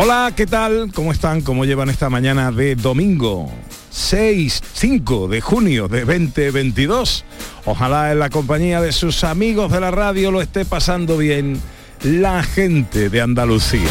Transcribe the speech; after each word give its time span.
Hola, 0.00 0.32
¿qué 0.36 0.46
tal? 0.46 0.92
¿Cómo 0.94 1.10
están? 1.10 1.40
¿Cómo 1.40 1.64
llevan 1.64 1.90
esta 1.90 2.08
mañana 2.08 2.52
de 2.52 2.76
domingo? 2.76 3.52
6, 3.90 4.62
5 4.72 5.26
de 5.26 5.40
junio 5.40 5.88
de 5.88 6.04
2022. 6.04 7.24
Ojalá 7.64 8.12
en 8.12 8.20
la 8.20 8.30
compañía 8.30 8.80
de 8.80 8.92
sus 8.92 9.24
amigos 9.24 9.72
de 9.72 9.80
la 9.80 9.90
radio 9.90 10.30
lo 10.30 10.40
esté 10.40 10.64
pasando 10.64 11.16
bien 11.16 11.60
la 12.04 12.44
gente 12.44 13.10
de 13.10 13.20
Andalucía. 13.20 13.90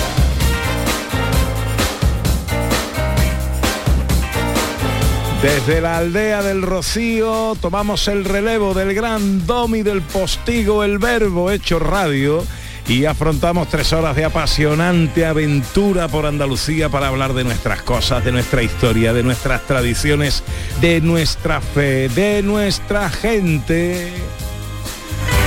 Desde 5.41 5.81
la 5.81 5.97
aldea 5.97 6.41
del 6.41 6.61
Rocío 6.61 7.57
tomamos 7.59 8.07
el 8.07 8.23
relevo 8.23 8.73
del 8.73 8.93
gran 8.93 9.45
domi 9.45 9.81
del 9.81 10.01
postigo, 10.01 10.85
el 10.85 10.99
verbo 10.99 11.51
hecho 11.51 11.79
radio 11.79 12.45
y 12.87 13.05
afrontamos 13.05 13.67
tres 13.67 13.91
horas 13.91 14.15
de 14.15 14.23
apasionante 14.23 15.25
aventura 15.25 16.07
por 16.07 16.25
Andalucía 16.25 16.87
para 16.87 17.09
hablar 17.09 17.33
de 17.33 17.43
nuestras 17.43 17.81
cosas, 17.81 18.23
de 18.23 18.31
nuestra 18.31 18.63
historia, 18.63 19.11
de 19.11 19.23
nuestras 19.23 19.63
tradiciones, 19.63 20.43
de 20.79 21.01
nuestra 21.01 21.59
fe, 21.59 22.07
de 22.09 22.41
nuestra 22.43 23.09
gente. 23.09 24.13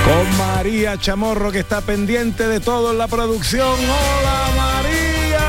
Con 0.05 0.37
María 0.37 0.97
Chamorro 0.97 1.51
que 1.51 1.59
está 1.59 1.81
pendiente 1.81 2.47
de 2.47 2.59
todo 2.59 2.91
en 2.91 2.99
la 2.99 3.07
producción. 3.07 3.75
¡Hola 3.79 4.49
María! 4.55 5.39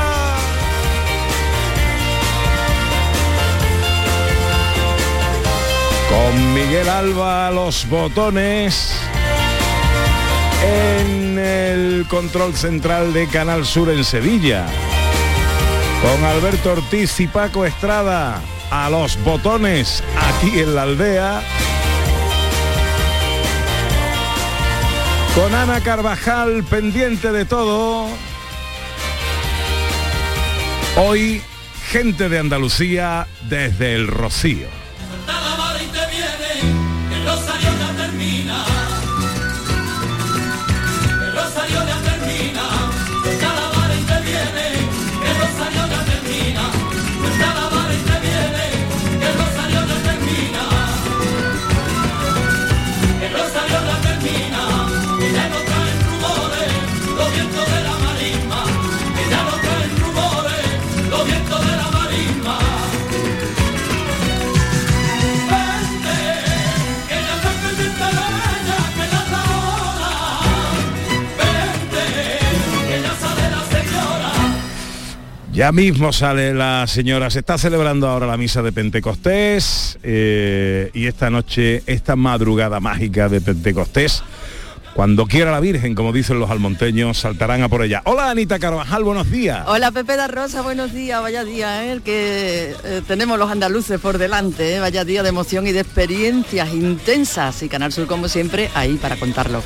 Con 6.09 6.53
Miguel 6.55 6.89
Alba 6.89 7.51
los 7.51 7.87
botones 7.87 8.95
en 10.63 11.37
el 11.37 12.05
control 12.07 12.55
central 12.55 13.13
de 13.13 13.27
Canal 13.27 13.65
Sur 13.65 13.89
en 13.89 14.03
Sevilla. 14.03 14.65
Con 16.01 16.23
Alberto 16.23 16.71
Ortiz 16.73 17.19
y 17.19 17.27
Paco 17.27 17.65
Estrada 17.65 18.41
a 18.71 18.89
los 18.89 19.21
botones 19.23 20.03
aquí 20.17 20.59
en 20.59 20.75
la 20.75 20.83
aldea. 20.83 21.41
Con 25.35 25.53
Ana 25.53 25.81
Carvajal 25.81 26.63
pendiente 26.63 27.31
de 27.31 27.45
todo. 27.45 28.07
Hoy, 30.95 31.41
gente 31.89 32.29
de 32.29 32.39
Andalucía 32.39 33.27
desde 33.49 33.95
el 33.95 34.07
Rocío. 34.07 34.82
Ya 75.53 75.71
mismo 75.71 76.11
sale 76.11 76.51
la 76.51 76.87
señora, 76.87 77.29
se 77.29 77.39
está 77.39 77.59
celebrando 77.59 78.07
ahora 78.07 78.25
la 78.25 78.37
misa 78.37 78.63
de 78.63 78.71
Pentecostés 78.71 79.99
eh, 80.01 80.89
y 80.95 81.05
esta 81.05 81.29
noche, 81.29 81.83
esta 81.85 82.15
madrugada 82.15 82.79
mágica 82.79 83.29
de 83.29 83.39
Pentecostés, 83.39 84.23
cuando 84.95 85.27
quiera 85.27 85.51
la 85.51 85.59
Virgen, 85.59 85.93
como 85.93 86.11
dicen 86.11 86.39
los 86.39 86.49
almonteños, 86.49 87.19
saltarán 87.19 87.61
a 87.61 87.69
por 87.69 87.83
ella. 87.83 88.01
Hola 88.05 88.31
Anita 88.31 88.57
Carvajal, 88.57 89.03
buenos 89.03 89.29
días. 89.29 89.63
Hola 89.67 89.91
Pepe 89.91 90.15
da 90.15 90.27
Rosa, 90.27 90.63
buenos 90.63 90.91
días, 90.91 91.21
vaya 91.21 91.43
día, 91.43 91.85
¿eh? 91.85 91.91
el 91.91 92.01
que 92.01 92.75
eh, 92.83 93.01
tenemos 93.07 93.37
los 93.37 93.51
andaluces 93.51 93.99
por 93.99 94.17
delante, 94.17 94.79
vaya 94.79 95.05
día 95.05 95.21
de 95.21 95.29
emoción 95.29 95.67
y 95.67 95.71
de 95.71 95.81
experiencias 95.81 96.73
intensas 96.73 97.61
y 97.61 97.69
Canal 97.69 97.93
Sur 97.93 98.07
como 98.07 98.27
siempre 98.27 98.71
ahí 98.73 98.95
para 98.95 99.17
contarlo. 99.17 99.61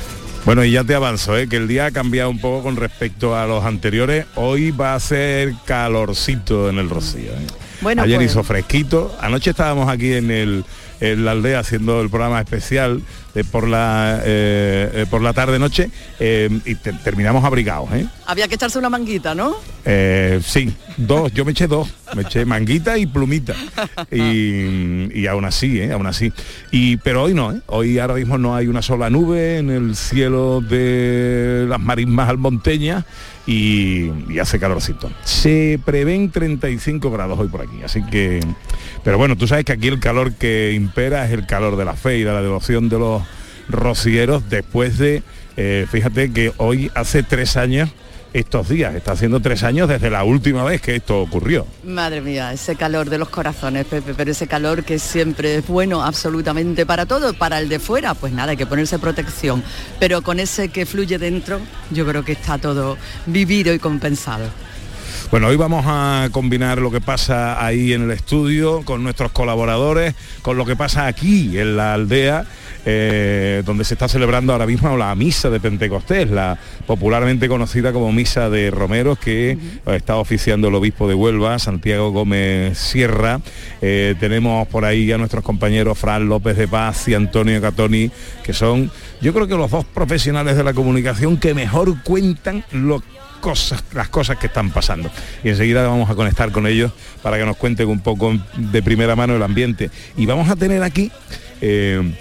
Bueno, 0.48 0.64
y 0.64 0.70
ya 0.70 0.82
te 0.82 0.94
avanzo, 0.94 1.36
¿eh? 1.36 1.46
que 1.46 1.56
el 1.56 1.68
día 1.68 1.84
ha 1.84 1.90
cambiado 1.90 2.30
un 2.30 2.38
poco 2.38 2.62
con 2.62 2.76
respecto 2.76 3.36
a 3.36 3.46
los 3.46 3.66
anteriores. 3.66 4.24
Hoy 4.34 4.70
va 4.70 4.94
a 4.94 4.98
ser 5.00 5.52
calorcito 5.66 6.70
en 6.70 6.78
el 6.78 6.88
Rocío. 6.88 7.32
¿eh? 7.32 7.46
Bueno, 7.82 8.00
Ayer 8.00 8.16
pues. 8.16 8.30
hizo 8.30 8.42
fresquito. 8.42 9.14
Anoche 9.20 9.50
estábamos 9.50 9.90
aquí 9.90 10.14
en 10.14 10.30
el 10.30 10.64
en 11.00 11.26
la 11.26 11.32
aldea 11.32 11.58
haciendo 11.58 12.00
el 12.00 12.08
programa 12.08 12.40
especial 12.40 13.02
de 13.34 13.44
por 13.44 13.68
la 13.68 14.20
eh, 14.24 14.90
eh, 14.94 15.06
por 15.10 15.22
la 15.22 15.32
tarde 15.32 15.58
noche 15.58 15.90
eh, 16.18 16.48
y 16.64 16.74
terminamos 16.74 17.44
abrigados 17.44 17.90
había 18.26 18.48
que 18.48 18.54
echarse 18.54 18.78
una 18.78 18.90
manguita 18.90 19.34
no 19.34 19.56
sí 20.42 20.74
dos 20.96 21.32
yo 21.32 21.44
me 21.44 21.52
eché 21.52 21.66
dos 21.66 21.88
me 22.14 22.22
eché 22.22 22.44
manguita 22.44 22.98
y 22.98 23.06
plumita. 23.06 23.54
Y, 24.10 25.20
y 25.20 25.26
aún 25.26 25.44
así 25.44 25.82
aún 25.90 26.06
así. 26.06 26.32
Y 26.70 26.96
pero 26.98 27.24
hoy 27.24 27.34
no 27.34 27.60
hoy 27.66 27.98
ahora 27.98 28.14
mismo 28.14 28.38
no 28.38 28.56
hay 28.56 28.66
una 28.66 28.80
sola 28.80 29.10
nube 29.10 29.58
en 29.58 29.70
el 29.70 29.96
cielo 29.96 30.60
de 30.60 31.66
las 31.68 31.80
marismas 31.80 32.28
almonteñas 32.28 33.04
y, 33.48 34.38
hace 34.38 34.60
calorcito. 34.60 35.10
Se 35.24 35.80
prevén 35.82 36.30
35 36.30 37.10
grados 37.10 37.38
hoy 37.38 37.48
por 37.48 37.62
aquí, 37.62 37.82
así 37.82 38.04
que... 38.04 38.40
Pero 39.02 39.16
bueno, 39.16 39.36
tú 39.36 39.46
sabes 39.46 39.64
que 39.64 39.72
aquí 39.72 39.88
el 39.88 40.00
calor 40.00 40.34
que 40.34 40.74
impera 40.74 41.24
es 41.24 41.32
el 41.32 41.46
calor 41.46 41.76
de 41.76 41.86
la 41.86 41.94
fe 41.94 42.18
y 42.18 42.24
de 42.24 42.32
la 42.32 42.42
devoción 42.42 42.90
de 42.90 42.98
los 42.98 43.22
rocieros 43.70 44.50
después 44.50 44.98
de, 44.98 45.22
eh, 45.56 45.86
fíjate 45.90 46.30
que 46.30 46.52
hoy 46.58 46.90
hace 46.94 47.22
tres 47.22 47.56
años 47.56 47.88
estos 48.32 48.68
días. 48.68 48.94
Está 48.94 49.12
haciendo 49.12 49.40
tres 49.40 49.62
años 49.62 49.88
desde 49.88 50.10
la 50.10 50.24
última 50.24 50.64
vez 50.64 50.80
que 50.80 50.96
esto 50.96 51.20
ocurrió. 51.20 51.66
Madre 51.84 52.20
mía, 52.20 52.52
ese 52.52 52.76
calor 52.76 53.10
de 53.10 53.18
los 53.18 53.28
corazones, 53.28 53.86
Pepe, 53.86 54.14
pero 54.14 54.30
ese 54.30 54.46
calor 54.46 54.84
que 54.84 54.98
siempre 54.98 55.56
es 55.56 55.66
bueno 55.66 56.02
absolutamente 56.02 56.86
para 56.86 57.06
todo, 57.06 57.34
para 57.34 57.58
el 57.58 57.68
de 57.68 57.78
fuera, 57.78 58.14
pues 58.14 58.32
nada, 58.32 58.52
hay 58.52 58.56
que 58.56 58.66
ponerse 58.66 58.98
protección. 58.98 59.62
Pero 59.98 60.22
con 60.22 60.40
ese 60.40 60.68
que 60.68 60.86
fluye 60.86 61.18
dentro, 61.18 61.60
yo 61.90 62.06
creo 62.06 62.24
que 62.24 62.32
está 62.32 62.58
todo 62.58 62.96
vivido 63.26 63.72
y 63.72 63.78
compensado. 63.78 64.46
Bueno, 65.30 65.48
hoy 65.48 65.56
vamos 65.56 65.84
a 65.86 66.30
combinar 66.32 66.78
lo 66.78 66.90
que 66.90 67.02
pasa 67.02 67.62
ahí 67.62 67.92
en 67.92 68.04
el 68.04 68.12
estudio 68.12 68.80
con 68.82 69.02
nuestros 69.02 69.30
colaboradores, 69.30 70.14
con 70.40 70.56
lo 70.56 70.64
que 70.64 70.74
pasa 70.74 71.06
aquí 71.06 71.58
en 71.58 71.76
la 71.76 71.92
aldea 71.92 72.46
eh, 72.86 73.62
donde 73.66 73.84
se 73.84 73.92
está 73.92 74.08
celebrando 74.08 74.54
ahora 74.54 74.66
mismo 74.66 74.96
la 74.96 75.14
misa 75.14 75.50
de 75.50 75.60
Pentecostés, 75.60 76.30
la 76.30 76.58
popularmente 76.86 77.46
conocida 77.46 77.92
como 77.92 78.10
misa 78.10 78.48
de 78.48 78.70
Romeros 78.70 79.18
que 79.18 79.58
está 79.84 80.16
oficiando 80.16 80.68
el 80.68 80.74
obispo 80.74 81.06
de 81.06 81.14
Huelva, 81.14 81.58
Santiago 81.58 82.10
Gómez 82.10 82.78
Sierra. 82.78 83.42
Eh, 83.82 84.14
tenemos 84.18 84.66
por 84.68 84.86
ahí 84.86 85.12
a 85.12 85.18
nuestros 85.18 85.44
compañeros 85.44 85.98
Fran 85.98 86.30
López 86.30 86.56
de 86.56 86.68
Paz 86.68 87.06
y 87.08 87.14
Antonio 87.14 87.60
Catoni, 87.60 88.10
que 88.42 88.54
son, 88.54 88.90
yo 89.20 89.34
creo 89.34 89.46
que 89.46 89.56
los 89.56 89.70
dos 89.70 89.84
profesionales 89.84 90.56
de 90.56 90.64
la 90.64 90.72
comunicación 90.72 91.36
que 91.36 91.52
mejor 91.52 92.02
cuentan 92.02 92.64
lo 92.72 93.02
Cosas, 93.40 93.84
las 93.92 94.08
cosas 94.08 94.36
que 94.36 94.46
están 94.48 94.70
pasando. 94.70 95.10
Y 95.44 95.48
enseguida 95.48 95.86
vamos 95.86 96.10
a 96.10 96.14
conectar 96.14 96.50
con 96.52 96.66
ellos 96.66 96.92
para 97.22 97.38
que 97.38 97.44
nos 97.44 97.56
cuenten 97.56 97.88
un 97.88 98.00
poco 98.00 98.34
de 98.56 98.82
primera 98.82 99.16
mano 99.16 99.36
el 99.36 99.42
ambiente. 99.42 99.90
Y 100.16 100.26
vamos 100.26 100.50
a 100.50 100.56
tener 100.56 100.82
aquí 100.82 101.10
eh, 101.60 102.14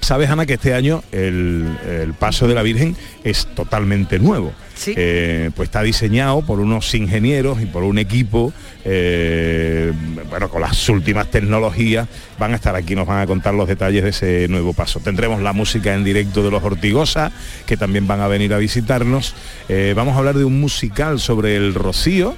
Sabes, 0.00 0.30
Ana, 0.30 0.46
que 0.46 0.54
este 0.54 0.74
año 0.74 1.02
el, 1.12 2.14
paso 2.18 2.48
de 2.48 2.54
la 2.54 2.62
Virgen 2.62 2.96
es 3.24 3.46
totalmente 3.54 4.18
nuevo. 4.18 4.52
eh, 4.96 5.50
pues 5.56 5.66
está 5.66 5.82
diseñado 5.82 6.40
por 6.42 6.60
unos 6.60 6.94
ingenieros 6.94 7.60
y 7.60 7.66
por 7.66 7.82
un 7.82 7.98
equipo, 7.98 8.52
eh, 8.84 9.92
bueno, 10.30 10.48
con 10.48 10.60
las 10.60 10.88
últimas 10.88 11.30
tecnologías, 11.30 12.06
van 12.38 12.52
a 12.52 12.56
estar 12.56 12.76
aquí, 12.76 12.94
nos 12.94 13.06
van 13.06 13.20
a 13.20 13.26
contar 13.26 13.54
los 13.54 13.66
detalles 13.66 14.04
de 14.04 14.10
ese 14.10 14.46
nuevo 14.48 14.72
paso. 14.72 15.00
Tendremos 15.00 15.42
la 15.42 15.52
música 15.52 15.94
en 15.94 16.04
directo 16.04 16.44
de 16.44 16.50
los 16.52 16.62
Ortigosa, 16.62 17.32
que 17.66 17.76
también 17.76 18.06
van 18.06 18.20
a 18.20 18.28
venir 18.28 18.54
a 18.54 18.58
visitarnos. 18.58 19.34
Eh, 19.68 19.94
vamos 19.96 20.14
a 20.14 20.18
hablar 20.18 20.36
de 20.36 20.44
un 20.44 20.60
musical 20.60 21.18
sobre 21.18 21.56
el 21.56 21.74
Rocío, 21.74 22.36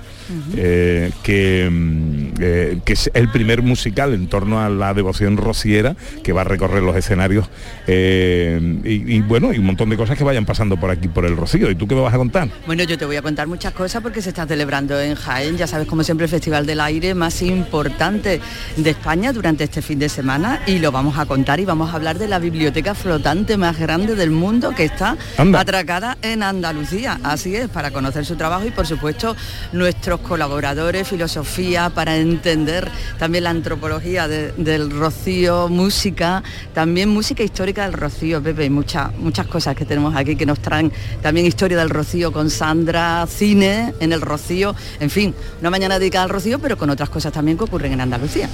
que, 1.23 1.69
mm, 1.71 2.30
eh, 2.41 2.81
que, 2.85 2.93
es 2.95 3.11
el 3.15 3.29
primer 3.29 3.63
musical 3.63 4.15
en 4.15 4.27
torno 4.29 4.61
a 4.61 4.69
la 4.69 4.95
devoción 4.95 5.37
rociera 5.37 5.97
que 6.23 6.33
va 6.33 6.43
a 6.43 6.45
recorrer 6.45 6.83
los 6.83 6.97
escenarios 6.97 7.49
eh, 7.87 8.59
y, 8.85 9.21
bueno, 9.21 9.53
y 9.53 9.59
un 9.59 9.67
montón 9.67 9.91
de 9.91 9.97
cosas 9.97 10.17
que 10.17 10.25
vayan 10.25 10.45
pasando 10.45 10.77
por 10.77 10.91
aquí 10.91 11.09
por 11.09 11.25
el 11.25 11.37
Rocío. 11.37 11.71
¿Y 11.71 11.75
tú 11.75 11.87
qué 11.87 11.95
me 11.95 12.01
vas 12.01 12.15
a 12.15 12.19
contar? 12.19 12.49
Bueno, 12.67 12.85
yo 12.85 12.99
te 12.99 13.05
voy 13.05 13.17
a 13.17 13.23
contar 13.23 13.47
muchas 13.47 13.73
cosas 13.73 14.03
porque 14.03 14.23
se 14.23 14.31
está 14.31 14.47
celebrando 14.47 15.01
en 15.01 15.15
Jaén, 15.15 15.57
ya 15.57 15.67
sabes, 15.67 15.87
como 15.87 16.03
siempre, 16.03 16.25
el 16.25 16.31
Festival 16.31 16.67
del 16.67 16.81
Aire 16.81 17.15
más 17.15 17.43
importante 17.43 18.41
de 18.77 18.91
España 18.91 19.33
durante 19.33 19.65
este 19.65 19.83
fin 19.83 19.99
de 19.99 20.09
semana 20.09 20.63
y 20.67 20.79
lo 20.79 20.93
vamos 20.93 21.19
a 21.19 21.27
contar 21.27 21.61
y 21.61 21.65
vamos 21.65 21.93
a 21.93 21.97
hablar 21.97 22.19
de 22.19 22.29
la 22.29 22.39
biblioteca 22.39 22.95
flotante 22.95 23.57
más 23.57 23.79
grande 23.79 24.15
del 24.15 24.31
mundo 24.31 24.75
que 24.75 24.85
está 24.85 25.17
atracada 25.37 26.17
en 26.23 26.43
Andalucía. 26.43 27.21
Así 27.23 27.55
es, 27.57 27.69
para 27.69 27.91
conocer 27.91 28.25
su 28.25 28.37
trabajo 28.37 28.67
y 28.67 28.71
por 28.71 28.87
supuesto 28.87 29.37
nuestros 29.73 30.21
colaboradores, 30.21 31.09
filosofía, 31.09 31.91
para 31.91 32.17
entender 32.31 32.91
también 33.19 33.45
la 33.45 33.51
antropología 33.51 34.29
del 34.29 34.91
Rocío, 34.91 35.69
música, 35.69 36.43
también 36.75 37.09
música 37.09 37.43
histórica 37.43 37.85
del 37.85 37.93
Rocío, 37.93 38.43
Pepe, 38.43 38.65
y 38.65 38.71
muchas, 38.71 39.15
muchas 39.17 39.47
cosas 39.47 39.77
que 39.77 39.85
tenemos 39.85 40.15
aquí 40.17 40.37
que 40.37 40.47
nos 40.47 40.61
traen 40.61 40.93
también 41.23 41.47
historia 41.47 41.79
del 41.79 41.91
Rocío 41.91 42.33
con 42.33 42.51
Sandra, 42.51 43.27
cine 43.27 43.95
en 44.01 44.13
el 44.13 44.21
Rocío, 44.21 44.75
en 44.99 45.11
fin, 45.11 45.35
una 45.61 45.71
mañana 45.71 45.99
dedicada 45.99 46.25
al 46.25 46.31
Rocío, 46.31 46.59
pero 46.59 46.77
con 46.77 46.91
otras 46.91 47.11
cosas 47.11 47.33
también 47.33 47.59
que 47.59 47.65
ocurren 47.65 47.93
en 47.93 48.01
Andalucía. 48.01 48.49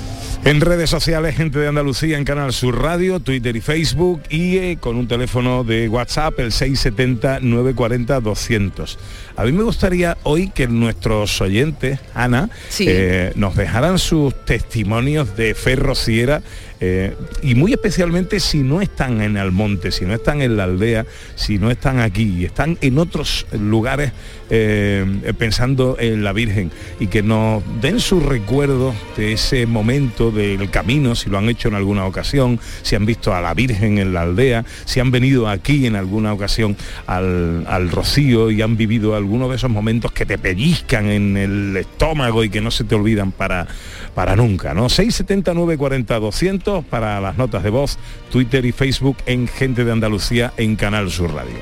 En 0.44 0.60
redes 0.60 0.90
sociales, 0.90 1.34
gente 1.34 1.58
de 1.58 1.66
Andalucía 1.66 2.18
en 2.18 2.24
Canal 2.24 2.52
Sur 2.52 2.80
Radio, 2.80 3.18
Twitter 3.18 3.56
y 3.56 3.60
Facebook 3.60 4.22
y 4.30 4.58
eh, 4.58 4.78
con 4.78 4.94
un 4.96 5.08
teléfono 5.08 5.64
de 5.64 5.88
WhatsApp 5.88 6.38
el 6.38 6.52
670-940-200. 6.52 8.96
A 9.36 9.44
mí 9.44 9.50
me 9.52 9.64
gustaría 9.64 10.16
hoy 10.22 10.50
que 10.50 10.68
nuestros 10.68 11.40
oyentes, 11.40 11.98
Ana, 12.14 12.48
eh, 12.78 13.32
nos 13.34 13.55
dejaran 13.56 13.98
sus 13.98 14.34
testimonios 14.44 15.36
de 15.36 15.54
fe 15.54 15.76
rociera 15.76 16.42
eh, 16.78 17.14
y 17.42 17.54
muy 17.54 17.72
especialmente 17.72 18.38
si 18.38 18.58
no 18.58 18.82
están 18.82 19.22
en 19.22 19.36
Almonte, 19.36 19.90
si 19.90 20.04
no 20.04 20.12
están 20.12 20.42
en 20.42 20.56
la 20.56 20.64
aldea, 20.64 21.06
si 21.34 21.58
no 21.58 21.70
están 21.70 22.00
aquí, 22.00 22.44
están 22.44 22.76
en 22.82 22.98
otros 22.98 23.46
lugares 23.58 24.12
eh, 24.50 25.32
pensando 25.38 25.96
en 25.98 26.22
la 26.22 26.32
Virgen 26.32 26.70
y 27.00 27.06
que 27.06 27.22
nos 27.22 27.62
den 27.80 27.98
sus 27.98 28.22
recuerdos 28.22 28.94
de 29.16 29.32
ese 29.32 29.66
momento 29.66 30.30
del 30.30 30.70
camino, 30.70 31.14
si 31.14 31.30
lo 31.30 31.38
han 31.38 31.48
hecho 31.48 31.68
en 31.68 31.74
alguna 31.74 32.04
ocasión, 32.04 32.60
si 32.82 32.94
han 32.94 33.06
visto 33.06 33.34
a 33.34 33.40
la 33.40 33.54
Virgen 33.54 33.98
en 33.98 34.12
la 34.12 34.22
aldea, 34.22 34.64
si 34.84 35.00
han 35.00 35.10
venido 35.10 35.48
aquí 35.48 35.86
en 35.86 35.96
alguna 35.96 36.32
ocasión 36.34 36.76
al, 37.06 37.64
al 37.68 37.90
Rocío 37.90 38.50
y 38.50 38.60
han 38.60 38.76
vivido 38.76 39.16
algunos 39.16 39.48
de 39.48 39.56
esos 39.56 39.70
momentos 39.70 40.12
que 40.12 40.26
te 40.26 40.36
pellizcan 40.36 41.06
en 41.06 41.36
el 41.36 41.76
estómago 41.76 42.44
y 42.44 42.50
que 42.50 42.60
no 42.60 42.70
se 42.70 42.84
te 42.84 42.94
olvidan 42.94 43.32
para, 43.32 43.66
para 44.14 44.36
nunca, 44.36 44.74
¿no? 44.74 44.88
679 44.88 45.78
40 45.78 46.18
200 46.18 46.65
para 46.90 47.20
las 47.20 47.36
notas 47.36 47.62
de 47.62 47.70
voz, 47.70 47.98
Twitter 48.30 48.64
y 48.64 48.72
Facebook 48.72 49.16
en 49.26 49.46
Gente 49.46 49.84
de 49.84 49.92
Andalucía 49.92 50.52
en 50.56 50.74
Canal 50.74 51.10
Sur 51.10 51.32
Radio. 51.32 51.54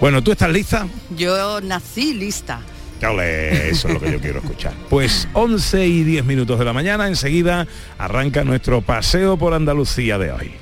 Bueno, 0.00 0.22
¿tú 0.22 0.32
estás 0.32 0.50
lista? 0.50 0.86
Yo 1.16 1.60
nací 1.62 2.14
lista. 2.14 2.60
eso 3.00 3.88
es 3.88 3.94
lo 3.94 4.00
que 4.00 4.12
yo 4.12 4.20
quiero 4.20 4.40
escuchar. 4.40 4.74
Pues 4.90 5.26
11 5.32 5.86
y 5.86 6.04
10 6.04 6.24
minutos 6.26 6.58
de 6.58 6.64
la 6.64 6.72
mañana, 6.72 7.08
enseguida 7.08 7.66
arranca 7.98 8.44
nuestro 8.44 8.82
paseo 8.82 9.38
por 9.38 9.54
Andalucía 9.54 10.18
de 10.18 10.32
hoy. 10.32 10.52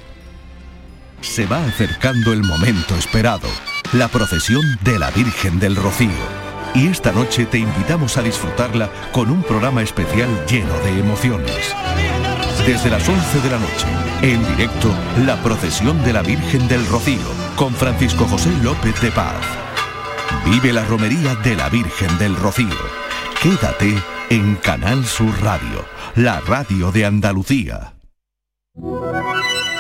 Se 1.21 1.47
va 1.47 1.65
acercando 1.65 2.33
el 2.33 2.43
momento 2.43 2.95
esperado, 2.95 3.49
la 3.93 4.09
procesión 4.09 4.63
de 4.85 4.99
la 4.99 5.11
Virgen 5.11 5.59
del 5.59 5.77
Rocío. 5.77 6.09
Y 6.75 6.87
esta 6.87 7.11
noche 7.11 7.45
te 7.47 7.59
invitamos 7.59 8.17
a 8.17 8.23
disfrutarla 8.23 8.89
con 9.13 9.31
un 9.31 9.43
programa 9.43 9.83
especial 9.83 10.29
lleno 10.47 10.79
de 10.79 11.01
emociones. 11.01 11.75
Desde 12.67 12.91
las 12.91 13.09
11 13.09 13.41
de 13.41 13.51
la 13.51 13.59
noche, 13.59 13.87
en 14.23 14.47
directo, 14.57 14.95
la 15.25 15.43
procesión 15.43 16.03
de 16.05 16.13
la 16.13 16.23
Virgen 16.23 16.69
del 16.69 16.87
Rocío, 16.87 17.27
con 17.57 17.75
Francisco 17.75 18.27
José 18.27 18.51
López 18.63 19.01
de 19.01 19.11
Paz. 19.11 19.41
Vive 20.45 20.73
la 20.73 20.85
romería 20.85 21.35
de 21.37 21.57
la 21.57 21.69
Virgen 21.69 22.17
del 22.19 22.37
Rocío. 22.37 22.77
Quédate 23.43 23.95
en 24.29 24.57
Canal 24.57 25.05
Sur 25.05 25.33
Radio, 25.43 25.85
la 26.15 26.41
radio 26.41 26.93
de 26.93 27.07
Andalucía. 27.07 27.95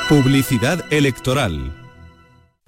Publicidad 0.08 0.84
electoral. 0.90 1.79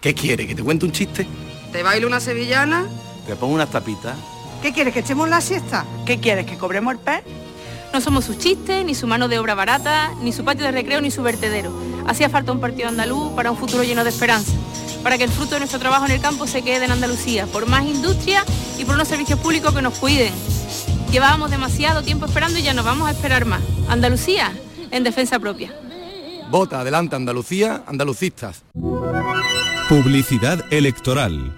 ¿Qué 0.00 0.14
quiere? 0.14 0.46
¿Que 0.46 0.54
te 0.54 0.62
cuente 0.62 0.86
un 0.86 0.92
chiste? 0.92 1.26
¿Te 1.72 1.82
bailo 1.82 2.06
una 2.06 2.20
sevillana? 2.20 2.86
¿Te 3.26 3.36
pongo 3.36 3.54
unas 3.54 3.70
tapitas? 3.70 4.16
¿Qué 4.62 4.72
quieres? 4.72 4.94
¿Que 4.94 5.00
echemos 5.00 5.28
la 5.28 5.40
siesta? 5.40 5.84
¿Qué 6.06 6.18
quieres? 6.18 6.46
¿Que 6.46 6.56
cobremos 6.56 6.94
el 6.94 7.00
pez? 7.00 7.22
No 7.92 8.00
somos 8.00 8.24
sus 8.24 8.38
chistes, 8.38 8.84
ni 8.84 8.94
su 8.94 9.06
mano 9.06 9.28
de 9.28 9.38
obra 9.38 9.54
barata, 9.54 10.12
ni 10.22 10.32
su 10.32 10.44
patio 10.44 10.64
de 10.64 10.72
recreo, 10.72 11.00
ni 11.00 11.10
su 11.10 11.22
vertedero. 11.22 11.72
Hacía 12.06 12.30
falta 12.30 12.52
un 12.52 12.60
partido 12.60 12.88
andaluz 12.88 13.32
para 13.34 13.50
un 13.50 13.58
futuro 13.58 13.82
lleno 13.82 14.04
de 14.04 14.10
esperanza, 14.10 14.52
para 15.02 15.18
que 15.18 15.24
el 15.24 15.30
fruto 15.30 15.54
de 15.54 15.60
nuestro 15.60 15.80
trabajo 15.80 16.06
en 16.06 16.12
el 16.12 16.20
campo 16.20 16.46
se 16.46 16.62
quede 16.62 16.84
en 16.84 16.92
Andalucía, 16.92 17.46
por 17.46 17.66
más 17.66 17.84
industria 17.84 18.44
y 18.78 18.84
por 18.84 18.94
unos 18.94 19.08
servicios 19.08 19.38
públicos 19.40 19.74
que 19.74 19.82
nos 19.82 19.98
cuiden. 19.98 20.32
Llevábamos 21.10 21.50
demasiado 21.50 22.02
tiempo 22.02 22.26
esperando 22.26 22.58
y 22.58 22.62
ya 22.62 22.72
no 22.72 22.84
vamos 22.84 23.08
a 23.08 23.10
esperar 23.10 23.44
más. 23.44 23.60
Andalucía 23.88 24.52
en 24.92 25.04
defensa 25.04 25.38
propia. 25.38 25.74
Vota 26.48 26.80
adelante 26.80 27.16
Andalucía, 27.16 27.82
andalucistas. 27.86 28.62
Publicidad 29.90 30.64
electoral. 30.72 31.52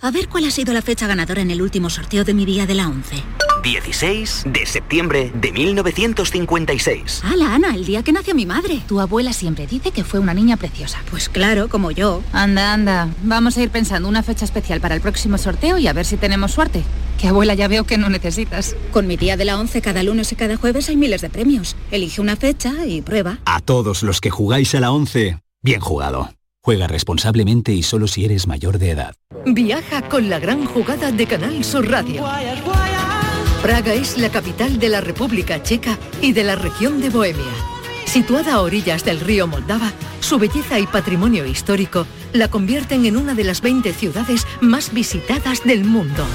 A 0.00 0.10
ver 0.10 0.26
cuál 0.26 0.46
ha 0.46 0.50
sido 0.50 0.72
la 0.72 0.80
fecha 0.80 1.06
ganadora 1.06 1.42
en 1.42 1.50
el 1.50 1.60
último 1.60 1.90
sorteo 1.90 2.24
de 2.24 2.32
mi 2.32 2.46
día 2.46 2.64
de 2.64 2.74
la 2.74 2.88
11. 2.88 3.22
16 3.62 4.44
de 4.46 4.64
septiembre 4.64 5.30
de 5.34 5.52
1956. 5.52 7.20
¡Hala, 7.22 7.54
Ana! 7.54 7.74
El 7.74 7.84
día 7.84 8.02
que 8.02 8.12
nació 8.12 8.34
mi 8.34 8.46
madre. 8.46 8.80
Tu 8.88 9.00
abuela 9.00 9.34
siempre 9.34 9.66
dice 9.66 9.90
que 9.90 10.02
fue 10.02 10.18
una 10.18 10.32
niña 10.32 10.56
preciosa. 10.56 10.98
Pues 11.10 11.28
claro, 11.28 11.68
como 11.68 11.90
yo. 11.90 12.22
Anda, 12.32 12.72
anda. 12.72 13.10
Vamos 13.22 13.58
a 13.58 13.62
ir 13.62 13.68
pensando 13.68 14.08
una 14.08 14.22
fecha 14.22 14.46
especial 14.46 14.80
para 14.80 14.94
el 14.94 15.02
próximo 15.02 15.36
sorteo 15.36 15.76
y 15.76 15.88
a 15.88 15.92
ver 15.92 16.06
si 16.06 16.16
tenemos 16.16 16.52
suerte. 16.52 16.84
Que 17.20 17.28
abuela 17.28 17.52
ya 17.52 17.68
veo 17.68 17.84
que 17.84 17.98
no 17.98 18.08
necesitas. 18.08 18.74
Con 18.92 19.06
mi 19.06 19.18
día 19.18 19.36
de 19.36 19.44
la 19.44 19.60
11 19.60 19.82
cada 19.82 20.02
lunes 20.02 20.32
y 20.32 20.36
cada 20.36 20.56
jueves 20.56 20.88
hay 20.88 20.96
miles 20.96 21.20
de 21.20 21.28
premios. 21.28 21.76
Elige 21.90 22.22
una 22.22 22.36
fecha 22.36 22.86
y 22.86 23.02
prueba. 23.02 23.40
A 23.44 23.60
todos 23.60 24.02
los 24.02 24.22
que 24.22 24.30
jugáis 24.30 24.74
a 24.74 24.80
la 24.80 24.90
11, 24.90 25.38
bien 25.60 25.80
jugado. 25.82 26.30
Juega 26.66 26.88
responsablemente 26.88 27.70
y 27.72 27.84
solo 27.84 28.08
si 28.08 28.24
eres 28.24 28.48
mayor 28.48 28.80
de 28.80 28.90
edad. 28.90 29.14
Viaja 29.44 30.02
con 30.08 30.28
la 30.28 30.40
gran 30.40 30.66
jugada 30.66 31.12
de 31.12 31.24
Canal 31.24 31.62
Sur 31.62 31.88
Radio. 31.88 32.24
Praga 33.62 33.94
es 33.94 34.18
la 34.18 34.30
capital 34.30 34.80
de 34.80 34.88
la 34.88 35.00
República 35.00 35.62
Checa 35.62 35.96
y 36.20 36.32
de 36.32 36.42
la 36.42 36.56
región 36.56 37.00
de 37.00 37.10
Bohemia. 37.10 37.52
Situada 38.04 38.54
a 38.54 38.62
orillas 38.62 39.04
del 39.04 39.20
río 39.20 39.46
Moldava, 39.46 39.92
su 40.18 40.40
belleza 40.40 40.80
y 40.80 40.88
patrimonio 40.88 41.46
histórico 41.46 42.04
la 42.32 42.48
convierten 42.48 43.06
en 43.06 43.16
una 43.16 43.34
de 43.34 43.44
las 43.44 43.60
20 43.60 43.92
ciudades 43.92 44.44
más 44.60 44.92
visitadas 44.92 45.62
del 45.62 45.84
mundo. 45.84 46.26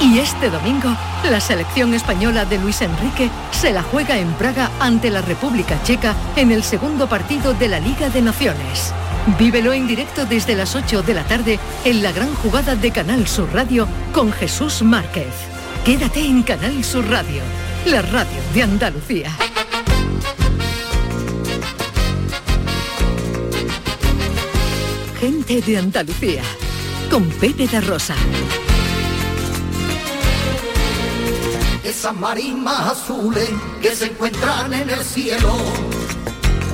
Y 0.00 0.20
este 0.20 0.48
domingo, 0.48 0.96
la 1.28 1.40
selección 1.40 1.92
española 1.92 2.44
de 2.44 2.58
Luis 2.58 2.82
Enrique 2.82 3.28
se 3.50 3.72
la 3.72 3.82
juega 3.82 4.16
en 4.16 4.32
Praga 4.34 4.70
ante 4.78 5.10
la 5.10 5.22
República 5.22 5.82
Checa 5.82 6.14
en 6.36 6.52
el 6.52 6.62
segundo 6.62 7.08
partido 7.08 7.52
de 7.52 7.66
la 7.66 7.80
Liga 7.80 8.10
de 8.10 8.22
Naciones. 8.22 8.94
Vívelo 9.38 9.72
en 9.72 9.86
directo 9.86 10.26
desde 10.26 10.54
las 10.54 10.76
8 10.76 11.02
de 11.02 11.14
la 11.14 11.24
tarde 11.24 11.58
en 11.86 12.02
la 12.02 12.12
gran 12.12 12.34
jugada 12.34 12.76
de 12.76 12.90
Canal 12.90 13.26
Sur 13.26 13.50
Radio 13.54 13.88
con 14.12 14.30
Jesús 14.30 14.82
Márquez. 14.82 15.32
Quédate 15.82 16.20
en 16.20 16.42
Canal 16.42 16.84
Sur 16.84 17.08
Radio, 17.08 17.42
la 17.86 18.02
radio 18.02 18.36
de 18.52 18.62
Andalucía. 18.62 19.30
Gente 25.18 25.62
de 25.62 25.78
Andalucía, 25.78 26.42
con 27.10 27.26
Pepe 27.30 27.66
de 27.66 27.80
Rosa. 27.80 28.14
Esas 31.82 32.14
marismas 32.14 32.92
azules 32.92 33.48
que 33.80 33.96
se 33.96 34.04
encuentran 34.06 34.74
en 34.74 34.90
el 34.90 35.00
cielo. 35.00 36.03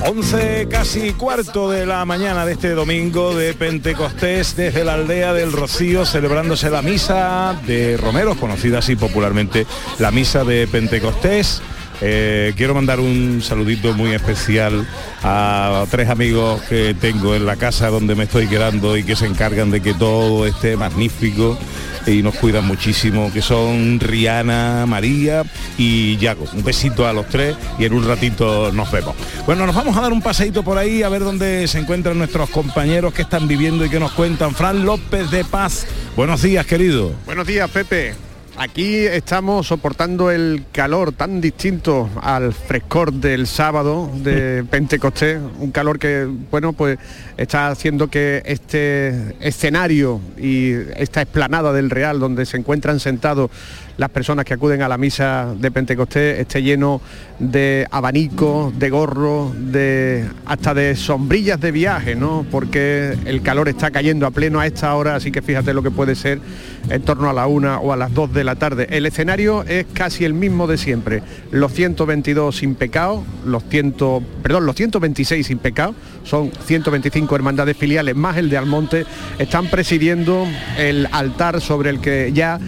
11 0.07 0.67
casi 0.69 1.13
cuarto 1.13 1.69
de 1.69 1.85
la 1.85 2.03
mañana 2.05 2.45
de 2.45 2.53
este 2.53 2.71
domingo 2.71 3.35
de 3.35 3.53
Pentecostés 3.53 4.55
desde 4.55 4.83
la 4.83 4.95
aldea 4.95 5.33
del 5.33 5.51
Rocío 5.51 6.05
celebrándose 6.05 6.69
la 6.69 6.81
misa 6.81 7.55
de 7.67 7.97
Romeros, 7.97 8.37
conocida 8.37 8.79
así 8.79 8.95
popularmente 8.95 9.67
la 9.99 10.11
misa 10.11 10.43
de 10.43 10.67
Pentecostés. 10.67 11.61
Eh, 12.01 12.53
quiero 12.57 12.73
mandar 12.73 12.99
un 12.99 13.41
saludito 13.43 13.93
muy 13.93 14.13
especial 14.13 14.87
a 15.21 15.85
tres 15.91 16.09
amigos 16.09 16.61
que 16.63 16.95
tengo 16.99 17.35
en 17.35 17.45
la 17.45 17.57
casa 17.57 17.89
donde 17.89 18.15
me 18.15 18.23
estoy 18.23 18.47
quedando 18.47 18.97
y 18.97 19.03
que 19.03 19.15
se 19.15 19.27
encargan 19.27 19.69
de 19.69 19.81
que 19.81 19.93
todo 19.93 20.47
esté 20.47 20.77
magnífico 20.77 21.59
y 22.05 22.21
nos 22.23 22.35
cuidan 22.35 22.65
muchísimo, 22.65 23.31
que 23.31 23.41
son 23.41 23.99
Rihanna, 23.99 24.85
María 24.85 25.43
y 25.77 26.17
Yago. 26.17 26.45
Un 26.53 26.63
besito 26.63 27.07
a 27.07 27.13
los 27.13 27.27
tres 27.27 27.55
y 27.77 27.85
en 27.85 27.93
un 27.93 28.07
ratito 28.07 28.71
nos 28.71 28.91
vemos. 28.91 29.15
Bueno, 29.45 29.65
nos 29.65 29.75
vamos 29.75 29.95
a 29.97 30.01
dar 30.01 30.13
un 30.13 30.21
paseito 30.21 30.63
por 30.63 30.77
ahí 30.77 31.03
a 31.03 31.09
ver 31.09 31.23
dónde 31.23 31.67
se 31.67 31.79
encuentran 31.79 32.17
nuestros 32.17 32.49
compañeros 32.49 33.13
que 33.13 33.21
están 33.21 33.47
viviendo 33.47 33.85
y 33.85 33.89
que 33.89 33.99
nos 33.99 34.11
cuentan. 34.11 34.55
Fran 34.55 34.85
López 34.85 35.31
de 35.31 35.43
Paz, 35.43 35.85
buenos 36.15 36.41
días, 36.41 36.65
querido. 36.65 37.13
Buenos 37.25 37.47
días, 37.47 37.69
Pepe. 37.69 38.30
Aquí 38.63 39.07
estamos 39.07 39.65
soportando 39.65 40.29
el 40.29 40.65
calor 40.71 41.13
tan 41.13 41.41
distinto 41.41 42.07
al 42.21 42.53
frescor 42.53 43.11
del 43.11 43.47
sábado 43.47 44.07
de 44.17 44.63
Pentecostés, 44.69 45.39
un 45.57 45.71
calor 45.71 45.97
que, 45.97 46.29
bueno, 46.51 46.71
pues 46.71 46.99
está 47.37 47.69
haciendo 47.69 48.09
que 48.09 48.43
este 48.45 49.35
escenario 49.39 50.21
y 50.37 50.73
esta 50.95 51.23
explanada 51.23 51.73
del 51.73 51.89
Real, 51.89 52.19
donde 52.19 52.45
se 52.45 52.57
encuentran 52.57 52.99
sentados 52.99 53.49
las 53.97 54.09
personas 54.09 54.45
que 54.45 54.53
acuden 54.53 54.81
a 54.81 54.87
la 54.87 54.97
misa 54.97 55.53
de 55.57 55.71
Pentecostés 55.71 56.39
esté 56.39 56.63
lleno 56.63 57.01
de 57.39 57.87
abanicos, 57.91 58.77
de 58.77 58.89
gorros, 58.89 59.51
de 59.55 60.25
hasta 60.45 60.73
de 60.73 60.95
sombrillas 60.95 61.59
de 61.59 61.71
viaje, 61.71 62.15
¿no? 62.15 62.45
Porque 62.51 63.17
el 63.25 63.41
calor 63.41 63.67
está 63.69 63.91
cayendo 63.91 64.25
a 64.27 64.31
pleno 64.31 64.59
a 64.59 64.67
esta 64.67 64.93
hora, 64.95 65.15
así 65.15 65.31
que 65.31 65.41
fíjate 65.41 65.73
lo 65.73 65.81
que 65.81 65.91
puede 65.91 66.15
ser 66.15 66.39
en 66.89 67.01
torno 67.01 67.29
a 67.29 67.33
la 67.33 67.47
una 67.47 67.79
o 67.79 67.93
a 67.93 67.97
las 67.97 68.13
dos 68.13 68.33
de 68.33 68.43
la 68.43 68.55
tarde. 68.55 68.87
El 68.91 69.05
escenario 69.05 69.63
es 69.63 69.85
casi 69.93 70.25
el 70.25 70.33
mismo 70.33 70.67
de 70.67 70.77
siempre. 70.77 71.23
Los 71.51 71.73
122 71.73 72.55
sin 72.55 72.75
pecado, 72.75 73.23
los 73.45 73.63
100, 73.69 73.95
perdón, 74.43 74.65
los 74.65 74.75
126 74.75 75.47
sin 75.47 75.57
pecado, 75.57 75.95
son 76.23 76.51
125 76.65 77.35
hermandades 77.35 77.75
filiales 77.77 78.15
más 78.15 78.37
el 78.37 78.49
de 78.49 78.57
Almonte, 78.57 79.05
están 79.39 79.67
presidiendo 79.67 80.47
el 80.77 81.07
altar 81.11 81.61
sobre 81.61 81.89
el 81.89 81.99
que 81.99 82.31
ya 82.33 82.59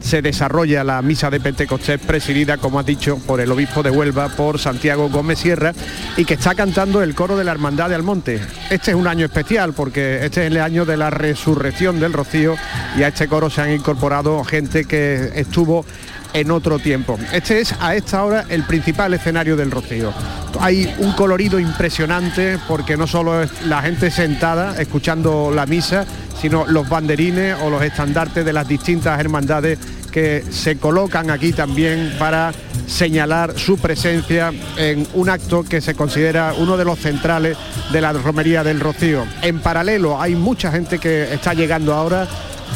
se 0.00 0.22
desarrolla 0.22 0.84
la 0.84 1.02
misa 1.02 1.30
de 1.30 1.40
Pentecostés 1.40 2.00
presidida, 2.00 2.58
como 2.58 2.78
ha 2.78 2.82
dicho, 2.82 3.18
por 3.26 3.40
el 3.40 3.50
obispo 3.50 3.82
de 3.82 3.90
Huelva, 3.90 4.28
por 4.28 4.58
Santiago 4.58 5.08
Gómez 5.08 5.38
Sierra, 5.38 5.72
y 6.16 6.24
que 6.24 6.34
está 6.34 6.54
cantando 6.54 7.02
el 7.02 7.14
coro 7.14 7.36
de 7.36 7.44
la 7.44 7.52
Hermandad 7.52 7.88
de 7.88 7.94
Almonte. 7.94 8.40
Este 8.70 8.90
es 8.92 8.96
un 8.96 9.06
año 9.06 9.24
especial 9.24 9.72
porque 9.72 10.24
este 10.24 10.46
es 10.46 10.52
el 10.52 10.60
año 10.60 10.84
de 10.84 10.96
la 10.96 11.10
resurrección 11.10 12.00
del 12.00 12.12
Rocío 12.12 12.56
y 12.98 13.02
a 13.02 13.08
este 13.08 13.28
coro 13.28 13.50
se 13.50 13.60
han 13.60 13.72
incorporado 13.72 14.42
gente 14.44 14.84
que 14.84 15.32
estuvo 15.34 15.84
en 16.32 16.50
otro 16.50 16.78
tiempo. 16.78 17.18
Este 17.32 17.60
es 17.60 17.74
a 17.80 17.94
esta 17.94 18.22
hora 18.22 18.44
el 18.48 18.64
principal 18.64 19.14
escenario 19.14 19.56
del 19.56 19.70
Rocío. 19.70 20.12
Hay 20.60 20.94
un 20.98 21.12
colorido 21.12 21.58
impresionante 21.58 22.58
porque 22.68 22.96
no 22.96 23.06
solo 23.06 23.42
es 23.42 23.50
la 23.62 23.82
gente 23.82 24.10
sentada 24.10 24.80
escuchando 24.80 25.50
la 25.50 25.66
misa, 25.66 26.04
sino 26.40 26.66
los 26.66 26.88
banderines 26.88 27.56
o 27.62 27.70
los 27.70 27.82
estandartes 27.82 28.44
de 28.44 28.52
las 28.52 28.68
distintas 28.68 29.18
hermandades 29.18 29.78
que 30.10 30.44
se 30.50 30.78
colocan 30.78 31.30
aquí 31.30 31.52
también 31.52 32.14
para 32.18 32.52
señalar 32.86 33.58
su 33.58 33.76
presencia 33.76 34.52
en 34.78 35.06
un 35.14 35.28
acto 35.28 35.62
que 35.62 35.80
se 35.80 35.94
considera 35.94 36.54
uno 36.56 36.76
de 36.76 36.84
los 36.84 36.98
centrales 36.98 37.56
de 37.92 38.00
la 38.00 38.12
romería 38.12 38.64
del 38.64 38.80
Rocío. 38.80 39.26
En 39.42 39.60
paralelo 39.60 40.20
hay 40.20 40.34
mucha 40.34 40.72
gente 40.72 40.98
que 40.98 41.34
está 41.34 41.52
llegando 41.52 41.92
ahora 41.92 42.26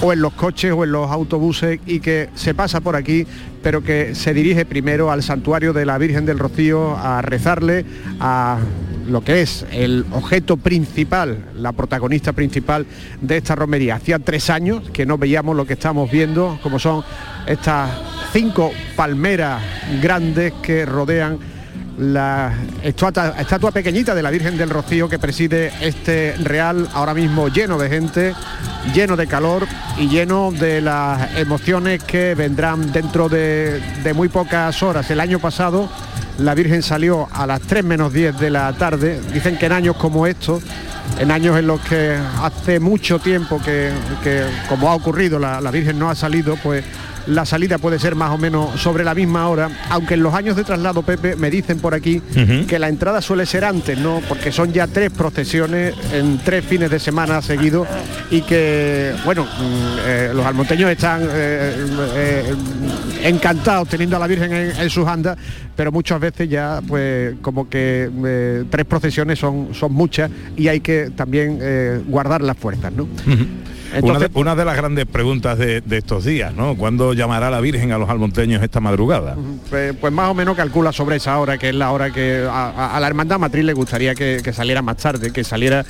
o 0.03 0.13
en 0.13 0.21
los 0.21 0.33
coches 0.33 0.73
o 0.73 0.85
en 0.85 0.93
los 0.93 1.11
autobuses 1.11 1.81
y 1.87 2.01
que 2.01 2.29
se 2.35 2.55
pasa 2.55 2.81
por 2.81 2.97
aquí, 2.97 3.27
pero 3.63 3.83
que 3.83 4.15
se 4.15 4.33
dirige 4.35 4.65
primero 4.65 5.11
al 5.11 5.23
santuario 5.23 5.73
de 5.73 5.87
la 5.87 5.99
Virgen 5.99 6.27
del 6.27 6.39
Rocío 6.39 6.97
a 6.97 7.23
rezarle 7.23 7.85
a 8.19 8.59
lo 9.09 9.23
que 9.23 9.43
es 9.43 9.67
el 9.73 10.07
objeto 10.13 10.57
principal, 10.57 11.47
la 11.57 11.73
protagonista 11.73 12.33
principal 12.33 12.87
de 13.21 13.37
esta 13.37 13.55
romería. 13.57 13.97
Hacía 13.97 14.19
tres 14.19 14.51
años 14.51 14.89
que 14.91 15.05
no 15.05 15.19
veíamos 15.19 15.57
lo 15.57 15.67
que 15.67 15.73
estamos 15.75 16.11
viendo, 16.11 16.59
como 16.63 16.79
son 16.79 17.03
estas 17.47 17.91
cinco 18.33 18.71
palmeras 18.97 19.63
grandes 20.01 20.53
que 20.63 20.87
rodean 20.87 21.39
la 22.01 22.55
estatua, 22.83 23.71
pequeñita 23.73 24.15
de 24.15 24.23
la 24.23 24.31
Virgen 24.31 24.57
del 24.57 24.71
Rocío 24.71 25.09
que 25.09 25.19
preside 25.19 25.71
este 25.83 26.35
real 26.39 26.89
ahora 26.95 27.13
mismo 27.13 27.49
lleno 27.49 27.79
de 27.79 27.91
gente, 27.91 28.35
lleno 28.95 29.17
de 29.17 29.27
calor 29.27 29.67
y 29.99 30.09
lleno 30.09 30.51
de 30.51 30.81
las 30.81 31.37
emociones 31.37 32.03
que 32.03 32.35
vendrán 32.35 32.91
dentro 32.91 33.29
de, 33.29 33.83
muy 34.15 34.29
pocas 34.29 34.83
horas. 34.83 35.11
El 35.11 35.21
año 35.21 35.39
pasado 35.39 35.91
la 36.39 36.55
Virgen 36.55 36.83
salió 36.83 37.29
a 37.33 37.47
las 37.47 37.61
3 37.61 37.85
menos 37.85 38.13
10 38.15 38.39
de 38.39 38.51
la 38.51 38.73
tarde. 38.73 39.21
Dicen 39.35 39.59
que 39.59 39.67
en 39.67 39.73
años 39.73 39.97
como 39.97 40.27
estos, 40.27 40.63
en 41.19 41.31
años 41.31 41.59
en 41.59 41.67
los 41.67 41.81
que 41.83 42.17
hace 42.43 42.81
mucho 42.81 43.19
tiempo 43.19 43.61
que, 43.63 43.91
que 44.25 44.45
como 44.71 44.89
ha 44.89 44.95
ocurrido, 44.95 45.39
la, 45.39 45.61
la 45.61 45.71
Virgen 45.71 45.99
no 45.99 46.09
ha 46.09 46.15
salido, 46.15 46.57
pues 46.63 46.83
la 47.27 47.45
salida 47.45 47.79
puede 47.79 47.99
ser 47.99 48.15
más 48.15 48.31
o 48.31 48.39
menos 48.39 48.81
sobre 48.81 49.05
la 49.05 49.15
misma 49.15 49.49
hora, 49.49 49.71
aunque 49.91 50.15
en 50.15 50.23
los 50.23 50.35
años 50.35 50.57
de 50.57 50.65
traslado, 50.65 51.03
Pepe, 51.03 51.37
me 51.37 51.51
dicen 51.51 51.79
por 51.79 51.95
aquí 51.95 52.21
que 52.69 52.79
la 52.79 52.89
entrada 52.89 53.21
suele 53.21 53.47
ser 53.47 53.65
antes, 53.65 53.99
¿no? 53.99 54.21
Porque 54.29 54.53
son 54.53 54.73
ya 54.73 54.87
tres 54.87 55.11
procesiones 55.11 55.95
en 56.13 56.39
tres 56.39 56.65
fines 56.65 56.91
de 56.91 56.99
semana 56.99 57.43
seguidos 57.43 57.87
y 58.31 58.43
que, 58.43 59.13
bueno, 59.25 59.45
mm, 59.45 59.99
eh, 60.07 60.31
los 60.35 60.45
almonteños 60.45 60.91
están 60.91 61.23
eh, 61.23 61.87
eh, 62.15 62.55
encantados 63.25 63.89
teniendo 63.89 64.17
a 64.17 64.19
la 64.19 64.27
Virgen 64.27 64.53
en, 64.53 64.77
en, 64.77 64.91
sus 64.91 65.07
andas, 65.07 65.37
pero 65.77 65.93
muchas 65.93 66.21
veces 66.21 66.49
ya, 66.49 66.81
pues, 66.87 67.35
como 67.43 67.69
que 67.69 68.65
tres 68.71 68.87
procesiones 68.87 69.39
son, 69.39 69.75
son 69.75 69.93
muchas 69.93 70.31
y 70.57 70.69
hay 70.69 70.81
que 70.81 71.11
también 71.15 71.59
guardar 72.09 72.43
las 72.43 72.57
fuerzas, 72.57 72.93
¿no? 72.93 73.07
Entonces, 73.95 74.03
una, 74.03 74.19
de, 74.19 74.31
una, 74.35 74.57
de, 74.57 74.65
las 74.65 74.77
grandes 74.77 75.07
preguntas 75.07 75.59
de, 75.59 75.81
de, 75.81 75.99
estos 75.99 76.25
días, 76.25 76.55
¿no? 76.55 76.77
¿Cuándo 76.77 77.13
llamará 77.13 77.51
la 77.51 77.61
Virgen 77.61 77.93
a 77.93 77.99
los 77.99 78.09
almonteños 78.09 78.63
esta 78.63 78.81
madrugada? 78.81 79.37
Pues, 79.69 79.95
pues, 80.01 80.13
más 80.13 80.31
o 80.31 80.35
menos 80.35 80.57
calcula 80.57 80.93
sobre 80.93 81.17
esa 81.17 81.39
hora, 81.39 81.59
que 81.59 81.71
es 81.71 81.75
la 81.75 81.91
hora 81.91 82.11
que 82.13 82.47
a, 82.49 82.97
a 82.97 83.01
la 83.01 83.07
hermandad 83.07 83.39
matriz 83.39 83.65
le 83.65 83.73
gustaría 83.73 84.15
que, 84.15 84.41
que 84.43 84.53
saliera 84.53 84.83
más 84.83 84.97
tarde, 84.99 85.33
que 85.33 85.45
saliera 85.45 85.85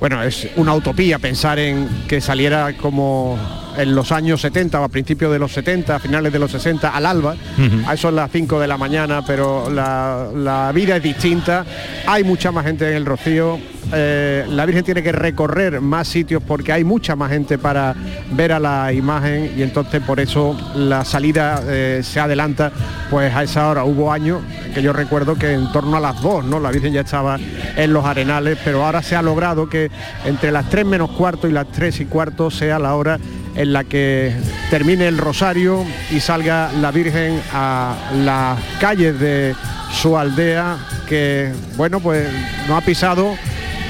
bueno, 0.00 0.22
es 0.22 0.48
una 0.56 0.74
utopía 0.74 1.18
pensar 1.18 1.58
en 1.58 1.88
que 2.06 2.20
saliera 2.20 2.72
como 2.76 3.36
en 3.76 3.94
los 3.94 4.12
años 4.12 4.40
70 4.40 4.80
o 4.80 4.84
a 4.84 4.88
principios 4.88 5.32
de 5.32 5.38
los 5.38 5.52
70, 5.52 5.96
a 5.96 5.98
finales 5.98 6.32
de 6.32 6.38
los 6.38 6.52
60, 6.52 6.88
al 6.88 7.06
alba. 7.06 7.34
Uh 7.58 7.62
-huh. 7.62 7.88
A 7.88 7.94
eso 7.94 8.08
es 8.08 8.14
las 8.14 8.30
5 8.30 8.60
de 8.60 8.68
la 8.68 8.76
mañana, 8.76 9.22
pero 9.26 9.68
la, 9.70 10.28
la, 10.34 10.70
vida 10.72 10.96
es 10.96 11.02
distinta. 11.02 11.64
Hay 12.06 12.22
mucha 12.22 12.52
más 12.52 12.64
gente 12.64 12.88
en 12.88 12.96
el 12.96 13.06
Rocío. 13.06 13.58
Eh, 13.92 14.44
la 14.48 14.66
Virgen 14.66 14.84
tiene 14.84 15.02
que 15.02 15.12
recorrer 15.12 15.80
más 15.80 16.08
sitios 16.08 16.42
porque 16.42 16.72
hay 16.72 16.84
mucha 16.84 17.16
más 17.16 17.30
gente 17.30 17.56
para 17.56 17.94
ver 18.32 18.52
a 18.52 18.58
la 18.58 18.92
imagen 18.92 19.52
y 19.56 19.62
entonces 19.62 20.02
por 20.02 20.20
eso 20.20 20.56
la 20.74 21.04
salida 21.04 21.62
eh, 21.66 22.00
se 22.02 22.20
adelanta 22.20 22.70
pues 23.10 23.34
a 23.34 23.42
esa 23.42 23.68
hora. 23.68 23.84
Hubo 23.84 24.12
años 24.12 24.42
que 24.74 24.82
yo 24.82 24.92
recuerdo 24.92 25.36
que 25.36 25.52
en 25.52 25.72
torno 25.72 25.96
a 25.96 26.00
las 26.00 26.20
2, 26.20 26.44
¿no? 26.44 26.60
La 26.60 26.70
Virgen 26.70 26.92
ya 26.92 27.00
estaba 27.00 27.38
en 27.76 27.92
los 27.92 28.04
arenales, 28.04 28.58
pero 28.62 28.84
ahora 28.84 29.02
se 29.02 29.16
ha 29.16 29.22
logrado 29.22 29.68
que 29.68 29.90
entre 30.24 30.52
las 30.52 30.68
3 30.68 30.84
menos 30.84 31.10
cuarto 31.12 31.48
y 31.48 31.52
las 31.52 31.68
3 31.72 32.00
y 32.00 32.04
cuarto 32.04 32.50
sea 32.50 32.78
la 32.78 32.94
hora 32.94 33.18
en 33.54 33.72
la 33.72 33.84
que 33.84 34.34
termine 34.70 35.08
el 35.08 35.18
rosario 35.18 35.84
y 36.10 36.20
salga 36.20 36.70
la 36.72 36.90
Virgen 36.90 37.40
a 37.52 37.96
las 38.14 38.58
calles 38.80 39.18
de 39.18 39.54
su 39.92 40.16
aldea 40.16 40.76
que, 41.08 41.52
bueno, 41.76 42.00
pues 42.00 42.28
no 42.68 42.76
ha 42.76 42.82
pisado 42.82 43.34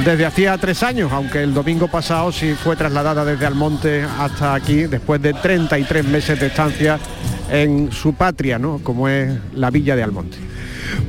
desde 0.05 0.25
hacía 0.25 0.57
tres 0.59 0.83
años, 0.83 1.13
aunque 1.13 1.43
el 1.43 1.53
domingo 1.53 1.89
pasado 1.89 2.31
sí 2.33 2.55
fue 2.55 2.77
trasladada 2.77 3.25
desde 3.25 3.47
Almonte 3.47 4.03
hasta 4.03 4.55
aquí, 4.55 4.85
después 4.85 5.21
de 5.21 5.33
33 5.35 6.05
meses 6.05 6.39
de 6.39 6.47
estancia 6.47 6.99
en 7.51 7.91
su 7.93 8.15
patria, 8.15 8.59
¿no? 8.59 8.81
como 8.83 9.09
es 9.09 9.33
la 9.55 9.71
villa 9.71 9.97
de 9.97 10.03
Almonte. 10.03 10.39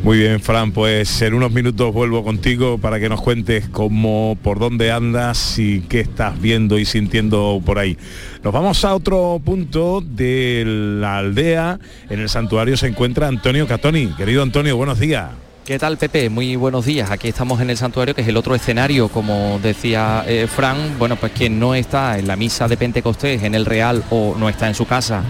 Muy 0.04 0.18
bien, 0.18 0.40
Fran, 0.40 0.72
pues 0.72 1.22
en 1.22 1.34
unos 1.34 1.52
minutos 1.52 1.94
vuelvo 1.94 2.24
contigo 2.24 2.78
para 2.78 3.00
que 3.00 3.10
nos 3.10 3.22
cuentes 3.22 3.70
cómo, 3.70 4.38
por 4.42 4.60
dónde 4.60 4.92
andas 4.92 5.58
y 5.58 5.82
qué 5.82 6.02
estás 6.02 6.40
viendo 6.42 6.78
y 6.78 6.86
sintiendo 6.86 7.62
por 7.66 7.80
ahí. 7.80 7.98
Nos 8.44 8.54
vamos 8.54 8.84
a 8.84 8.94
otro 8.94 9.42
punto 9.44 10.02
de 10.02 10.64
la 11.00 11.18
aldea. 11.18 11.80
En 12.10 12.20
el 12.20 12.30
santuario 12.30 12.76
se 12.76 12.88
encuentra 12.88 13.28
Antonio 13.28 13.68
Catoni. 13.68 14.08
Querido 14.08 14.44
Antonio, 14.44 14.76
buenos 14.76 15.00
días. 15.00 15.30
¿Qué 15.70 15.78
tal, 15.78 16.00
Pepe? 16.00 16.32
Muy 16.32 16.56
buenos 16.56 16.86
días. 16.86 17.12
Aquí 17.12 17.28
estamos 17.28 17.62
en 17.62 17.70
el 17.70 17.78
santuario, 17.78 18.16
que 18.16 18.22
es 18.22 18.28
el 18.28 18.38
otro 18.38 18.56
escenario, 18.56 19.08
como 19.08 19.60
decía 19.62 20.24
eh, 20.26 20.48
Fran. 20.48 20.98
Bueno, 20.98 21.16
pues 21.16 21.32
quien 21.32 21.60
no 21.60 21.76
está 21.76 22.18
en 22.18 22.28
la 22.28 22.36
misa 22.36 22.68
de 22.68 22.76
Pentecostés, 22.76 23.44
en 23.44 23.54
el 23.54 23.68
Real, 23.68 24.04
o 24.10 24.34
no 24.36 24.50
está 24.50 24.68
en 24.68 24.74
su 24.74 24.88
casa, 24.88 25.22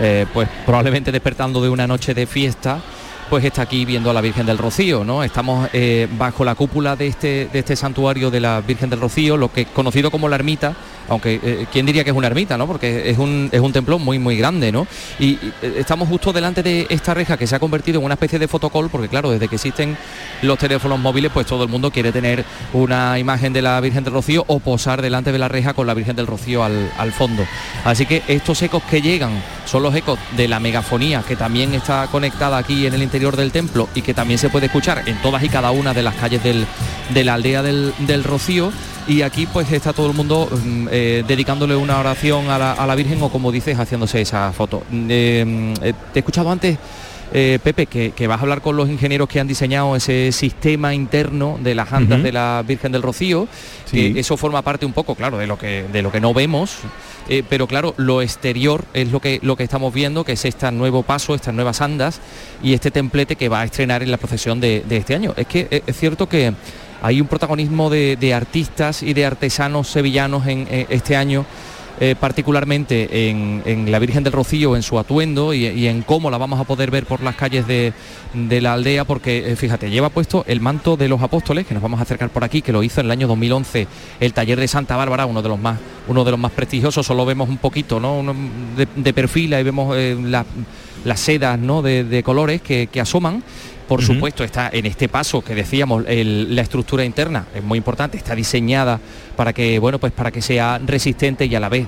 eh, 0.00 0.24
pues 0.32 0.48
probablemente 0.64 1.12
despertando 1.12 1.60
de 1.60 1.68
una 1.68 1.86
noche 1.86 2.14
de 2.14 2.26
fiesta, 2.26 2.80
pues 3.28 3.44
está 3.44 3.62
aquí 3.62 3.84
viendo 3.84 4.10
a 4.10 4.14
la 4.14 4.20
Virgen 4.20 4.46
del 4.46 4.58
Rocío, 4.58 5.04
¿no? 5.04 5.24
Estamos 5.24 5.68
eh, 5.72 6.08
bajo 6.18 6.44
la 6.44 6.54
cúpula 6.54 6.96
de 6.96 7.06
este, 7.06 7.48
de 7.52 7.58
este 7.58 7.76
santuario 7.76 8.30
de 8.30 8.40
la 8.40 8.60
Virgen 8.60 8.90
del 8.90 9.00
Rocío, 9.00 9.36
lo 9.36 9.52
que 9.52 9.62
es 9.62 9.66
conocido 9.68 10.10
como 10.10 10.28
la 10.28 10.36
ermita, 10.36 10.74
aunque 11.08 11.40
eh, 11.42 11.66
quién 11.72 11.86
diría 11.86 12.04
que 12.04 12.10
es 12.10 12.16
una 12.16 12.26
ermita, 12.26 12.56
¿no? 12.56 12.66
Porque 12.66 13.10
es 13.10 13.18
un, 13.18 13.48
es 13.52 13.60
un 13.60 13.72
templo 13.72 13.98
muy 13.98 14.18
muy 14.18 14.36
grande, 14.36 14.72
¿no? 14.72 14.86
Y, 15.18 15.38
eh, 15.62 15.76
estamos 15.78 16.08
justo 16.08 16.32
delante 16.32 16.62
de 16.62 16.86
esta 16.90 17.14
reja 17.14 17.36
que 17.36 17.46
se 17.46 17.56
ha 17.56 17.58
convertido 17.58 17.98
en 17.98 18.04
una 18.04 18.14
especie 18.14 18.38
de 18.38 18.48
fotocall, 18.48 18.90
porque 18.90 19.08
claro, 19.08 19.30
desde 19.30 19.48
que 19.48 19.56
existen 19.56 19.96
los 20.42 20.58
teléfonos 20.58 20.98
móviles, 20.98 21.30
pues 21.32 21.46
todo 21.46 21.64
el 21.64 21.70
mundo 21.70 21.90
quiere 21.90 22.12
tener 22.12 22.44
una 22.72 23.18
imagen 23.18 23.52
de 23.52 23.62
la 23.62 23.80
Virgen 23.80 24.04
del 24.04 24.12
Rocío 24.12 24.44
o 24.46 24.60
posar 24.60 25.02
delante 25.02 25.32
de 25.32 25.38
la 25.38 25.48
reja 25.48 25.74
con 25.74 25.86
la 25.86 25.94
Virgen 25.94 26.16
del 26.16 26.26
Rocío 26.26 26.62
al, 26.62 26.90
al 26.98 27.12
fondo. 27.12 27.44
Así 27.84 28.06
que 28.06 28.22
estos 28.28 28.60
ecos 28.62 28.82
que 28.84 29.00
llegan 29.00 29.32
son 29.64 29.82
los 29.82 29.94
ecos 29.94 30.18
de 30.36 30.48
la 30.48 30.60
megafonía 30.60 31.22
que 31.26 31.36
también 31.36 31.74
está 31.74 32.06
conectada 32.08 32.58
aquí 32.58 32.86
en 32.86 32.94
el 32.94 33.02
interior 33.02 33.36
del 33.36 33.52
templo 33.52 33.88
y 33.94 34.02
que 34.02 34.14
también 34.14 34.38
se 34.38 34.48
puede 34.48 34.66
escuchar 34.66 35.02
en 35.06 35.20
todas 35.22 35.42
y 35.42 35.48
cada 35.48 35.70
una 35.70 35.94
de 35.94 36.02
las 36.02 36.14
calles 36.14 36.42
del, 36.42 36.66
de 37.12 37.24
la 37.24 37.34
aldea 37.34 37.62
del, 37.62 37.94
del 38.00 38.24
Rocío 38.24 38.72
y 39.06 39.22
aquí 39.22 39.46
pues 39.46 39.70
está 39.70 39.92
todo 39.92 40.06
el 40.06 40.14
mundo 40.14 40.48
eh, 40.90 41.24
dedicándole 41.26 41.76
una 41.76 41.98
oración 41.98 42.50
a 42.50 42.58
la, 42.58 42.72
a 42.72 42.86
la, 42.86 42.94
Virgen 42.94 43.22
o 43.22 43.28
como 43.28 43.52
dices 43.52 43.76
haciéndose 43.76 44.20
esa 44.20 44.52
foto. 44.52 44.82
Eh, 44.92 45.74
te 45.80 46.18
he 46.18 46.20
escuchado 46.20 46.50
antes 46.50 46.78
eh, 47.32 47.58
Pepe, 47.62 47.86
que, 47.86 48.12
que, 48.12 48.26
vas 48.26 48.38
a 48.38 48.42
hablar 48.42 48.60
con 48.60 48.76
los 48.76 48.88
ingenieros 48.88 49.28
que 49.28 49.40
han 49.40 49.48
diseñado 49.48 49.96
ese 49.96 50.30
sistema 50.32 50.94
interno 50.94 51.58
de 51.60 51.74
las 51.74 51.92
andas 51.92 52.18
uh 52.18 52.22
-huh. 52.22 52.24
de 52.24 52.32
la 52.32 52.64
Virgen 52.66 52.92
del 52.92 53.02
Rocío, 53.02 53.48
sí. 53.86 54.12
que 54.12 54.20
eso 54.20 54.36
forma 54.36 54.62
parte 54.62 54.86
un 54.86 54.92
poco, 54.92 55.14
claro, 55.14 55.38
de 55.38 55.46
lo 55.46 55.58
que, 55.58 55.86
de 55.92 56.02
lo 56.02 56.12
que 56.12 56.20
no 56.20 56.34
vemos, 56.34 56.78
eh, 57.28 57.42
pero 57.48 57.66
claro, 57.66 57.94
lo 57.96 58.20
exterior 58.22 58.84
es 58.92 59.10
lo 59.10 59.20
que, 59.20 59.40
lo 59.42 59.56
que 59.56 59.64
estamos 59.64 59.92
viendo, 59.92 60.24
que 60.24 60.32
es 60.32 60.44
este 60.44 60.70
nuevo 60.72 61.02
paso, 61.02 61.34
estas 61.34 61.54
nuevas 61.54 61.80
andas 61.80 62.20
y 62.62 62.74
este 62.74 62.90
templete 62.90 63.36
que 63.36 63.48
va 63.48 63.62
a 63.62 63.64
estrenar 63.64 64.02
en 64.02 64.10
la 64.10 64.18
procesión 64.18 64.60
de, 64.60 64.84
de 64.86 64.96
este 64.98 65.14
año. 65.14 65.32
Es 65.36 65.46
que 65.46 65.66
eh, 65.70 65.82
es 65.86 65.96
cierto 65.96 66.28
que 66.28 66.52
hay 67.02 67.20
un 67.20 67.26
protagonismo 67.26 67.90
de, 67.90 68.16
de 68.16 68.32
artistas 68.34 69.02
y 69.02 69.12
de 69.14 69.26
artesanos 69.26 69.88
sevillanos 69.88 70.46
en, 70.46 70.66
en 70.70 70.86
este 70.90 71.16
año 71.16 71.44
eh, 72.00 72.16
particularmente 72.18 73.28
en, 73.30 73.90
la 73.90 73.98
Virgen 73.98 74.24
del 74.24 74.32
Rocío, 74.32 74.74
en 74.74 74.82
su 74.82 74.98
atuendo 74.98 75.54
y, 75.54 75.86
en 75.86 76.02
cómo 76.02 76.30
la 76.30 76.38
vamos 76.38 76.60
a 76.60 76.64
poder 76.64 76.90
ver 76.90 77.06
por 77.06 77.22
las 77.22 77.36
calles 77.36 77.66
de, 77.66 77.92
la 78.34 78.72
aldea, 78.72 79.04
porque 79.04 79.52
eh, 79.52 79.56
fíjate, 79.56 79.90
lleva 79.90 80.08
puesto 80.08 80.44
el 80.48 80.60
manto 80.60 80.96
de 80.96 81.08
los 81.08 81.22
apóstoles, 81.22 81.66
que 81.66 81.74
nos 81.74 81.82
vamos 81.82 82.00
a 82.00 82.02
acercar 82.02 82.30
por 82.30 82.42
aquí, 82.44 82.62
que 82.62 82.72
lo 82.72 82.82
hizo 82.82 83.00
en 83.00 83.06
el 83.06 83.12
año 83.12 83.28
2011 83.28 83.86
el 84.20 84.32
taller 84.32 84.58
de 84.58 84.68
Santa 84.68 84.96
Bárbara, 84.96 85.26
uno 85.26 85.42
de 85.42 85.48
los 85.48 85.58
más, 85.58 85.78
uno 86.08 86.24
de 86.24 86.30
los 86.32 86.40
más 86.40 86.52
prestigiosos, 86.52 87.06
solo 87.06 87.24
vemos 87.24 87.48
un 87.48 87.58
poquito 87.58 88.00
¿no? 88.00 88.24
De, 88.96 89.12
perfil, 89.12 89.54
ahí 89.54 89.62
vemos 89.62 89.96
eh, 89.96 90.16
la, 90.20 90.44
las 91.04 91.20
sedas 91.20 91.58
¿no? 91.58 91.82
de, 91.82 92.22
colores 92.24 92.60
que 92.60 93.00
asoman 93.00 93.42
por 93.88 94.00
uh 94.00 94.02
-huh. 94.02 94.06
supuesto 94.06 94.44
está 94.44 94.70
en 94.72 94.86
este 94.86 95.08
paso 95.08 95.42
que 95.42 95.54
decíamos 95.54 96.04
el, 96.06 96.54
la 96.54 96.62
estructura 96.62 97.04
interna 97.04 97.46
es 97.54 97.62
muy 97.62 97.78
importante 97.78 98.16
está 98.16 98.34
diseñada 98.34 99.00
para 99.36 99.52
que 99.52 99.78
bueno 99.78 99.98
pues 99.98 100.12
para 100.12 100.30
que 100.30 100.42
sea 100.42 100.78
resistente 100.84 101.46
y 101.46 101.54
a 101.54 101.60
la 101.60 101.68
vez 101.68 101.86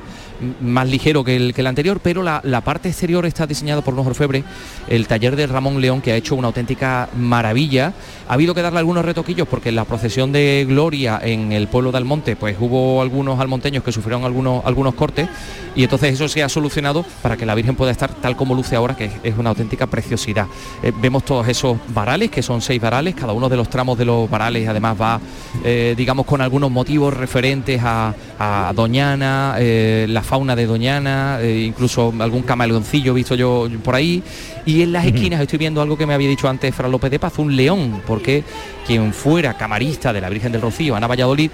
más 0.60 0.88
ligero 0.88 1.24
que 1.24 1.36
el, 1.36 1.54
que 1.54 1.60
el 1.60 1.66
anterior 1.66 2.00
pero 2.02 2.22
la, 2.22 2.40
la, 2.44 2.60
parte 2.60 2.88
exterior 2.88 3.26
está 3.26 3.46
diseñada 3.46 3.82
por 3.82 3.94
unos 3.94 4.06
orfebres 4.06 4.44
el 4.88 5.06
taller 5.06 5.36
de 5.36 5.46
Ramón 5.46 5.80
León 5.80 6.00
que 6.00 6.12
ha 6.12 6.16
hecho 6.16 6.34
una 6.34 6.48
auténtica 6.48 7.08
maravilla. 7.16 7.92
Ha 8.28 8.34
habido 8.34 8.54
que 8.54 8.62
darle 8.62 8.78
algunos 8.78 9.04
retoquillos 9.04 9.48
porque 9.48 9.68
en 9.68 9.76
la 9.76 9.84
procesión 9.84 10.32
de 10.32 10.64
Gloria 10.68 11.20
en 11.22 11.52
el 11.52 11.68
pueblo 11.68 11.92
de 11.92 11.98
Almonte 11.98 12.36
pues 12.36 12.56
hubo 12.58 13.00
algunos 13.02 13.38
almonteños 13.40 13.82
que 13.84 13.92
sufrieron 13.92 14.24
algunos 14.24 14.64
algunos 14.64 14.94
cortes 14.94 15.28
y 15.74 15.84
entonces 15.84 16.14
eso 16.14 16.28
se 16.28 16.42
ha 16.42 16.48
solucionado 16.48 17.04
para 17.22 17.36
que 17.36 17.46
la 17.46 17.54
Virgen 17.54 17.76
pueda 17.76 17.92
estar 17.92 18.12
tal 18.14 18.36
como 18.36 18.54
luce 18.54 18.76
ahora 18.76 18.96
que 18.96 19.10
es, 19.22 19.36
una 19.36 19.50
auténtica 19.50 19.86
preciosidad. 19.86 20.46
Eh, 20.82 20.92
vemos 21.00 21.24
todos 21.24 21.46
esos 21.48 21.76
varales, 21.88 22.30
que 22.30 22.42
son 22.42 22.62
seis 22.62 22.80
varales, 22.80 23.14
cada 23.14 23.32
uno 23.32 23.48
de 23.48 23.56
los 23.56 23.68
tramos 23.68 23.98
de 23.98 24.06
los 24.06 24.28
varales 24.30 24.66
además 24.68 24.96
va, 25.00 25.20
eh, 25.64 25.94
digamos, 25.96 26.26
con 26.26 26.40
algunos 26.40 26.70
motivos 26.70 27.14
referentes 27.14 27.80
a, 27.84 28.14
a 28.38 28.72
Doñana, 28.74 29.56
eh, 29.58 30.06
la 30.08 30.22
fauna 30.26 30.54
de 30.54 30.66
Doñana, 30.66 31.38
eh, 31.40 31.62
incluso 31.66 32.12
algún 32.18 32.42
camaleoncillo 32.42 33.14
visto 33.14 33.34
yo 33.34 33.68
por 33.82 33.94
ahí, 33.94 34.22
y 34.66 34.82
en 34.82 34.92
las 34.92 35.06
esquinas 35.06 35.40
estoy 35.40 35.58
viendo 35.58 35.80
algo 35.80 35.96
que 35.96 36.06
me 36.06 36.14
había 36.14 36.28
dicho 36.28 36.48
antes 36.48 36.74
Fran 36.74 36.90
López 36.90 37.10
de 37.10 37.18
Paz, 37.18 37.38
un 37.38 37.56
león, 37.56 38.02
porque 38.06 38.44
quien 38.86 39.12
fuera 39.14 39.56
camarista 39.56 40.12
de 40.12 40.20
la 40.20 40.28
Virgen 40.28 40.52
del 40.52 40.60
Rocío, 40.60 40.96
Ana 40.96 41.06
Valladolid, 41.06 41.50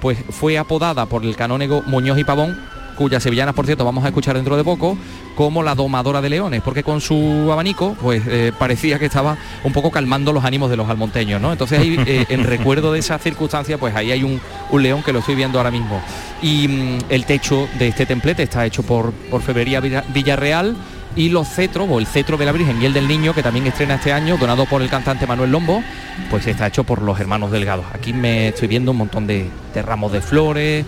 pues 0.00 0.18
fue 0.30 0.56
apodada 0.56 1.04
por 1.06 1.24
el 1.24 1.36
canónego 1.36 1.82
Muñoz 1.82 2.18
y 2.18 2.24
Pavón 2.24 2.56
cuyas 3.00 3.22
sevillanas, 3.22 3.54
por 3.54 3.64
cierto, 3.64 3.82
vamos 3.82 4.04
a 4.04 4.08
escuchar 4.08 4.36
dentro 4.36 4.58
de 4.58 4.62
poco, 4.62 4.94
como 5.34 5.62
la 5.62 5.74
domadora 5.74 6.20
de 6.20 6.28
leones, 6.28 6.60
porque 6.60 6.82
con 6.82 7.00
su 7.00 7.48
abanico, 7.50 7.96
pues 7.98 8.22
eh, 8.26 8.52
parecía 8.58 8.98
que 8.98 9.06
estaba 9.06 9.38
un 9.64 9.72
poco 9.72 9.90
calmando 9.90 10.34
los 10.34 10.44
ánimos 10.44 10.68
de 10.68 10.76
los 10.76 10.86
almonteños, 10.86 11.40
¿no? 11.40 11.50
Entonces 11.50 11.78
ahí, 11.78 11.98
eh, 12.06 12.26
en 12.28 12.44
recuerdo 12.44 12.92
de 12.92 12.98
esa 12.98 13.16
circunstancia, 13.18 13.78
pues 13.78 13.96
ahí 13.96 14.12
hay 14.12 14.22
un, 14.22 14.38
un, 14.70 14.82
león 14.82 15.02
que 15.02 15.14
lo 15.14 15.20
estoy 15.20 15.34
viendo 15.34 15.58
ahora 15.58 15.70
mismo. 15.70 15.98
Y 16.42 16.68
mm, 16.68 16.98
el 17.08 17.24
techo 17.24 17.68
de 17.78 17.88
este 17.88 18.04
templete 18.04 18.42
está 18.42 18.66
hecho 18.66 18.82
por, 18.82 19.12
por 19.12 19.40
Febrería 19.40 19.80
Villarreal, 19.80 20.76
y 21.16 21.30
los 21.30 21.48
cetros, 21.48 21.88
o 21.90 22.00
el 22.00 22.06
cetro 22.06 22.36
de 22.36 22.44
la 22.44 22.52
Virgen 22.52 22.82
y 22.82 22.84
el 22.84 22.92
del 22.92 23.08
Niño, 23.08 23.34
que 23.34 23.42
también 23.42 23.66
estrena 23.66 23.94
este 23.94 24.12
año, 24.12 24.36
donado 24.36 24.66
por 24.66 24.82
el 24.82 24.90
cantante 24.90 25.26
Manuel 25.26 25.52
Lombo, 25.52 25.82
pues 26.28 26.46
está 26.46 26.66
hecho 26.66 26.84
por 26.84 27.00
los 27.00 27.18
hermanos 27.18 27.50
Delgados. 27.50 27.86
Aquí 27.94 28.12
me 28.12 28.48
estoy 28.48 28.68
viendo 28.68 28.90
un 28.90 28.98
montón 28.98 29.26
de, 29.26 29.48
de 29.74 29.82
ramos 29.82 30.12
de 30.12 30.20
flores, 30.20 30.84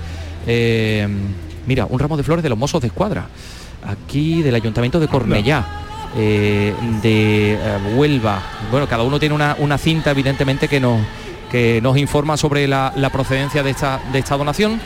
eh, 0.47 1.09
Mira, 1.67 1.87
un 1.89 1.99
ramo 1.99 2.17
de 2.17 2.23
flores 2.23 2.43
de 2.43 2.49
los 2.49 2.59
mozos 2.59 2.81
de 2.81 2.89
escuadra, 2.89 3.27
aquí 3.87 4.43
del 4.43 4.55
Ayuntamiento 4.55 5.01
de 5.01 5.09
Cornellá. 5.09 5.67
Eh, 6.15 6.75
de 7.03 7.55
eh, 7.55 7.59
Huelva. 7.97 8.43
Bueno, 8.71 8.87
cada 8.87 9.03
uno 9.03 9.19
tiene 9.19 9.35
una, 9.35 9.57
una, 9.59 9.79
cinta, 9.79 10.11
evidentemente, 10.11 10.69
que 10.69 10.79
nos, 10.79 11.01
que 11.51 11.81
nos 11.83 11.97
informa 11.97 12.37
sobre 12.37 12.69
la, 12.69 12.93
la 12.97 13.09
procedencia 13.09 13.63
de 13.63 13.71
esta, 13.71 13.99
de 14.13 14.19
esta 14.19 14.37
donación. 14.37 14.79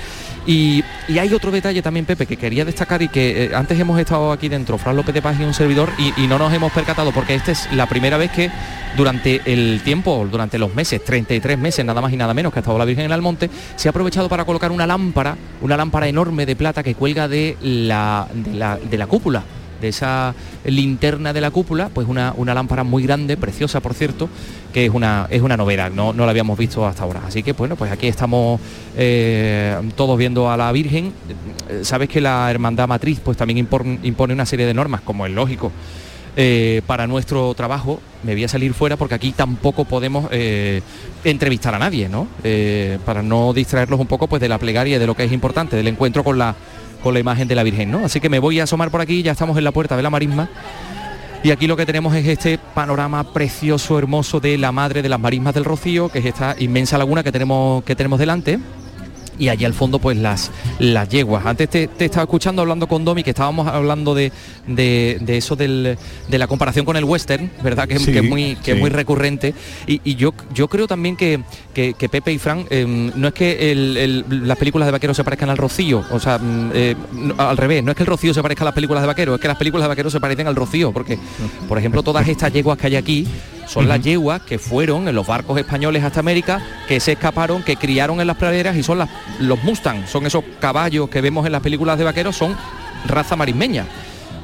Y, 0.47 0.85
hay 1.09 1.35
otro 1.35 1.51
detalle 1.51 1.83
también, 1.83 2.07
Pepe, 2.07 2.27
que 2.27 2.37
quería 2.37 2.65
destacar 2.65 3.03
y 3.03 3.09
que 3.09 3.45
eh, 3.45 3.51
antes 3.55 3.79
hemos 3.79 3.99
estado 3.99 4.33
aquí 4.33 4.49
dentro, 4.49 4.79
Fran 4.79 4.97
López 4.97 5.15
de 5.15 5.23
Paz 5.23 5.37
y 5.41 5.45
un 5.45 5.55
servidor, 5.55 5.91
y, 5.99 6.27
no 6.27 6.39
nos 6.39 6.53
hemos 6.53 6.73
percatado, 6.73 7.13
porque 7.13 7.35
esta 7.35 7.53
es 7.53 7.69
la 7.73 7.87
primera 7.87 8.17
vez 8.17 8.31
que 8.31 8.51
durante 8.97 9.41
el 9.45 9.81
tiempo, 9.83 10.27
durante 10.31 10.59
los 10.59 10.75
meses, 10.75 11.05
33 11.05 11.59
meses, 11.59 11.85
nada 11.85 12.01
más 12.01 12.13
y 12.13 12.17
nada 12.17 12.33
menos 12.33 12.53
que 12.53 12.61
ha 12.61 12.63
estado 12.63 12.79
la 12.79 12.85
Virgen 12.85 13.07
en 13.07 13.13
Almonte, 13.13 13.51
se 13.77 13.89
ha 13.89 13.91
aprovechado 13.91 14.29
para 14.29 14.45
colocar 14.45 14.71
una 14.71 14.87
lámpara, 14.87 15.37
una 15.61 15.77
lámpara 15.77 16.09
enorme 16.09 16.47
de 16.47 16.57
plata 16.57 16.83
que 16.83 16.95
cuelga 16.95 17.29
de 17.29 17.57
la 17.61 18.27
cúpula 19.09 19.43
de 19.81 19.89
esa 19.89 20.35
linterna 20.65 21.33
de 21.33 21.41
la 21.41 21.51
cúpula, 21.51 21.91
pues 21.93 22.09
una, 22.09 22.33
una, 22.37 22.55
lámpara 22.55 22.85
muy 22.85 23.03
grande, 23.03 23.37
preciosa 23.37 23.81
por 23.81 23.95
cierto, 23.95 24.29
que 24.73 24.87
es 24.87 24.91
una, 24.93 25.27
es 25.31 25.43
una 25.43 25.57
novedad, 25.57 25.91
no, 25.91 26.13
no 26.13 26.25
la 26.25 26.31
habíamos 26.31 26.59
visto 26.59 26.87
hasta 26.87 27.03
ahora. 27.03 27.23
Así 27.27 27.43
que 27.43 27.53
bueno, 27.53 27.77
pues 27.77 27.91
aquí 27.91 28.09
estamos 28.09 28.61
eh, 28.97 29.77
todos 29.97 30.19
viendo 30.19 30.51
a 30.51 30.57
la 30.57 30.71
Virgen. 30.73 31.13
Sabes 31.83 32.09
que 32.09 32.21
la 32.21 32.51
Hermandad 32.51 32.89
Matriz 32.89 33.21
pues 33.21 33.37
también 33.37 33.59
impone, 33.59 34.35
una 34.35 34.47
serie 34.47 34.67
de 34.67 34.75
normas, 34.75 35.01
como 35.01 35.27
es 35.27 35.33
lógico. 35.33 35.73
Eh, 36.39 36.83
para 36.87 37.07
nuestro 37.07 37.55
trabajo 37.55 37.99
me 38.23 38.35
voy 38.35 38.45
a 38.45 38.49
salir 38.49 38.75
fuera 38.75 38.99
porque 38.99 39.15
aquí 39.15 39.33
tampoco 39.33 39.87
podemos 39.87 40.29
eh, 40.31 40.83
entrevistar 41.25 41.75
a 41.75 41.79
nadie, 41.79 42.11
¿no? 42.11 42.29
Para 43.07 43.23
no 43.23 43.55
distraerlos 43.55 43.99
un 43.99 44.07
poco 44.07 44.27
pues 44.27 44.43
de 44.43 44.49
la 44.49 44.59
plegaria 44.59 44.99
de 44.99 45.07
lo 45.07 45.15
que 45.15 45.25
es 45.25 45.33
importante, 45.33 45.77
del 45.77 45.89
encuentro 45.89 46.23
con 46.23 46.39
la 46.39 46.55
con 47.07 47.15
la 47.15 47.21
imagen 47.21 47.47
de 47.47 47.55
la 47.55 47.63
Virgen, 47.63 47.89
¿no? 47.89 48.05
Así 48.05 48.19
que 48.19 48.29
me 48.29 48.41
voy 48.41 48.59
a 48.59 48.65
asomar 48.65 48.91
por 48.91 49.01
aquí, 49.01 49.23
ya 49.23 49.31
estamos 49.31 49.57
en 49.57 49.63
la 49.63 49.71
puerta 49.71 49.97
de 49.97 50.03
la 50.03 50.11
marisma. 50.11 50.49
Y 51.45 51.53
aquí 51.53 51.69
lo 51.69 51.77
que 51.77 51.87
tenemos 51.87 52.13
es 52.17 52.27
este 52.27 52.59
panorama 52.59 53.33
precioso, 53.33 53.97
hermoso 53.97 54.41
de 54.41 54.59
la 54.59 54.73
madre 54.73 55.03
de 55.03 55.09
las 55.09 55.21
marismas 55.21 55.55
del 55.55 55.65
Rocío, 55.65 56.09
que 56.09 56.19
es 56.19 56.25
esta 56.25 56.57
inmensa 56.59 56.99
laguna 56.99 57.23
que 57.23 57.31
tenemos, 57.31 57.85
que 57.85 57.95
tenemos 57.95 58.19
delante. 58.19 58.59
Y 59.39 59.49
allí 59.49 59.65
al 59.65 59.75
fondo 59.75 59.99
pues 59.99 60.17
las, 60.17 60.51
las 60.79 61.09
yeguas. 61.09 61.45
Antes 61.47 61.69
te, 61.69 61.87
te 61.89 62.05
estaba 62.07 62.25
escuchando 62.25 62.63
hablando 62.63 62.87
con 62.87 63.05
Domi, 63.05 63.23
que 63.23 63.31
estábamos 63.31 63.67
hablando 63.67 64.15
de, 64.15 64.33
de- 64.67 65.19
de 65.21 65.37
eso 65.37 65.57
del- 65.57 65.99
de 66.29 66.39
la 66.39 66.47
comparación 66.47 66.85
con 66.85 66.97
el 66.97 67.05
western, 67.05 67.51
¿verdad? 67.63 67.87
Que, 67.89 67.99
Sí, 67.99 68.13
que 68.13 68.19
es, 68.19 68.25
muy, 68.29 68.57
que 68.57 68.73
es 68.73 68.79
muy 68.79 68.91
recurrente. 68.91 69.55
Y, 69.87 70.01
y 70.05 70.15
yo, 70.17 70.33
yo 70.55 70.69
creo 70.69 70.87
también 70.87 71.17
que, 71.17 71.41
que- 71.75 71.95
que 71.95 72.09
Pepe 72.09 72.33
y 72.33 72.39
Fran, 72.39 72.65
eh, 72.71 72.85
no 73.15 73.29
es 73.29 73.35
que 73.35 73.73
el- 73.73 73.97
el- 73.97 74.25
las 74.49 74.57
películas 74.59 74.87
de 74.87 74.93
vaqueros 74.93 75.17
se 75.17 75.25
parezcan 75.25 75.51
al 75.51 75.57
Rocío, 75.57 76.05
o 76.11 76.21
sea, 76.21 76.39
mm, 76.39 76.71
eh, 76.75 76.95
al 77.39 77.57
revés, 77.57 77.83
no 77.83 77.91
es 77.91 77.97
que 77.97 78.03
el 78.03 78.07
Rocío 78.07 78.33
se 78.35 78.43
parezca 78.43 78.65
a 78.65 78.67
las 78.67 78.75
películas 78.75 79.03
de 79.03 79.07
vaqueros, 79.07 79.35
es 79.37 79.41
que 79.41 79.49
las 79.49 79.57
películas 79.57 79.85
de 79.85 79.89
vaqueros 79.89 80.13
se 80.13 80.21
parecen 80.21 80.47
al 80.47 80.57
Rocío, 80.57 80.93
porque, 80.93 81.19
por 81.69 81.79
ejemplo, 81.79 82.03
todas 82.03 82.27
estas 82.29 82.53
yeguas 82.53 82.79
que 82.79 82.87
hay 82.89 82.97
aquí 82.97 83.27
son 83.67 83.89
las 83.89 84.01
yeguas 84.01 84.43
que 84.43 84.59
fueron 84.59 85.09
en 85.09 85.15
los 85.15 85.27
barcos 85.27 85.59
españoles 85.59 86.05
hasta 86.05 86.21
América, 86.21 86.61
que 86.89 87.01
se 87.01 87.13
escaparon, 87.13 87.63
que 87.63 87.77
criaron 87.77 88.21
en 88.21 88.27
las 88.27 88.37
praderas 88.37 88.77
y 88.77 88.83
son 88.83 88.99
las, 88.99 89.11
los 89.41 89.63
Mustang, 89.65 90.07
son 90.07 90.27
esos 90.27 90.45
caballos 90.61 91.09
que 91.09 91.21
vemos 91.21 91.47
en 91.47 91.53
las 91.53 91.63
películas 91.63 91.99
de 91.99 92.05
vaqueros, 92.05 92.37
son 92.37 92.57
raza 93.07 93.37
marismeña. 93.37 93.85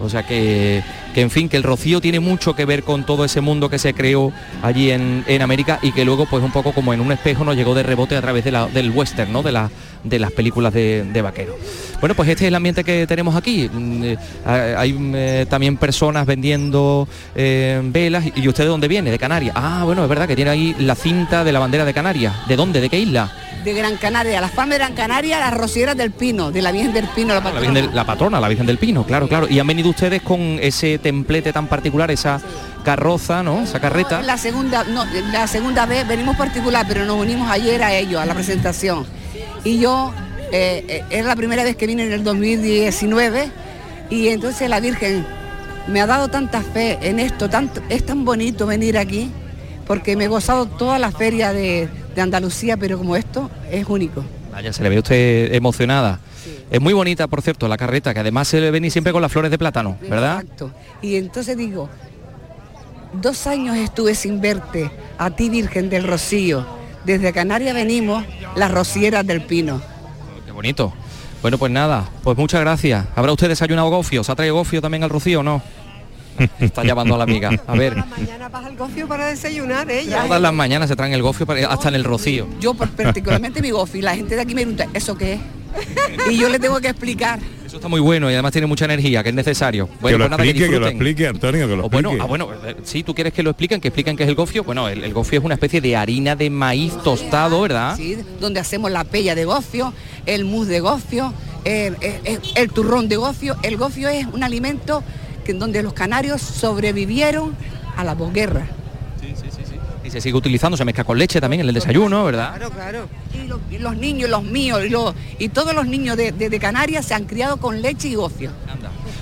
O 0.03 0.09
sea 0.09 0.25
que, 0.25 0.83
que, 1.15 1.21
en 1.21 1.31
fin, 1.31 1.49
que 1.49 1.57
el 1.57 1.63
Rocío 1.63 2.01
tiene 2.01 2.21
mucho 2.21 2.55
que 2.55 2.65
ver 2.65 2.83
con 2.83 3.05
todo 3.05 3.25
ese 3.25 3.41
mundo 3.41 3.71
que 3.71 3.79
se 3.79 3.95
creó 3.95 4.33
allí 4.63 4.91
en, 4.91 5.43
América 5.43 5.79
y 5.83 5.93
que 5.93 6.05
luego 6.05 6.27
pues 6.27 6.45
un 6.45 6.53
poco 6.53 6.73
como 6.73 6.93
en 6.95 7.01
un 7.01 7.11
espejo 7.11 7.45
nos 7.45 7.57
llegó 7.57 7.75
de 7.75 7.83
rebote 7.83 8.17
a 8.17 8.21
través 8.21 8.45
de 8.45 8.53
del 8.73 8.91
western, 8.91 9.33
¿no? 9.33 9.43
De, 9.43 9.51
la, 9.51 9.71
de 10.05 10.19
las 10.19 10.31
películas 10.31 10.73
de, 10.73 11.05
de 11.05 11.23
vaqueros. 11.23 11.57
Bueno, 12.03 12.17
pues 12.17 12.29
este 12.29 12.45
es 12.45 12.49
el 12.49 12.55
ambiente 12.57 12.83
que 12.83 13.07
tenemos 13.07 13.37
aquí. 13.37 13.71
Mm, 13.73 14.03
eh, 14.03 14.17
Hay 14.45 14.93
mm, 14.93 15.15
eh, 15.15 15.47
también 15.49 15.77
personas 15.77 16.27
vendiendo 16.27 17.07
eh, 17.37 17.81
velas. 17.85 18.25
¿Y 18.35 18.49
usted 18.49 18.65
de 18.65 18.71
dónde 18.71 18.89
viene? 18.89 19.13
De 19.13 19.21
Canarias. 19.21 19.55
Ah, 19.57 19.83
bueno, 19.85 20.03
es 20.03 20.09
verdad 20.09 20.27
que 20.27 20.35
tiene 20.35 20.51
ahí 20.51 20.75
la 20.81 20.97
cinta 20.97 21.45
de 21.45 21.53
la 21.53 21.61
bandera 21.61 21.85
de 21.85 21.95
Canarias. 21.95 22.35
¿De 22.49 22.57
dónde? 22.57 22.81
¿De 22.81 22.91
qué 22.91 22.99
isla? 22.99 23.33
De 23.65 23.73
Gran 23.75 23.97
Canaria, 23.97 24.41
las 24.41 24.51
palmas 24.51 24.71
de 24.79 24.85
Gran 24.85 24.95
Canaria, 24.95 25.39
las 25.39 25.55
rosieras 25.55 25.97
del 25.97 26.11
Pino, 26.11 26.51
de 26.51 26.63
la 26.63 26.73
Virgen 26.73 26.93
del 26.93 27.07
Pino, 27.09 27.29
la 27.29 27.35
La, 27.35 27.43
patrona. 27.43 27.61
Virgen 27.61 27.75
del- 27.87 27.95
la 27.95 28.05
patrona, 28.05 28.41
la 28.41 28.49
Virgen 28.49 28.67
del 28.67 28.79
Pino, 28.79 29.05
claro, 29.05 29.29
claro. 29.29 29.47
Y 29.49 29.59
han 29.61 29.67
venido 29.67 29.91
ustedes 29.91 30.21
con 30.23 30.41
ese 30.61 30.99
templete 30.99 31.53
tan 31.53 31.69
particular, 31.69 32.11
esa 32.11 32.41
carroza, 32.85 33.43
¿no? 33.43 33.63
Esa 33.63 33.79
carreta. 33.81 34.21
La 34.23 34.37
segunda, 34.37 34.83
no, 34.85 35.05
la 35.33 35.47
segunda 35.47 35.87
vez 35.87 36.07
venimos 36.09 36.37
particular, 36.37 36.85
pero 36.89 37.05
nos 37.05 37.17
unimos 37.21 37.49
ayer 37.51 37.83
a 37.83 37.95
ellos, 37.95 38.21
a 38.21 38.27
la 38.27 38.35
presentación. 38.35 39.07
Y 39.63 39.79
yo, 39.79 40.13
eh, 40.51 40.85
eh, 40.89 41.05
es 41.11 41.25
la 41.25 41.37
primera 41.37 41.63
vez 41.63 41.77
que 41.77 41.87
vine 41.87 42.05
en 42.05 42.13
el 42.13 42.25
2019 42.25 43.49
y 44.11 44.29
entonces 44.29 44.69
la 44.69 44.81
Virgen 44.81 45.25
me 45.87 46.01
ha 46.01 46.07
dado 46.07 46.29
tanta 46.29 46.63
fe 46.63 46.99
en 47.03 47.21
esto, 47.21 47.49
tanto, 47.49 47.81
es 47.89 48.05
tan 48.05 48.25
bonito 48.25 48.67
venir 48.67 48.99
aquí, 48.99 49.31
porque 49.87 50.17
me 50.17 50.25
he 50.25 50.29
gozado 50.29 50.67
toda 50.67 50.99
la 50.99 51.11
feria 51.13 51.53
de, 51.53 51.89
de 52.15 52.21
Andalucía, 52.21 52.77
pero 52.77 52.99
como 52.99 53.17
esto 53.17 53.51
es 53.71 53.87
único. 53.89 54.25
Vaya, 54.51 54.73
se 54.73 54.83
le 54.83 54.89
ve 54.89 54.99
usted 54.99 55.55
emocionada. 55.55 56.21
Es 56.71 56.81
muy 56.81 56.93
bonita, 56.93 57.27
por 57.27 57.43
cierto, 57.43 57.69
la 57.69 57.77
carreta, 57.77 58.15
que 58.15 58.21
además 58.21 58.49
se 58.49 58.61
le 58.61 58.71
ven 58.71 58.91
siempre 58.91 59.13
con 59.13 59.23
las 59.23 59.31
flores 59.31 59.51
de 59.51 59.59
plátano, 59.59 59.97
¿verdad? 60.09 60.41
Exacto. 60.41 60.71
Y 61.01 61.17
entonces 61.17 61.57
digo, 61.57 61.89
dos 63.13 63.47
años 63.47 63.77
estuve 63.77 64.15
sin 64.15 64.41
verte, 64.41 64.91
a 65.19 65.31
ti 65.31 65.49
Virgen 65.49 65.91
del 65.91 66.05
Rocío. 66.05 66.67
Desde 67.05 67.33
Canarias 67.33 67.75
venimos, 67.75 68.25
las 68.57 68.71
rocieras 68.71 69.27
del 69.27 69.43
Pino. 69.43 69.81
Qué 70.45 70.53
bonito. 70.53 70.93
Bueno, 71.43 71.59
pues 71.59 71.73
nada, 71.73 72.09
pues 72.23 72.39
muchas 72.39 72.61
gracias. 72.61 73.07
¿Habrá 73.17 73.33
usted 73.33 73.49
desayunado 73.49 73.91
gofio? 73.91 74.23
¿Se 74.23 74.31
ha 74.31 74.37
traído 74.37 74.55
gofio 74.55 74.81
también 74.81 75.03
al 75.03 75.11
Rocío 75.11 75.41
o 75.41 75.43
no? 75.43 75.61
Está 76.61 76.85
llamando 76.85 77.15
a 77.15 77.19
la 77.19 77.25
amiga. 77.25 77.51
A 77.67 77.75
ver, 77.75 77.97
Mañana 77.97 78.49
vas 78.49 78.65
al 78.65 78.77
gofio 78.77 79.07
para 79.09 79.27
desayunar 79.27 79.91
ella. 79.91 80.25
todas 80.25 80.41
las 80.41 80.53
mañanas 80.53 80.89
se 80.89 80.97
traen 80.97 81.13
el 81.13 81.23
gofio 81.23 81.47
para- 81.47 81.67
hasta 81.69 81.89
en 81.89 81.95
el 81.95 82.05
Rocío. 82.05 82.47
Yo 82.61 82.75
particularmente 82.75 83.61
mi 83.63 83.71
gofi, 83.71 84.01
la 84.03 84.15
gente 84.15 84.35
de 84.37 84.43
aquí 84.43 84.55
me 84.55 84.63
pregunta, 84.63 84.87
¿eso 84.95 85.17
qué 85.17 85.35
es? 85.35 85.41
Y 86.31 86.37
yo 86.37 86.49
le 86.51 86.59
tengo 86.59 86.79
que 86.81 86.89
explicar. 86.89 87.39
Eso 87.67 87.77
está 87.77 87.89
muy 87.89 88.01
bueno 88.01 88.29
y 88.31 88.35
además 88.35 88.53
tiene 88.53 88.67
mucha 88.67 88.85
energía, 88.85 89.23
que 89.23 89.31
es 89.31 89.35
necesario. 89.35 89.89
Bueno, 90.01 90.19
que 90.19 90.19
lo 90.19 90.25
pues 90.25 90.31
nada, 90.31 90.45
explique, 90.45 90.67
que 90.67 90.73
lo 90.73 90.87
disfruten. 90.87 90.97
explique, 90.97 91.27
Antonio, 91.29 91.69
que 91.69 91.77
lo 91.77 91.87
O 91.87 91.89
bueno, 91.89 92.09
explique. 92.11 92.23
ah, 92.23 92.27
bueno, 92.27 92.49
eh, 92.67 92.77
si 92.85 93.03
tú 93.03 93.15
quieres 93.15 93.33
que 93.33 93.43
lo 93.43 93.51
expliquen, 93.51 93.81
que 93.81 93.89
expliquen 93.89 94.15
qué 94.17 94.25
es 94.25 94.29
el 94.29 94.35
gofio. 94.35 94.63
Bueno, 94.65 94.89
el, 94.89 95.03
el 95.03 95.15
gofio 95.15 95.39
es 95.39 95.45
una 95.45 95.55
especie 95.55 95.81
de 95.81 95.97
harina 95.97 96.37
de 96.37 96.51
maíz 96.51 96.93
tostado, 97.03 97.63
¿verdad? 97.63 97.97
Sí, 97.97 98.19
donde 98.41 98.61
hacemos 98.61 98.91
la 98.91 99.05
pella 99.05 99.35
de 99.35 99.47
gofio, 99.47 99.95
el 100.27 100.45
mousse 100.45 100.69
de 100.69 100.81
gofio, 100.81 101.33
el, 101.65 101.97
el- 102.03 102.41
el 102.55 102.71
turrón 102.71 103.09
de 103.09 103.17
gofio. 103.17 103.57
El 103.63 103.79
gofio 103.79 104.11
es 104.11 104.27
un 104.27 104.43
alimento 104.43 105.03
que, 105.45 105.53
donde 105.55 105.83
los 105.83 105.93
canarios 105.93 106.41
sobrevivieron 106.43 107.55
a 107.97 108.05
la 108.05 108.15
posguerra. 108.15 108.67
Y 110.05 110.11
se 110.11 110.21
sigue 110.21 110.35
utilizando, 110.37 110.77
se 110.77 110.85
mezcla 110.85 111.05
con 111.05 111.17
leche 111.17 111.41
también 111.41 111.61
en 111.61 111.69
el 111.69 111.75
desayuno, 111.75 112.25
¿verdad? 112.25 112.57
Claro, 112.57 112.71
claro. 112.71 113.09
Y 113.33 113.47
los, 113.47 113.61
y 113.71 113.79
los 113.79 113.97
niños, 113.97 114.29
los 114.29 114.43
míos, 114.43 114.81
y, 114.85 114.89
los- 114.89 115.15
y 115.39 115.49
todos 115.49 115.75
los 115.75 115.87
niños 115.87 116.17
de, 116.17 116.33
de- 116.33 116.51
de 116.51 116.59
Canarias 116.59 117.07
se 117.07 117.15
han 117.15 117.25
criado 117.25 117.57
con 117.59 117.81
leche 117.81 118.09
y 118.09 118.15
gofio. 118.17 118.51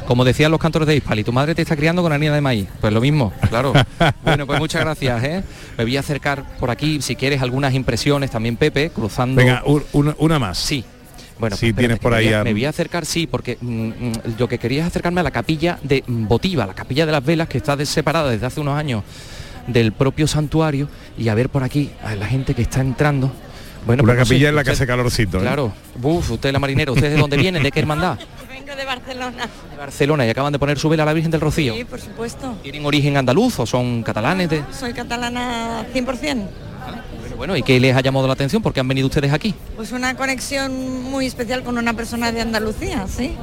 Como 0.06 0.24
decían 0.24 0.50
los 0.50 0.58
cantores 0.58 0.88
de 0.88 0.96
Hispali, 0.96 1.22
tu 1.22 1.32
madre 1.32 1.54
te 1.54 1.62
está 1.62 1.76
criando 1.76 2.02
con 2.02 2.12
harina 2.12 2.34
de 2.34 2.40
maíz. 2.40 2.66
Pues 2.80 2.92
lo 2.94 3.00
mismo, 3.02 3.32
claro. 3.50 3.72
bueno, 4.24 4.46
pues 4.46 4.58
muchas 4.58 4.80
gracias, 4.80 5.22
¿eh? 5.22 5.44
Me 5.76 5.84
voy 5.84 5.96
a 5.98 6.00
acercar 6.00 6.44
por 6.58 6.70
aquí, 6.70 7.00
si 7.02 7.14
quieres, 7.14 7.42
algunas 7.42 7.74
impresiones 7.74 8.30
también, 8.30 8.56
Pepe, 8.56 8.90
cruzando... 8.90 9.36
Venga, 9.36 9.62
una, 9.92 10.14
una 10.18 10.38
más. 10.38 10.58
Sí. 10.58 10.82
Bueno, 11.40 11.56
Si 11.56 11.72
pues 11.72 11.78
tienes 11.78 11.98
por 11.98 12.12
que 12.12 12.18
ahí 12.18 12.24
me 12.26 12.30
voy 12.32 12.40
a- 12.40 12.44
Me 12.44 12.52
voy 12.52 12.64
a 12.66 12.68
acercar, 12.68 13.04
sí, 13.06 13.26
porque 13.26 13.56
mm, 13.60 13.66
mm, 13.88 14.12
lo 14.38 14.48
que 14.48 14.58
quería 14.58 14.82
es 14.82 14.86
acercarme 14.86 15.20
a 15.20 15.24
la 15.24 15.30
capilla 15.30 15.78
de 15.82 16.04
Botiva, 16.06 16.66
la 16.66 16.74
capilla 16.74 17.06
de 17.06 17.12
las 17.12 17.24
velas, 17.24 17.48
que 17.48 17.58
está 17.58 17.82
separada 17.86 18.30
desde 18.30 18.46
hace 18.46 18.60
unos 18.60 18.76
años 18.78 19.02
del 19.66 19.92
propio 19.92 20.26
santuario, 20.26 20.88
y 21.18 21.28
a 21.28 21.34
ver 21.34 21.48
por 21.48 21.62
aquí 21.62 21.90
a 22.04 22.14
la 22.14 22.26
gente 22.26 22.54
que 22.54 22.62
está 22.62 22.80
entrando. 22.80 23.32
Bueno, 23.86 24.02
Una 24.02 24.12
pues 24.12 24.18
no 24.18 24.24
sé, 24.26 24.34
capilla 24.34 24.48
en 24.50 24.56
la 24.56 24.62
que 24.64 24.70
usted- 24.70 24.82
hace 24.82 24.86
calorcito. 24.86 25.38
¿eh? 25.38 25.40
Claro. 25.40 25.72
Uf, 26.02 26.30
usted 26.32 26.48
es 26.50 26.52
la 26.52 26.58
marinera, 26.58 26.92
¿usted 26.92 27.10
de 27.14 27.16
dónde 27.16 27.36
viene? 27.38 27.60
¿De 27.60 27.70
qué 27.72 27.80
hermandad? 27.80 28.18
Vengo 28.50 28.76
de 28.76 28.84
Barcelona. 28.84 29.48
De 29.70 29.76
Barcelona, 29.78 30.26
y 30.26 30.30
acaban 30.30 30.52
de 30.52 30.58
poner 30.58 30.78
su 30.78 30.88
vela 30.90 31.04
a 31.04 31.06
la 31.06 31.12
Virgen 31.14 31.30
del 31.30 31.40
Rocío. 31.40 31.74
Sí, 31.74 31.84
por 31.84 31.98
supuesto. 32.00 32.56
¿Tienen 32.62 32.84
origen 32.84 33.16
andaluz 33.16 33.58
o 33.58 33.64
son 33.66 34.02
catalanes? 34.02 34.50
De... 34.50 34.62
Soy 34.72 34.92
catalana 34.92 35.86
100%. 35.94 36.46
Bueno, 37.40 37.56
¿y 37.56 37.62
qué 37.62 37.80
les 37.80 37.96
ha 37.96 38.02
llamado 38.02 38.26
la 38.26 38.34
atención? 38.34 38.60
¿Por 38.60 38.74
qué 38.74 38.80
han 38.80 38.88
venido 38.88 39.06
ustedes 39.06 39.32
aquí? 39.32 39.54
Pues 39.74 39.92
una 39.92 40.14
conexión 40.14 41.02
muy 41.04 41.24
especial 41.24 41.62
con 41.62 41.78
una 41.78 41.94
persona 41.94 42.32
de 42.32 42.42
Andalucía, 42.42 43.06
¿sí? 43.08 43.34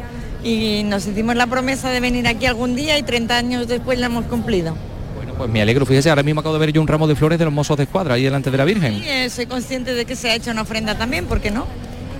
Y 0.43 0.83
nos 0.83 1.07
hicimos 1.07 1.35
la 1.35 1.47
promesa 1.47 1.89
de 1.89 1.99
venir 1.99 2.27
aquí 2.27 2.45
algún 2.45 2.75
día 2.75 2.99
y 2.99 3.01
30 3.01 3.35
años 3.35 3.67
después 3.67 3.97
la 3.97 4.05
hemos 4.05 4.25
cumplido. 4.25 4.77
Bueno, 5.15 5.33
pues 5.33 5.49
me 5.49 5.63
alegro, 5.63 5.83
fíjese, 5.83 6.11
ahora 6.11 6.21
mismo 6.21 6.41
acabo 6.41 6.53
de 6.53 6.59
ver 6.59 6.73
yo 6.73 6.79
un 6.79 6.87
ramo 6.87 7.07
de 7.07 7.15
flores 7.15 7.39
de 7.39 7.45
los 7.45 7.53
mozos 7.55 7.75
de 7.75 7.85
escuadra 7.85 8.13
ahí 8.13 8.23
delante 8.23 8.51
de 8.51 8.57
la 8.59 8.65
Virgen. 8.65 9.01
Y 9.01 9.07
eh, 9.07 9.31
soy 9.31 9.47
consciente 9.47 9.95
de 9.95 10.05
que 10.05 10.15
se 10.15 10.29
ha 10.29 10.35
hecho 10.35 10.51
una 10.51 10.61
ofrenda 10.61 10.95
también, 10.95 11.25
¿por 11.25 11.41
qué 11.41 11.49
no? 11.49 11.65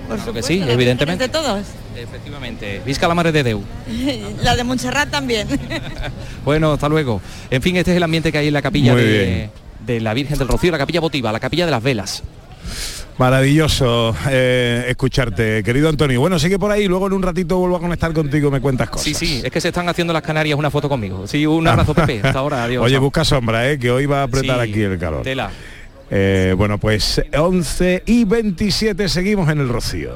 Por 0.07 0.17
Claro 0.17 0.33
que 0.33 0.41
sí, 0.41 0.63
evidentemente. 0.67 1.25
De 1.25 1.29
todos. 1.29 1.63
Efectivamente. 1.95 2.81
Visca 2.87 3.07
la 3.07 3.13
madre 3.13 3.31
de 3.31 3.43
Deu. 3.43 3.61
la 4.41 4.55
de 4.55 4.63
Montserrat 4.63 5.11
también. 5.11 5.47
Bueno, 6.43 6.71
hasta 6.71 6.89
luego. 6.89 7.21
En 7.51 7.61
fin, 7.61 7.75
este 7.75 7.91
es 7.91 7.97
el 7.97 8.03
ambiente 8.03 8.31
que 8.31 8.37
hay 8.39 8.47
en 8.47 8.53
la 8.53 8.61
capilla 8.63 8.93
Muy 8.93 9.03
de, 9.03 9.25
bien. 9.25 9.66
De 9.87 9.99
la 10.01 10.13
Virgen 10.13 10.37
del 10.37 10.47
Rocío, 10.47 10.71
la 10.71 10.77
capilla 10.77 10.99
votiva, 10.99 11.31
la 11.31 11.39
capilla 11.39 11.65
de 11.65 11.71
las 11.71 11.81
velas. 11.81 12.21
Maravilloso 13.17 14.15
eh, 14.29 14.85
escucharte, 14.89 15.63
querido 15.63 15.89
Antonio. 15.89 16.19
Bueno, 16.19 16.37
sigue 16.37 16.59
por 16.59 16.69
ahí, 16.71 16.87
luego 16.87 17.07
en 17.07 17.13
un 17.13 17.23
ratito 17.23 17.57
vuelvo 17.57 17.77
a 17.77 17.79
conectar 17.79 18.13
contigo, 18.13 18.51
me 18.51 18.61
cuentas 18.61 18.89
cosas. 18.91 19.05
Sí, 19.05 19.13
sí, 19.15 19.41
es 19.43 19.51
que 19.51 19.59
se 19.59 19.69
están 19.69 19.89
haciendo 19.89 20.13
las 20.13 20.21
Canarias 20.21 20.59
una 20.59 20.69
foto 20.69 20.87
conmigo. 20.87 21.25
Sí, 21.25 21.45
un 21.47 21.67
abrazo, 21.67 21.95
Pepe. 21.95 22.21
Hasta 22.23 22.37
ahora, 22.37 22.65
adiós. 22.65 22.83
Oye, 22.85 22.93
Chao. 22.93 23.01
busca 23.01 23.25
sombra, 23.25 23.71
eh, 23.71 23.79
que 23.79 23.89
hoy 23.89 24.05
va 24.05 24.19
a 24.19 24.23
apretar 24.23 24.63
Sí, 24.63 24.69
aquí 24.69 24.81
el 24.83 24.99
calor. 24.99 25.23
Tela. 25.23 25.49
Eh, 26.11 26.53
bueno, 26.55 26.77
pues 26.77 27.21
11 27.35 28.03
y 28.05 28.23
27 28.25 29.09
seguimos 29.09 29.49
en 29.49 29.61
el 29.61 29.69
Rocío. 29.69 30.11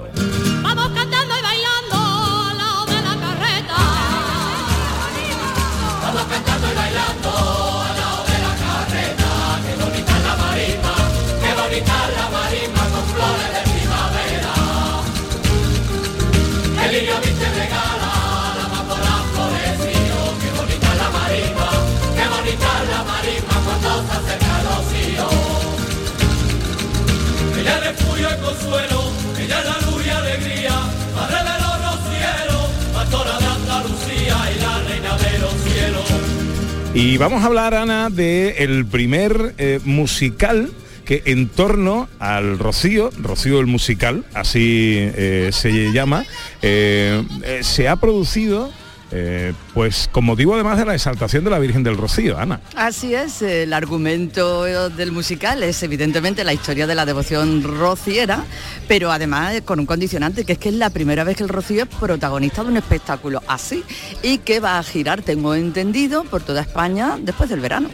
Y 37.04 37.18
vamos 37.18 37.42
a 37.42 37.48
hablar, 37.48 37.74
Ana, 37.74 38.12
de 38.12 38.64
el 38.64 38.86
primer 38.86 39.56
eh, 39.58 39.80
musical 39.84 40.72
que 41.04 41.24
en 41.26 41.48
torno 41.50 42.08
al 42.20 42.60
Rocío, 42.60 43.10
Rocío 43.20 43.60
el 43.60 43.66
musical, 43.66 44.24
así 44.36 44.98
eh, 45.00 45.50
se 45.52 45.92
llama, 45.92 46.28
eh, 46.62 47.24
se 47.62 47.88
ha 47.88 47.96
producido 47.96 48.72
eh, 49.12 49.54
pues 49.74 50.10
con 50.12 50.26
motivo 50.26 50.54
además 50.54 50.78
de 50.78 50.86
la 50.86 50.96
exaltación 50.96 51.44
de 51.44 51.50
la 51.50 51.60
Virgen 51.60 51.84
del 51.84 51.98
Rocío, 51.98 52.38
Ana. 52.38 52.62
Así 52.76 53.14
es, 53.14 53.42
el 53.42 53.74
argumento 53.74 54.64
del 54.90 55.12
musical 55.12 55.64
es 55.64 55.84
evidentemente 55.84 56.44
la 56.44 56.54
historia 56.54 56.88
de 56.88 56.96
la 56.96 57.06
devoción 57.06 57.64
rociera, 57.64 58.46
pero 58.88 59.12
además 59.12 59.62
con 59.66 59.80
un 59.80 59.86
condicionante, 59.86 60.46
que 60.46 60.54
es 60.54 60.60
que 60.60 60.70
es 60.70 60.76
la 60.76 60.90
primera 60.90 61.24
vez 61.24 61.38
que 61.38 61.44
el 61.44 61.50
Rocío 61.50 61.84
es 61.84 61.90
protagonista 61.90 62.64
de 62.64 62.70
un 62.70 62.78
espectáculo 62.78 63.42
así 63.48 63.84
y 64.24 64.40
que 64.40 64.60
va 64.60 64.80
a 64.80 64.84
girar, 64.84 65.22
tengo 65.22 65.56
entendido, 65.56 66.24
por 66.24 66.42
toda 66.42 66.62
España 66.62 67.18
después 67.22 67.50
del 67.50 67.60
verano. 67.60 67.90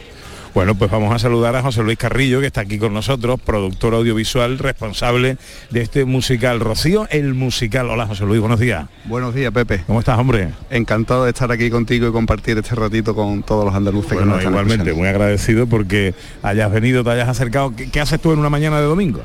Bueno, 0.58 0.74
pues 0.74 0.90
vamos 0.90 1.14
a 1.14 1.20
saludar 1.20 1.56
a 1.56 1.62
José 1.62 1.84
Luis 1.84 2.00
Carrillo, 2.00 2.40
que 2.42 2.48
está 2.48 2.62
aquí 2.62 2.80
con 2.80 2.92
nosotros, 2.92 3.40
productor 3.40 3.94
audiovisual, 3.94 4.58
responsable 4.58 5.38
de 5.70 5.82
este 5.84 6.04
musical 6.04 6.60
Rocío, 6.60 7.08
el 7.12 7.36
musical. 7.36 7.92
Hola 7.92 8.08
José 8.08 8.26
Luis, 8.26 8.40
buenos 8.40 8.60
días. 8.60 8.88
Buenos 9.06 9.36
días, 9.36 9.52
Pepe. 9.54 9.84
¿Cómo 9.86 10.00
estás, 10.00 10.18
hombre? 10.18 10.50
Encantado 10.72 11.26
de 11.26 11.30
estar 11.30 11.52
aquí 11.52 11.70
contigo 11.70 12.08
y 12.08 12.12
compartir 12.12 12.58
este 12.58 12.74
ratito 12.74 13.14
con 13.14 13.44
todos 13.44 13.66
los 13.66 13.76
andaluces 13.76 14.14
bueno, 14.14 14.22
que 14.24 14.30
nos 14.30 14.38
están 14.40 14.54
igualmente, 14.54 14.78
escuchando. 14.90 15.00
muy 15.00 15.08
agradecido 15.10 15.68
porque 15.68 16.16
hayas 16.42 16.72
venido, 16.72 17.04
te 17.04 17.12
hayas 17.12 17.30
acercado. 17.30 17.76
¿Qué, 17.76 17.92
qué 17.92 18.00
haces 18.00 18.20
tú 18.20 18.32
en 18.34 18.40
una 18.40 18.50
mañana 18.50 18.80
de 18.80 18.88
domingo? 18.88 19.22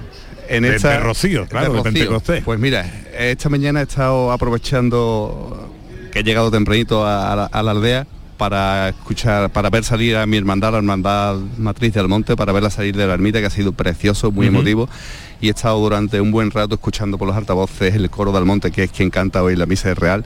En 0.50 0.64
De- 0.64 0.76
esta- 0.76 0.90
de 0.90 1.00
Rocío, 1.00 1.46
claro, 1.46 1.72
de, 1.72 1.78
Rocío. 1.78 1.92
Pentecostés. 1.94 2.44
Pues 2.44 2.60
mira, 2.60 2.84
esta 3.18 3.48
mañana 3.48 3.80
he 3.80 3.84
estado 3.84 4.32
aprovechando 4.32 5.70
que 6.12 6.18
he 6.18 6.24
llegado 6.24 6.50
tempranito 6.50 7.06
a, 7.06 7.32
a 7.32 7.36
la, 7.36 7.44
a 7.46 7.62
la 7.62 7.70
aldea 7.70 8.06
para 8.42 8.88
escuchar, 8.88 9.50
para 9.50 9.70
ver 9.70 9.84
salir 9.84 10.16
a 10.16 10.26
mi 10.26 10.36
hermandad, 10.36 10.72
la 10.72 10.78
hermandad 10.78 11.36
matriz 11.58 11.94
del 11.94 12.08
monte, 12.08 12.34
para 12.34 12.50
verla 12.50 12.70
salir 12.70 12.96
de 12.96 13.06
la 13.06 13.14
ermita, 13.14 13.38
que 13.38 13.46
ha 13.46 13.50
sido 13.50 13.70
precioso, 13.70 14.32
muy 14.32 14.48
emotivo. 14.48 14.88
Y 15.40 15.46
he 15.46 15.50
estado 15.50 15.78
durante 15.78 16.20
un 16.20 16.32
buen 16.32 16.50
rato 16.50 16.74
escuchando 16.74 17.18
por 17.18 17.28
los 17.28 17.36
altavoces 17.36 17.94
el 17.94 18.10
coro 18.10 18.32
del 18.32 18.44
monte, 18.44 18.72
que 18.72 18.82
es 18.82 18.90
quien 18.90 19.10
canta 19.10 19.44
hoy 19.44 19.54
la 19.54 19.64
misa 19.66 19.90
de 19.90 19.94
real. 19.94 20.24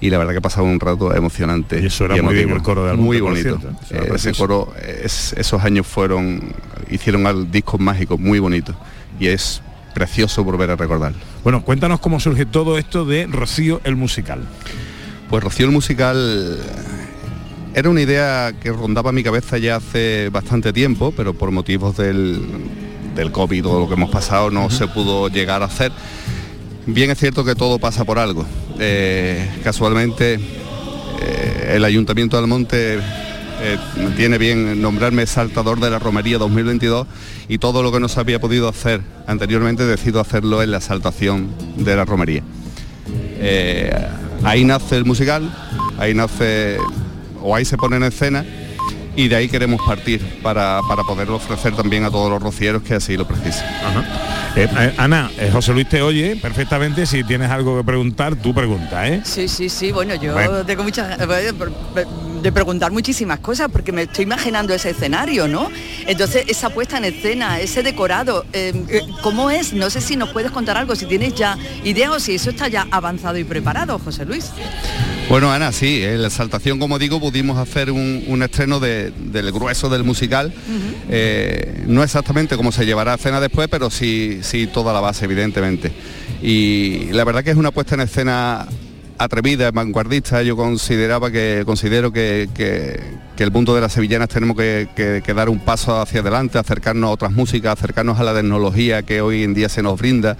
Y 0.00 0.10
la 0.10 0.18
verdad 0.18 0.30
que 0.30 0.38
ha 0.38 0.42
pasado 0.42 0.64
un 0.64 0.78
rato 0.78 1.12
emocionante. 1.12 1.80
Y 1.82 1.86
eso 1.86 2.04
era 2.04 2.22
muy 2.22 2.34
bien 2.34 2.50
el 2.50 2.62
coro 2.62 2.84
de 2.84 2.90
Almonte, 2.92 3.04
Muy 3.08 3.20
bonito. 3.20 3.58
Eh, 3.90 4.10
ese 4.14 4.32
coro, 4.32 4.72
es- 5.02 5.32
esos 5.36 5.60
años 5.64 5.88
fueron, 5.88 6.52
hicieron 6.88 7.26
al- 7.26 7.50
discos 7.50 7.80
mágicos 7.80 8.20
muy 8.20 8.38
bonitos. 8.38 8.76
Y 9.18 9.26
es 9.26 9.60
precioso 9.92 10.44
volver 10.44 10.70
a 10.70 10.76
recordar. 10.76 11.14
Bueno, 11.42 11.62
cuéntanos 11.64 11.98
cómo 11.98 12.20
surge 12.20 12.46
todo 12.46 12.78
esto 12.78 13.04
de 13.04 13.26
Rocío 13.26 13.80
el 13.82 13.96
musical. 13.96 14.42
Pues 15.28 15.42
Rocío 15.42 15.66
el 15.66 15.72
musical 15.72 16.60
era 17.76 17.90
una 17.90 18.00
idea 18.00 18.54
que 18.58 18.72
rondaba 18.72 19.12
mi 19.12 19.22
cabeza 19.22 19.58
ya 19.58 19.76
hace 19.76 20.30
bastante 20.30 20.72
tiempo, 20.72 21.12
pero 21.14 21.34
por 21.34 21.50
motivos 21.50 21.94
del, 21.94 22.42
del 23.14 23.30
COVID, 23.30 23.62
todo 23.62 23.80
lo 23.80 23.86
que 23.86 23.92
hemos 23.92 24.08
pasado, 24.08 24.50
no 24.50 24.70
se 24.70 24.88
pudo 24.88 25.28
llegar 25.28 25.60
a 25.60 25.66
hacer. 25.66 25.92
Bien 26.86 27.10
es 27.10 27.18
cierto 27.18 27.44
que 27.44 27.54
todo 27.54 27.78
pasa 27.78 28.06
por 28.06 28.18
algo. 28.18 28.46
Eh, 28.78 29.46
casualmente 29.62 30.40
eh, 31.20 31.72
el 31.74 31.84
Ayuntamiento 31.84 32.38
del 32.38 32.46
Monte 32.46 32.94
eh, 32.96 33.78
tiene 34.16 34.38
bien 34.38 34.80
nombrarme 34.80 35.26
saltador 35.26 35.78
de 35.78 35.90
la 35.90 35.98
Romería 35.98 36.38
2022 36.38 37.06
y 37.46 37.58
todo 37.58 37.82
lo 37.82 37.92
que 37.92 38.00
no 38.00 38.08
se 38.08 38.18
había 38.18 38.40
podido 38.40 38.70
hacer 38.70 39.02
anteriormente 39.26 39.84
decido 39.84 40.20
hacerlo 40.20 40.62
en 40.62 40.70
la 40.70 40.80
saltación 40.80 41.50
de 41.76 41.94
la 41.94 42.06
Romería. 42.06 42.42
Eh, 43.38 43.94
ahí 44.44 44.64
nace 44.64 44.96
el 44.96 45.04
musical, 45.04 45.54
ahí 45.98 46.14
nace 46.14 46.78
o 47.42 47.54
ahí 47.54 47.64
se 47.64 47.76
pone 47.76 47.96
en 47.96 48.04
escena 48.04 48.44
y 49.14 49.28
de 49.28 49.36
ahí 49.36 49.48
queremos 49.48 49.80
partir 49.86 50.22
para, 50.42 50.80
para 50.88 51.02
poderlo 51.02 51.36
ofrecer 51.36 51.74
también 51.74 52.04
a 52.04 52.10
todos 52.10 52.30
los 52.30 52.42
rocieros 52.42 52.82
que 52.82 52.94
así 52.94 53.16
lo 53.16 53.26
precisen. 53.26 53.64
Eh, 54.56 54.68
eh, 54.78 54.94
Ana, 54.96 55.30
eh, 55.38 55.50
José 55.52 55.72
Luis 55.72 55.88
te 55.88 56.02
oye 56.02 56.36
perfectamente. 56.36 57.06
Si 57.06 57.24
tienes 57.24 57.50
algo 57.50 57.76
que 57.78 57.84
preguntar, 57.84 58.36
tú 58.36 58.54
pregunta, 58.54 59.06
¿eh? 59.08 59.22
Sí, 59.24 59.48
sí, 59.48 59.68
sí, 59.68 59.92
bueno, 59.92 60.14
yo 60.14 60.32
Bueno. 60.32 60.64
tengo 60.64 60.82
muchas 60.82 61.18
de 61.18 62.52
preguntar 62.52 62.92
muchísimas 62.92 63.40
cosas 63.40 63.68
porque 63.70 63.92
me 63.92 64.02
estoy 64.02 64.24
imaginando 64.24 64.72
ese 64.72 64.90
escenario, 64.90 65.48
¿no? 65.48 65.68
Entonces, 66.06 66.44
esa 66.46 66.70
puesta 66.70 66.98
en 66.98 67.06
escena, 67.06 67.58
ese 67.60 67.82
decorado, 67.82 68.44
eh, 68.52 68.72
eh, 68.88 69.02
¿cómo 69.22 69.50
es? 69.50 69.72
No 69.72 69.90
sé 69.90 70.00
si 70.00 70.16
nos 70.16 70.28
puedes 70.30 70.50
contar 70.52 70.76
algo, 70.76 70.94
si 70.94 71.06
tienes 71.06 71.34
ya 71.34 71.58
idea 71.84 72.10
o 72.10 72.20
si 72.20 72.34
eso 72.34 72.50
está 72.50 72.68
ya 72.68 72.86
avanzado 72.90 73.36
y 73.38 73.44
preparado, 73.44 73.98
José 73.98 74.24
Luis. 74.24 74.52
Bueno, 75.28 75.50
Ana, 75.50 75.72
sí, 75.72 76.04
en 76.04 76.22
la 76.22 76.30
saltación, 76.30 76.78
como 76.78 77.00
digo, 77.00 77.18
pudimos 77.18 77.58
hacer 77.58 77.90
un, 77.90 78.22
un 78.28 78.42
estreno 78.44 78.78
de- 78.78 79.10
del 79.10 79.50
grueso 79.50 79.88
del 79.88 80.04
musical. 80.04 80.52
Eh, 81.10 81.82
no 81.88 82.04
exactamente 82.04 82.56
como 82.56 82.70
se 82.70 82.86
llevará 82.86 83.12
a 83.12 83.16
escena 83.16 83.40
después, 83.40 83.66
pero 83.68 83.90
sí, 83.90 84.38
sí 84.42 84.68
toda 84.68 84.92
la 84.92 85.00
base, 85.00 85.24
evidentemente. 85.24 85.90
Y 86.42 87.08
la 87.10 87.24
verdad 87.24 87.42
que 87.42 87.50
es 87.50 87.56
una 87.56 87.72
puesta 87.72 87.96
en 87.96 88.02
escena 88.02 88.68
atrevida, 89.18 89.72
vanguardista. 89.72 90.42
Yo 90.44 90.54
consideraba 90.56 91.32
que 91.32 91.64
considero 91.66 92.12
que, 92.12 92.48
que- 92.54 93.00
que 93.36 93.42
el 93.44 93.50
mundo 93.50 93.74
de 93.74 93.80
las 93.80 93.92
sevillanas 93.92 94.28
tenemos 94.28 94.56
que, 94.56 94.88
que- 94.94 95.22
que 95.26 95.34
dar 95.34 95.48
un 95.48 95.58
paso 95.58 96.00
hacia 96.00 96.20
adelante, 96.20 96.56
acercarnos 96.56 97.08
a 97.08 97.12
otras 97.12 97.32
músicas, 97.32 97.72
acercarnos 97.72 98.20
a 98.20 98.22
la 98.24 98.32
tecnología 98.32 99.02
que 99.02 99.20
hoy 99.22 99.42
en 99.42 99.54
día 99.54 99.68
se 99.68 99.82
nos 99.82 99.98
brinda. 99.98 100.36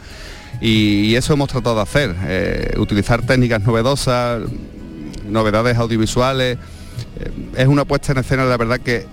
Y, 0.61 1.01
y 1.07 1.17
eso 1.17 1.35
hemos 1.35 1.49
tratado 1.51 1.77
de 1.77 1.83
hacer, 1.83 2.15
eh, 2.25 2.75
utilizar 2.79 3.21
técnicas 3.27 3.61
novedosas, 3.63 4.41
novedades 5.27 5.77
audiovisuales. 5.77 6.59
Eh, 7.19 7.31
es 7.57 7.67
una 7.67 7.85
puesta 7.85 8.13
en 8.13 8.19
escena, 8.19 8.45
la 8.45 8.57
verdad 8.57 8.81
que 8.81 9.07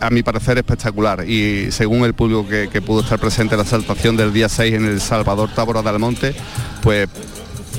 a 0.00 0.10
mi 0.10 0.22
parecer 0.22 0.58
espectacular 0.58 1.26
y 1.26 1.72
según 1.72 2.04
el 2.04 2.12
público 2.12 2.46
que, 2.46 2.68
que 2.68 2.82
pudo 2.82 3.00
estar 3.00 3.18
presente 3.18 3.54
en 3.54 3.60
la 3.60 3.64
saltación 3.64 4.14
del 4.16 4.32
día 4.32 4.48
6 4.48 4.74
en 4.74 4.84
el 4.84 5.00
Salvador 5.00 5.48
Tábora 5.54 5.80
del 5.80 5.98
Monte, 5.98 6.34
pues 6.82 7.08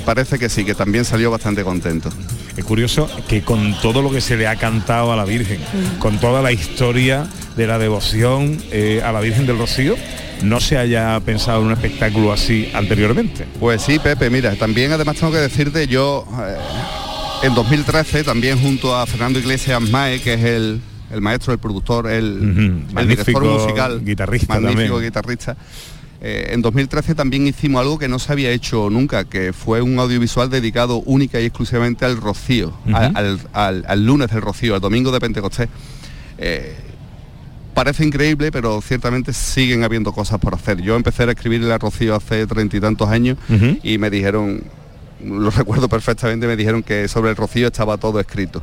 parece 0.04 0.38
que 0.38 0.48
sí, 0.48 0.64
que 0.64 0.74
también 0.74 1.04
salió 1.04 1.30
bastante 1.30 1.62
contento. 1.62 2.10
Es 2.56 2.64
curioso 2.64 3.08
que 3.28 3.42
con 3.42 3.78
todo 3.80 4.02
lo 4.02 4.10
que 4.10 4.20
se 4.20 4.36
le 4.36 4.48
ha 4.48 4.56
cantado 4.56 5.12
a 5.12 5.16
la 5.16 5.24
Virgen, 5.24 5.60
con 5.98 6.18
toda 6.18 6.42
la 6.42 6.50
historia 6.50 7.28
de 7.56 7.66
la 7.66 7.78
devoción 7.78 8.58
eh, 8.72 9.02
a 9.04 9.12
la 9.12 9.20
Virgen 9.20 9.46
del 9.46 9.58
Rocío, 9.58 9.96
no 10.42 10.60
se 10.60 10.78
haya 10.78 11.20
pensado 11.20 11.60
en 11.60 11.66
un 11.66 11.72
espectáculo 11.72 12.32
así 12.32 12.70
anteriormente. 12.74 13.46
Pues 13.60 13.82
sí, 13.82 13.98
Pepe, 13.98 14.30
mira, 14.30 14.56
también 14.56 14.92
además 14.92 15.16
tengo 15.16 15.32
que 15.32 15.38
decirte, 15.38 15.86
yo 15.86 16.26
eh, 16.40 16.56
en 17.42 17.54
2013, 17.54 18.24
también 18.24 18.58
junto 18.60 18.96
a 18.96 19.06
Fernando 19.06 19.38
Iglesias 19.38 19.80
Mae, 19.90 20.20
que 20.20 20.34
es 20.34 20.44
el, 20.44 20.80
el 21.12 21.20
maestro, 21.20 21.52
el 21.52 21.58
productor, 21.58 22.08
el, 22.10 22.24
el 22.24 22.84
Magnífico 22.92 23.40
director 23.40 23.44
musical, 23.44 24.04
guitarrista 24.04 24.54
magnífico 24.54 24.94
también. 24.94 25.02
guitarrista. 25.04 25.56
eh, 26.20 26.50
en 26.52 26.62
2013 26.62 27.14
también 27.14 27.46
hicimos 27.46 27.80
algo 27.80 27.98
que 27.98 28.08
no 28.08 28.18
se 28.18 28.32
había 28.32 28.50
hecho 28.50 28.90
nunca, 28.90 29.24
que 29.24 29.52
fue 29.52 29.82
un 29.82 29.98
audiovisual 30.00 30.50
dedicado 30.50 30.98
única 31.06 31.40
y 31.40 31.44
exclusivamente 31.44 32.04
al 32.04 32.16
Rocío, 32.16 32.76
al, 32.92 33.16
al- 33.16 33.40
al- 33.52 33.84
al 33.86 34.04
lunes 34.04 34.30
del 34.30 34.42
Rocío, 34.42 34.74
al 34.74 34.80
domingo 34.80 35.12
de 35.12 35.20
Pentecostés. 35.20 35.68
Eh, 36.38 36.76
parece 37.72 38.04
increíble, 38.04 38.50
pero 38.50 38.80
ciertamente 38.80 39.32
siguen 39.32 39.84
habiendo 39.84 40.12
cosas 40.12 40.40
por 40.40 40.54
hacer. 40.54 40.80
Yo 40.82 40.96
empecé 40.96 41.22
a 41.22 41.30
escribir 41.30 41.62
el 41.62 41.78
Rocío 41.78 42.16
hace 42.16 42.44
treinta 42.48 42.76
y 42.76 42.80
tantos 42.80 43.08
años 43.08 43.38
y 43.84 43.98
me 43.98 44.10
dijeron, 44.10 44.64
lo 45.24 45.50
recuerdo 45.50 45.88
perfectamente, 45.88 46.46
me 46.46 46.56
dijeron 46.56 46.82
que 46.82 47.08
sobre 47.08 47.30
el 47.30 47.36
Rocío 47.36 47.66
estaba 47.66 47.96
todo 47.96 48.20
escrito. 48.20 48.62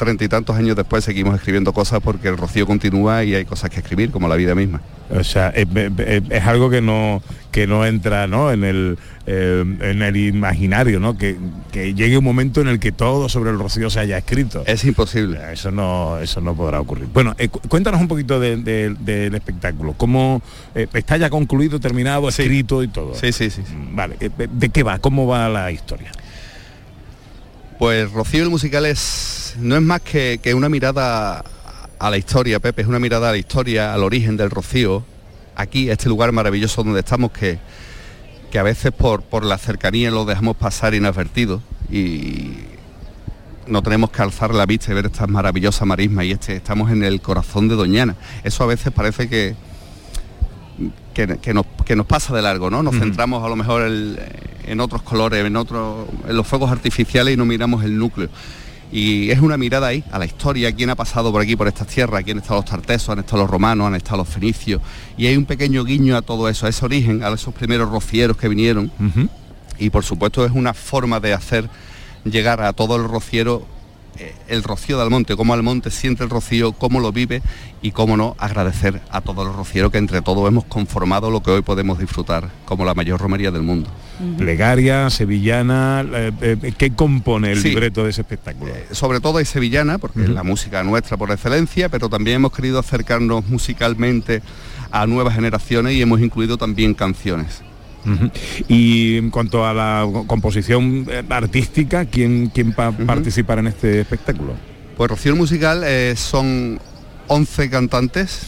Treinta 0.00 0.24
y 0.24 0.28
tantos 0.28 0.56
años 0.56 0.76
después 0.76 1.04
seguimos 1.04 1.34
escribiendo 1.34 1.72
cosas 1.74 2.00
porque 2.02 2.28
el 2.28 2.38
Rocío 2.38 2.66
continúa 2.66 3.22
y 3.22 3.34
hay 3.34 3.44
cosas 3.44 3.68
que 3.68 3.80
escribir, 3.80 4.10
como 4.10 4.28
la 4.28 4.36
vida 4.36 4.54
misma. 4.54 4.80
O 5.10 5.22
sea, 5.24 5.48
es, 5.50 5.66
es- 5.98 6.22
es 6.30 6.44
algo 6.46 6.70
que 6.70 6.80
no 6.80 7.22
que 7.50 7.66
no 7.66 7.84
entra 7.84 8.28
¿no? 8.28 8.52
en 8.52 8.62
el 8.62 8.96
eh, 9.26 9.64
en 9.80 10.02
el 10.02 10.16
imaginario, 10.16 11.00
¿no? 11.00 11.18
Que, 11.18 11.36
que 11.72 11.94
llegue 11.94 12.16
un 12.16 12.22
momento 12.24 12.60
en 12.60 12.68
el 12.68 12.78
que 12.78 12.92
todo 12.92 13.28
sobre 13.28 13.50
el 13.50 13.58
rocío 13.58 13.90
se 13.90 13.98
haya 14.00 14.16
escrito. 14.18 14.62
Es 14.66 14.84
imposible. 14.84 15.38
Eso 15.52 15.70
no, 15.72 16.18
eso 16.18 16.40
no 16.40 16.54
podrá 16.54 16.80
ocurrir. 16.80 17.08
Bueno, 17.12 17.34
eh, 17.38 17.48
cu- 17.48 17.60
cuéntanos 17.68 18.00
un 18.00 18.08
poquito 18.08 18.38
de- 18.40 18.56
de- 18.56 18.94
del 19.00 19.34
espectáculo. 19.34 19.94
¿Cómo 19.96 20.40
eh, 20.74 20.86
está 20.94 21.16
ya 21.16 21.28
concluido, 21.28 21.78
terminado, 21.80 22.28
escrito 22.28 22.82
y 22.84 22.88
todo? 22.88 23.14
Sí, 23.16 23.32
sí, 23.32 23.50
sí. 23.50 23.62
Vale. 23.92 24.16
eh, 24.20 24.30
¿De 24.50 24.68
qué 24.70 24.82
va? 24.84 24.98
¿Cómo 24.98 25.26
va 25.26 25.48
la 25.48 25.70
historia? 25.72 26.12
Pues 27.80 28.12
Rocío 28.12 28.42
el 28.42 28.50
musical 28.50 28.84
es 28.84 29.54
no 29.58 29.74
es 29.74 29.80
más 29.80 30.02
que, 30.02 30.38
una 30.54 30.68
mirada 30.68 31.42
a 31.98 32.10
la 32.10 32.18
historia, 32.18 32.60
Pepe, 32.60 32.82
es 32.82 32.88
una 32.88 32.98
mirada 32.98 33.30
a 33.30 33.32
la 33.32 33.38
historia, 33.38 33.94
al 33.94 34.02
origen 34.02 34.36
del 34.36 34.50
Rocío, 34.50 35.02
aquí, 35.56 35.88
este 35.88 36.10
lugar 36.10 36.30
maravilloso 36.30 36.84
donde 36.84 37.00
estamos, 37.00 37.32
que, 37.32 37.58
que 38.50 38.58
a 38.58 38.62
veces 38.62 38.92
por, 38.92 39.22
por 39.22 39.46
la 39.46 39.56
cercanía 39.56 40.10
lo 40.10 40.26
dejamos 40.26 40.58
pasar 40.58 40.92
inadvertido 40.92 41.62
y 41.90 42.52
no 43.66 43.82
tenemos 43.82 44.10
que 44.10 44.20
alzar 44.20 44.54
la 44.54 44.66
vista 44.66 44.92
y 44.92 44.94
ver 44.96 45.06
estas 45.06 45.30
maravillosas 45.30 45.88
marismas 45.88 46.26
y 46.26 46.32
este, 46.32 46.56
estamos 46.56 46.92
en 46.92 47.02
el 47.02 47.22
corazón 47.22 47.66
de 47.68 47.76
Doñana. 47.76 48.14
Eso 48.44 48.62
a 48.62 48.66
veces 48.66 48.92
parece 48.92 49.26
que, 49.30 49.56
que, 51.14 51.38
que 51.38 51.54
nos, 51.54 51.66
que 51.84 51.96
nos 51.96 52.06
pasa 52.06 52.34
de 52.34 52.42
largo, 52.42 52.70
¿no? 52.70 52.82
Nos 52.82 52.94
centramos 53.00 53.44
a 53.44 53.48
lo 53.48 53.56
mejor 53.56 53.82
el- 53.82 54.18
en 54.66 54.80
otros 54.80 55.02
colores, 55.02 55.44
en 55.44 55.56
otros, 55.56 56.06
en 56.28 56.36
los 56.36 56.46
fuegos 56.46 56.70
artificiales 56.70 57.34
y 57.34 57.36
no 57.36 57.44
miramos 57.44 57.82
el 57.84 57.98
núcleo. 57.98 58.28
Y 58.92 59.30
es 59.30 59.38
una 59.40 59.56
mirada 59.56 59.86
ahí, 59.88 60.02
a 60.10 60.18
la 60.18 60.24
historia, 60.26 60.72
quién 60.74 60.90
ha 60.90 60.96
pasado 60.96 61.30
por 61.30 61.40
aquí, 61.42 61.54
por 61.56 61.68
estas 61.68 61.86
tierras, 61.86 62.24
quién 62.24 62.38
han 62.38 62.42
estado 62.42 62.60
los 62.60 62.70
tartesos, 62.70 63.10
han 63.10 63.20
estado 63.20 63.42
los 63.42 63.50
romanos, 63.50 63.86
han 63.86 63.94
estado 63.94 64.18
los 64.18 64.28
fenicios. 64.28 64.80
Y 65.16 65.26
hay 65.26 65.36
un 65.36 65.44
pequeño 65.44 65.84
guiño 65.84 66.16
a 66.16 66.22
todo 66.22 66.48
eso, 66.48 66.66
a 66.66 66.68
ese 66.68 66.84
origen, 66.84 67.22
a 67.22 67.28
esos 67.30 67.54
primeros 67.54 67.88
rocieros 67.90 68.36
que 68.36 68.48
vinieron. 68.48 68.90
Y 69.78 69.90
por 69.90 70.04
supuesto 70.04 70.44
es 70.44 70.52
una 70.52 70.74
forma 70.74 71.20
de 71.20 71.32
hacer 71.34 71.68
llegar 72.24 72.60
a 72.62 72.72
todo 72.72 72.96
el 72.96 73.04
rociero 73.04 73.64
el 74.48 74.62
rocío 74.62 74.96
de 74.96 75.02
Almonte, 75.04 75.36
cómo 75.36 75.54
Almonte 75.54 75.90
siente 75.90 76.24
el 76.24 76.30
rocío, 76.30 76.72
cómo 76.72 77.00
lo 77.00 77.12
vive 77.12 77.42
y 77.82 77.92
cómo 77.92 78.16
no 78.16 78.34
agradecer 78.38 79.00
a 79.10 79.20
todos 79.20 79.46
los 79.46 79.56
rocieros 79.56 79.90
que 79.90 79.98
entre 79.98 80.20
todos 80.22 80.46
hemos 80.48 80.64
conformado 80.64 81.30
lo 81.30 81.42
que 81.42 81.50
hoy 81.50 81.62
podemos 81.62 81.98
disfrutar 81.98 82.50
como 82.64 82.84
la 82.84 82.94
mayor 82.94 83.20
romería 83.20 83.50
del 83.50 83.62
mundo. 83.62 83.88
Plegaria, 84.36 85.08
sevillana, 85.08 86.04
eh, 86.12 86.32
eh, 86.42 86.72
¿qué 86.76 86.90
compone 86.94 87.52
el 87.52 87.62
Sí. 87.62 87.70
libreto 87.70 88.04
de 88.04 88.10
ese 88.10 88.20
espectáculo? 88.20 88.72
sobre 88.90 89.20
todo 89.20 89.38
hay 89.38 89.46
sevillana, 89.46 89.96
porque 89.98 90.22
es 90.24 90.28
la 90.28 90.42
música 90.42 90.82
nuestra 90.82 91.16
por 91.16 91.30
excelencia, 91.30 91.88
pero 91.88 92.08
también 92.10 92.36
hemos 92.36 92.52
querido 92.52 92.78
acercarnos 92.78 93.46
musicalmente 93.48 94.42
a 94.90 95.06
nuevas 95.06 95.34
generaciones 95.34 95.94
y 95.94 96.02
hemos 96.02 96.20
incluido 96.20 96.58
también 96.58 96.92
canciones. 96.94 97.62
Y 98.68 99.18
en 99.18 99.30
cuanto 99.30 99.66
a 99.66 99.74
la 99.74 100.06
composición 100.26 101.06
eh, 101.10 101.22
artística, 101.28 102.04
¿quién, 102.06 102.48
quién 102.48 102.74
va 102.78 102.88
a 102.88 102.92
participar 102.92 103.58
en 103.58 103.68
este 103.68 104.00
espectáculo? 104.00 104.54
Pues 104.96 105.10
Rocío 105.10 105.36
Musical 105.36 105.82
eh, 105.84 106.14
son 106.16 106.80
11 107.28 107.70
cantantes 107.70 108.40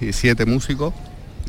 y 0.00 0.12
7 0.12 0.46
músicos, 0.46 0.94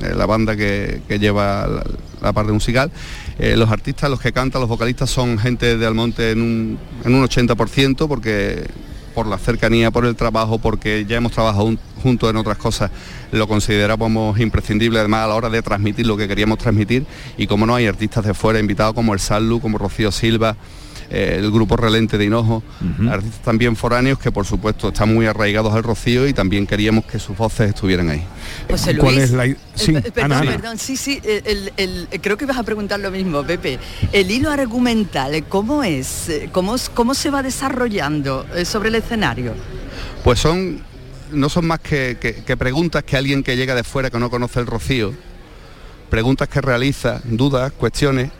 eh, 0.01 0.13
la 0.15 0.25
banda 0.25 0.55
que, 0.55 1.01
que 1.07 1.19
lleva 1.19 1.67
la, 1.67 1.83
la 2.21 2.33
parte 2.33 2.51
musical. 2.51 2.91
Eh, 3.39 3.55
los 3.55 3.69
artistas, 3.69 4.09
los 4.09 4.19
que 4.19 4.31
cantan, 4.31 4.61
los 4.61 4.69
vocalistas 4.69 5.09
son 5.09 5.37
gente 5.37 5.77
de 5.77 5.85
Almonte 5.85 6.31
en 6.31 6.41
un, 6.41 6.79
en 7.03 7.13
un 7.13 7.23
80% 7.27 8.07
porque 8.07 8.65
por 9.17 9.25
la 9.25 9.39
cercanía, 9.39 9.89
por 9.89 10.05
el 10.05 10.15
trabajo, 10.15 10.59
porque 10.59 11.03
ya 11.07 11.17
hemos 11.17 11.31
trabajado 11.31 11.63
un- 11.65 11.79
juntos 12.03 12.29
en 12.29 12.37
otras 12.37 12.59
cosas, 12.59 12.91
lo 13.31 13.47
considerábamos 13.47 14.39
imprescindible 14.39 14.99
además 14.99 15.21
a 15.23 15.27
la 15.29 15.33
hora 15.33 15.49
de 15.49 15.63
transmitir 15.63 16.05
lo 16.05 16.15
que 16.17 16.27
queríamos 16.27 16.59
transmitir. 16.59 17.03
Y 17.35 17.47
como 17.47 17.65
no 17.65 17.73
hay 17.73 17.87
artistas 17.87 18.23
de 18.25 18.35
fuera 18.35 18.59
invitados 18.59 18.93
como 18.93 19.15
el 19.15 19.19
Sallu, 19.19 19.59
como 19.59 19.79
Rocío 19.79 20.11
Silva, 20.11 20.55
eh, 21.09 21.37
el 21.39 21.51
grupo 21.51 21.77
Relente 21.77 22.17
de 22.17 22.25
Hinojo, 22.25 22.63
artistas 23.09 23.41
también 23.41 23.75
foráneos 23.75 24.19
que 24.19 24.31
por 24.31 24.45
supuesto 24.45 24.89
están 24.89 25.13
muy 25.13 25.25
arraigados 25.25 25.73
al 25.73 25.83
Rocío 25.83 26.27
y 26.27 26.33
también 26.33 26.67
queríamos 26.67 27.05
que 27.05 27.17
sus 27.19 27.37
voces 27.37 27.69
estuvieran 27.69 28.09
ahí. 28.09 28.23
José 28.69 28.97
¿Cuál 28.97 29.15
Luis. 29.15 29.23
es 29.25 29.31
la 29.31 29.45
i- 29.47 29.55
sí, 29.75 29.95
Eh, 29.95 30.01
perdón, 30.13 30.31
Ana, 30.33 30.39
Ana. 30.41 30.51
perdón, 30.51 30.77
sí, 30.77 30.97
sí, 30.97 31.21
el- 31.23 31.71
el- 31.77 32.07
el- 32.11 32.21
creo 32.21 32.35
que 32.37 32.45
vas 32.45 32.57
a 32.57 32.63
preguntar 32.63 32.99
lo 32.99 33.09
mismo, 33.11 33.43
Pepe. 33.43 33.79
El 34.11 34.29
hilo 34.29 34.51
argumental, 34.51 35.45
¿cómo 35.47 35.83
es? 35.83 36.29
Eh, 36.29 36.49
¿Cómo, 36.51 36.75
es- 36.75 36.89
cómo 36.89 37.13
se 37.13 37.29
va 37.29 37.41
desarrollando 37.43 38.45
eh, 38.55 38.65
sobre 38.65 38.89
el 38.89 38.95
escenario? 38.95 39.53
Pues 40.23 40.39
son, 40.39 40.81
no 41.31 41.47
son 41.49 41.67
más 41.67 41.79
que, 41.79 42.17
que- 42.19 42.43
que 42.43 42.57
preguntas 42.57 43.03
que 43.03 43.15
alguien 43.15 43.43
que 43.43 43.55
llega 43.55 43.75
de 43.75 43.83
fuera 43.83 44.09
que 44.09 44.19
no 44.19 44.29
conoce 44.29 44.59
el 44.59 44.65
Rocío, 44.67 45.13
preguntas 46.09 46.47
que 46.47 46.61
realiza, 46.61 47.21
dudas, 47.25 47.71
cuestiones, 47.73 48.31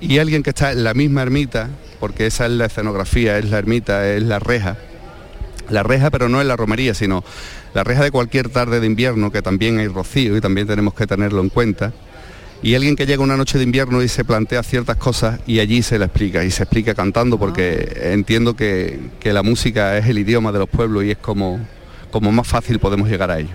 y 0.00 0.18
alguien 0.18 0.42
que 0.42 0.50
está 0.50 0.72
en 0.72 0.84
la 0.84 0.94
misma 0.94 1.22
ermita, 1.22 1.68
porque 1.98 2.26
esa 2.26 2.46
es 2.46 2.52
la 2.52 2.66
escenografía, 2.66 3.38
es 3.38 3.50
la 3.50 3.58
ermita, 3.58 4.08
es 4.08 4.22
la 4.22 4.38
reja, 4.38 4.76
la 5.68 5.82
reja 5.82 6.10
pero 6.10 6.28
no 6.28 6.40
es 6.40 6.46
la 6.46 6.56
romería, 6.56 6.94
sino 6.94 7.22
la 7.74 7.84
reja 7.84 8.02
de 8.02 8.10
cualquier 8.10 8.48
tarde 8.48 8.80
de 8.80 8.86
invierno, 8.86 9.30
que 9.30 9.42
también 9.42 9.78
hay 9.78 9.88
rocío 9.88 10.36
y 10.36 10.40
también 10.40 10.66
tenemos 10.66 10.94
que 10.94 11.06
tenerlo 11.06 11.40
en 11.40 11.48
cuenta. 11.50 11.92
Y 12.62 12.74
alguien 12.74 12.94
que 12.94 13.06
llega 13.06 13.22
una 13.22 13.38
noche 13.38 13.56
de 13.56 13.64
invierno 13.64 14.02
y 14.02 14.08
se 14.08 14.22
plantea 14.22 14.62
ciertas 14.62 14.96
cosas 14.96 15.40
y 15.46 15.60
allí 15.60 15.82
se 15.82 15.98
la 15.98 16.06
explica, 16.06 16.44
y 16.44 16.50
se 16.50 16.62
explica 16.62 16.94
cantando 16.94 17.38
porque 17.38 18.10
entiendo 18.12 18.54
que, 18.54 18.98
que 19.18 19.32
la 19.32 19.42
música 19.42 19.96
es 19.96 20.06
el 20.06 20.18
idioma 20.18 20.52
de 20.52 20.58
los 20.58 20.68
pueblos 20.68 21.04
y 21.04 21.12
es 21.12 21.18
como, 21.18 21.60
como 22.10 22.32
más 22.32 22.46
fácil 22.46 22.78
podemos 22.78 23.08
llegar 23.08 23.30
a 23.30 23.38
ello. 23.38 23.48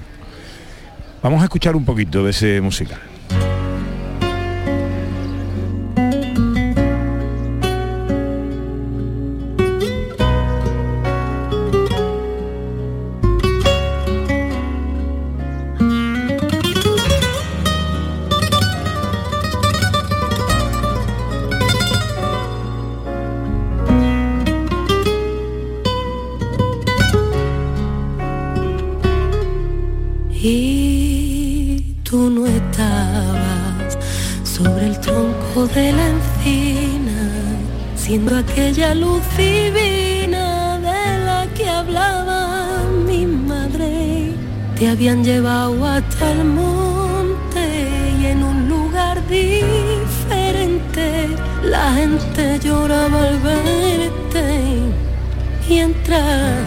Vamos 1.21 1.41
a 1.41 1.45
escuchar 1.45 1.75
un 1.75 1.85
poquito 1.85 2.23
de 2.23 2.31
ese 2.31 2.61
musical. 2.61 3.14
De 35.73 35.91
la 35.91 36.07
encina, 36.07 37.31
siendo 37.95 38.37
aquella 38.37 38.93
luz 38.93 39.21
divina 39.35 40.77
de 40.79 41.25
la 41.25 41.47
que 41.55 41.67
hablaba 41.67 42.83
mi 43.07 43.25
madre. 43.25 44.31
Te 44.77 44.89
habían 44.89 45.23
llevado 45.23 45.83
hasta 45.85 46.31
el 46.31 46.45
monte 46.45 47.89
y 48.21 48.25
en 48.27 48.43
un 48.43 48.69
lugar 48.69 49.17
diferente 49.27 51.29
la 51.63 51.93
gente 51.93 52.59
lloraba 52.59 53.27
al 53.29 53.39
verte 53.39 54.77
y 55.67 55.79
entrar 55.79 56.59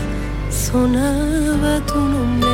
sonaba 0.51 1.81
tu 1.87 1.99
nombre. 1.99 2.49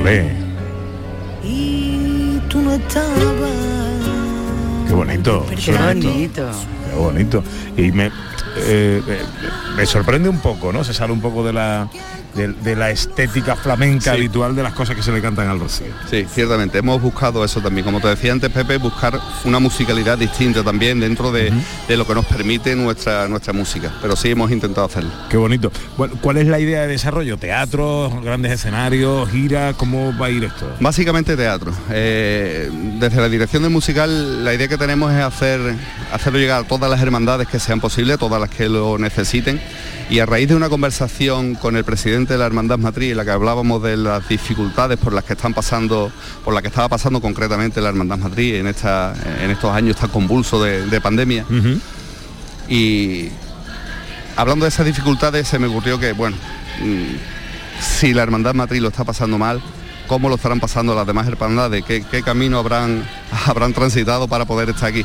Olé, 0.00 0.32
Y 1.44 2.40
tú 2.48 2.60
no 2.60 2.72
estabas. 2.72 3.57
Qué 4.88 4.94
bonito. 4.94 5.46
Qué 5.64 5.72
bonito. 5.72 6.50
Qué 6.88 6.96
bonito. 6.96 7.44
Y 7.76 7.92
me, 7.92 8.06
eh, 8.06 9.02
eh, 9.06 9.22
me 9.76 9.86
sorprende 9.86 10.28
un 10.28 10.38
poco, 10.38 10.72
¿no? 10.72 10.82
Se 10.82 10.94
sale 10.94 11.12
un 11.12 11.20
poco 11.20 11.44
de 11.44 11.52
la, 11.52 11.88
de, 12.34 12.48
de 12.48 12.76
la 12.76 12.90
estética 12.90 13.56
flamenca 13.56 14.12
Sí. 14.12 14.18
habitual 14.18 14.54
de 14.56 14.62
las 14.62 14.72
cosas 14.74 14.96
que 14.96 15.02
se 15.02 15.12
le 15.12 15.20
cantan 15.20 15.48
al 15.48 15.58
Rocío. 15.60 15.88
Sí, 16.10 16.26
ciertamente. 16.32 16.78
Hemos 16.78 17.00
buscado 17.02 17.44
eso 17.44 17.60
también. 17.60 17.84
Como 17.84 18.00
te 18.00 18.08
decía 18.08 18.32
antes, 18.32 18.50
Pepe, 18.50 18.76
buscar 18.78 19.18
una 19.44 19.58
musicalidad 19.58 20.18
distinta 20.18 20.62
también 20.62 21.00
dentro 21.00 21.32
de, 21.32 21.52
de 21.88 21.96
lo 21.96 22.06
que 22.06 22.14
nos 22.14 22.26
permite 22.26 22.74
nuestra, 22.76 23.28
nuestra 23.28 23.52
música. 23.52 23.92
Pero 24.00 24.16
sí 24.16 24.30
hemos 24.30 24.50
intentado 24.50 24.86
hacerlo. 24.86 25.10
Qué 25.28 25.36
bonito. 25.36 25.70
Bueno, 25.96 26.14
¿Cuál 26.20 26.38
es 26.38 26.46
la 26.46 26.58
idea 26.60 26.82
de 26.82 26.88
desarrollo? 26.88 27.36
¿Teatro, 27.38 28.10
grandes 28.22 28.52
escenarios, 28.52 29.28
gira? 29.30 29.72
¿Cómo 29.74 30.16
va 30.18 30.26
a 30.26 30.30
ir 30.30 30.44
esto? 30.44 30.70
Básicamente 30.80 31.36
teatro. 31.36 31.72
Eh, 31.90 32.70
desde 32.98 33.20
la 33.20 33.28
dirección 33.28 33.62
del 33.62 33.72
musical 33.72 34.44
la 34.44 34.54
idea 34.54 34.68
que 34.68 34.76
tenemos 34.78 35.12
es 35.12 35.20
hacer, 35.22 35.60
hacerlo 36.12 36.38
llegar 36.38 36.64
a 36.64 36.66
todas 36.68 36.90
las 36.90 37.00
hermandades 37.00 37.48
que 37.48 37.58
sean 37.58 37.80
posibles, 37.80 38.18
todas 38.18 38.40
las 38.40 38.50
que 38.50 38.68
lo 38.68 38.98
necesiten. 38.98 39.60
Y 40.10 40.20
a 40.20 40.26
raíz 40.26 40.48
de 40.48 40.54
una 40.54 40.68
conversación 40.70 41.54
con 41.54 41.76
el 41.76 41.84
presidente 41.84 42.17
de 42.26 42.38
la 42.38 42.46
Hermandad 42.46 42.78
Matriz, 42.78 43.12
en 43.12 43.16
la 43.16 43.24
que 43.24 43.30
hablábamos 43.30 43.82
de 43.82 43.96
las 43.96 44.28
dificultades 44.28 44.98
por 44.98 45.12
las 45.12 45.24
que 45.24 45.34
están 45.34 45.54
pasando, 45.54 46.10
por 46.44 46.54
las 46.54 46.62
que 46.62 46.68
estaba 46.68 46.88
pasando 46.88 47.20
concretamente 47.20 47.80
la 47.80 47.90
Hermandad 47.90 48.18
Matriz 48.18 48.54
en, 48.54 48.66
esta, 48.66 49.14
en 49.40 49.50
estos 49.50 49.72
años 49.72 49.96
tan 49.96 50.10
convulsos 50.10 50.62
de, 50.62 50.86
de 50.86 51.00
pandemia. 51.00 51.44
Y 52.68 53.28
hablando 54.36 54.64
de 54.64 54.70
esas 54.70 54.86
dificultades 54.86 55.48
se 55.48 55.58
me 55.58 55.66
ocurrió 55.66 55.98
que, 55.98 56.12
bueno, 56.12 56.36
mm, 56.80 57.16
si 57.80 58.12
la 58.12 58.22
Hermandad 58.22 58.54
Matriz 58.54 58.82
lo 58.82 58.88
está 58.88 59.04
pasando 59.04 59.38
mal, 59.38 59.62
¿cómo 60.06 60.28
lo 60.28 60.34
estarán 60.34 60.60
pasando 60.60 60.94
las 60.94 61.06
demás 61.06 61.26
hermandades? 61.28 61.84
¿Qué, 61.84 62.04
qué 62.10 62.22
camino 62.22 62.58
habrán, 62.58 63.04
habrán 63.46 63.72
transitado 63.72 64.28
para 64.28 64.44
poder 64.44 64.70
estar 64.70 64.88
aquí? 64.88 65.04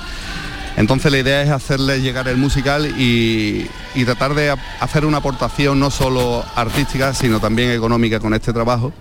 Entonces 0.76 1.12
la 1.12 1.20
idea 1.20 1.42
es 1.44 1.50
hacerles 1.50 2.02
llegar 2.02 2.28
el 2.28 2.38
musical 2.38 2.88
y, 3.00 3.68
y 3.96 4.06
tratar 4.06 4.34
de 4.34 4.56
hacer 4.80 5.06
una 5.06 5.18
aportación 5.18 5.80
no 5.80 5.92
solo 5.92 6.44
artística, 6.56 7.14
sino 7.14 7.40
también 7.40 7.72
económica 7.72 8.20
con 8.20 8.34
este 8.34 8.52
trabajo 8.54 8.92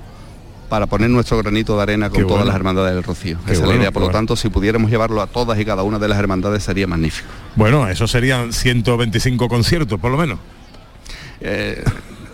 para 0.69 0.87
poner 0.87 1.11
nuestro 1.11 1.37
granito 1.39 1.77
de 1.77 1.83
arena 1.83 2.09
con 2.09 2.19
Qué 2.19 2.23
todas 2.23 2.39
bueno. 2.39 2.47
las 2.47 2.57
hermandades 2.57 2.95
del 2.95 3.03
Rocío. 3.05 3.39
Qué 3.47 3.53
Esa 3.53 3.63
es 3.63 3.69
la 3.69 3.75
idea, 3.75 3.91
por 3.91 4.01
lo 4.03 4.07
bueno. 4.07 4.19
tanto, 4.19 4.37
si 4.37 4.49
pudiéramos 4.49 4.91
llevarlo 4.91 5.21
a 5.21 5.27
todas 5.27 5.59
y 5.61 5.65
cada 5.65 5.83
una 5.83 5.99
de 5.99 6.09
las 6.09 6.19
hermandades 6.19 6.63
sería 6.63 6.87
magnífico. 6.87 7.29
Bueno, 7.57 7.89
eso 7.89 8.07
serían 8.07 8.53
125 8.55 9.49
conciertos, 9.49 10.01
por 10.01 10.11
lo 10.11 10.17
menos. 10.17 10.39
Eh, 11.41 11.83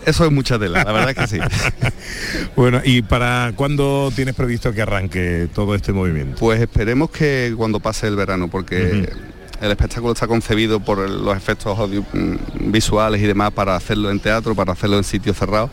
eso 0.09 0.25
es 0.25 0.31
mucha 0.31 0.57
tela, 0.59 0.83
la 0.83 0.91
verdad 0.91 1.09
es 1.11 1.15
que 1.15 1.27
sí. 1.27 1.39
Bueno, 2.55 2.81
¿y 2.83 3.01
para 3.01 3.53
cuándo 3.55 4.11
tienes 4.15 4.35
previsto 4.35 4.73
que 4.73 4.81
arranque 4.81 5.47
todo 5.53 5.75
este 5.75 5.93
movimiento? 5.93 6.37
Pues 6.39 6.59
esperemos 6.59 7.09
que 7.09 7.53
cuando 7.55 7.79
pase 7.79 8.07
el 8.07 8.15
verano, 8.15 8.49
porque 8.49 9.09
el 9.61 9.71
espectáculo 9.71 10.13
está 10.13 10.27
concebido 10.27 10.79
por 10.79 11.09
los 11.09 11.35
efectos 11.35 11.77
mm, 11.89 12.71
visuales 12.71 13.21
y 13.21 13.25
demás 13.25 13.51
para 13.51 13.75
hacerlo 13.75 14.09
en 14.11 14.19
teatro, 14.19 14.55
para 14.55 14.73
hacerlo 14.73 14.97
en 14.97 15.03
sitios 15.03 15.37
cerrados. 15.37 15.69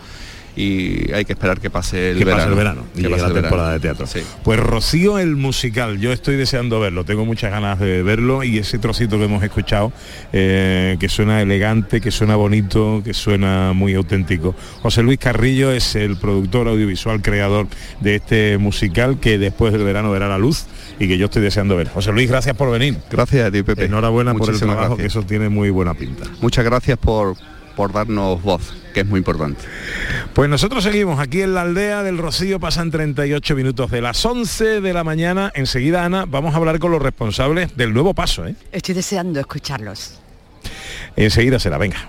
Y 0.57 1.13
hay 1.13 1.25
que 1.25 1.35
esperar 1.35 1.61
que 1.61 1.69
pase 1.71 2.13
el 2.13 2.19
que 2.19 2.25
verano. 2.25 2.43
pase 2.43 2.51
el 2.51 2.57
verano 2.57 2.83
y 2.97 3.03
que 3.03 3.09
pase 3.11 3.23
la 3.23 3.29
el 3.29 3.35
verano. 3.35 3.49
temporada 3.49 3.73
de 3.75 3.81
teatro. 3.81 4.07
Sí. 4.07 4.21
Pues 4.43 4.59
Rocío 4.59 5.19
el 5.19 5.37
musical, 5.37 5.99
yo 6.01 6.13
estoy 6.13 6.37
deseando 6.37 6.81
verlo, 6.81 7.05
tengo 7.05 7.25
muchas 7.25 7.51
ganas 7.51 7.79
de 7.79 8.03
verlo 8.03 8.43
y 8.43 8.59
ese 8.59 8.79
trocito 8.79 9.19
que 9.19 9.25
hemos 9.25 9.43
escuchado, 9.43 9.93
eh, 10.33 10.97
que 10.99 11.09
suena 11.09 11.43
elegante, 11.43 12.01
que 12.01 12.11
suena 12.11 12.37
bonito, 12.37 13.03
que 13.05 13.13
suena 13.15 13.73
muy 13.75 13.95
auténtico. 13.95 14.55
José 14.83 15.03
Luis 15.03 15.19
Carrillo 15.19 15.71
es 15.73 15.95
el 15.95 16.17
productor 16.17 16.69
audiovisual, 16.69 17.21
creador 17.23 17.67
de 18.01 18.17
este 18.17 18.59
musical 18.59 19.21
que 19.21 19.39
después 19.39 19.73
del 19.73 19.85
verano 19.85 20.11
verá 20.11 20.29
la 20.29 20.39
luz 20.39 20.65
y 20.99 21.07
que 21.09 21.19
yo 21.19 21.27
estoy 21.27 21.43
deseando 21.43 21.77
ver. 21.77 21.89
José 21.91 22.13
Luis, 22.13 22.29
gracias 22.31 22.57
por 22.57 22.71
venir. 22.71 22.97
Gracias 23.11 23.47
a 23.47 23.51
ti, 23.51 23.63
Pepe. 23.63 23.85
Enhorabuena 23.85 24.33
por 24.33 24.43
el 24.43 24.47
Muchísimas 24.49 24.77
trabajo, 24.77 24.97
gracias. 24.97 25.13
que 25.15 25.19
eso 25.19 25.27
tiene 25.29 25.49
muy 25.51 25.71
buena 25.71 25.93
pinta. 25.95 26.25
Muchas 26.41 26.65
gracias 26.65 26.97
por, 26.99 27.37
por 27.77 27.93
darnos 27.93 28.43
voz, 28.43 28.75
que 28.95 29.01
es 29.01 29.07
muy 29.07 29.19
importante. 29.19 29.63
Pues 30.35 30.51
nosotros 30.51 30.83
seguimos 30.83 31.21
aquí 31.21 31.43
en 31.43 31.55
la 31.55 31.63
aldea 31.63 32.03
del 32.03 32.19
Rocío, 32.19 32.59
pasan 32.59 32.91
38 32.91 33.55
minutos 33.55 33.91
de 33.91 34.01
las 34.01 34.25
11 34.25 34.81
de 34.81 34.93
la 34.93 35.05
mañana. 35.05 35.53
Enseguida, 35.55 36.05
Ana, 36.05 36.25
vamos 36.27 36.55
a 36.55 36.57
hablar 36.57 36.79
con 36.79 36.91
los 36.91 37.01
responsables 37.01 37.77
del 37.77 37.93
nuevo 37.93 38.15
paso. 38.15 38.47
¿eh? 38.47 38.57
Estoy 38.73 38.95
deseando 38.95 39.39
escucharlos. 39.39 40.19
Enseguida 41.15 41.59
será, 41.59 41.79
venga. 41.79 42.09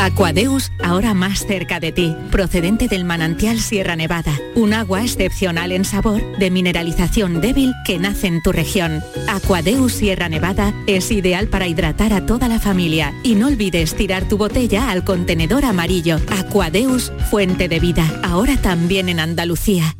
Aquadeus, 0.00 0.72
ahora 0.82 1.12
más 1.12 1.46
cerca 1.46 1.78
de 1.78 1.92
ti, 1.92 2.16
procedente 2.30 2.88
del 2.88 3.04
manantial 3.04 3.60
Sierra 3.60 3.96
Nevada, 3.96 4.32
un 4.54 4.72
agua 4.72 5.02
excepcional 5.02 5.72
en 5.72 5.84
sabor, 5.84 6.22
de 6.38 6.50
mineralización 6.50 7.42
débil 7.42 7.74
que 7.84 7.98
nace 7.98 8.26
en 8.28 8.40
tu 8.42 8.50
región. 8.50 9.02
Aquadeus 9.28 9.92
Sierra 9.92 10.30
Nevada 10.30 10.72
es 10.86 11.10
ideal 11.10 11.48
para 11.48 11.68
hidratar 11.68 12.14
a 12.14 12.24
toda 12.24 12.48
la 12.48 12.58
familia 12.58 13.12
y 13.22 13.34
no 13.34 13.48
olvides 13.48 13.94
tirar 13.94 14.26
tu 14.26 14.38
botella 14.38 14.90
al 14.90 15.04
contenedor 15.04 15.66
amarillo. 15.66 16.16
Aquadeus, 16.30 17.12
fuente 17.30 17.68
de 17.68 17.78
vida, 17.78 18.20
ahora 18.22 18.56
también 18.56 19.10
en 19.10 19.20
Andalucía. 19.20 19.96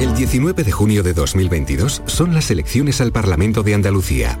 El 0.00 0.12
19 0.16 0.64
de 0.64 0.72
junio 0.72 1.04
de 1.04 1.14
2022 1.14 2.02
son 2.06 2.34
las 2.34 2.50
elecciones 2.50 3.00
al 3.00 3.12
Parlamento 3.12 3.62
de 3.62 3.74
Andalucía. 3.74 4.40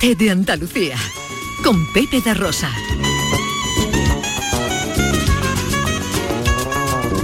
Gente 0.00 0.24
de 0.24 0.30
Andalucía, 0.30 0.96
con 1.64 1.84
Pepe 1.92 2.20
da 2.20 2.32
Rosa. 2.32 2.70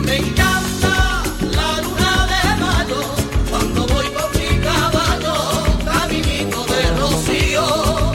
Me 0.04 0.16
encanta 0.16 1.22
la 1.52 1.80
luna 1.82 2.26
de 2.26 2.60
mayo 2.60 3.02
cuando 3.48 3.86
voy 3.86 4.06
con 4.06 4.40
mi 4.40 4.58
caballo, 4.58 5.34
caminito 5.84 6.66
de 6.66 6.82
rocío. 6.98 8.12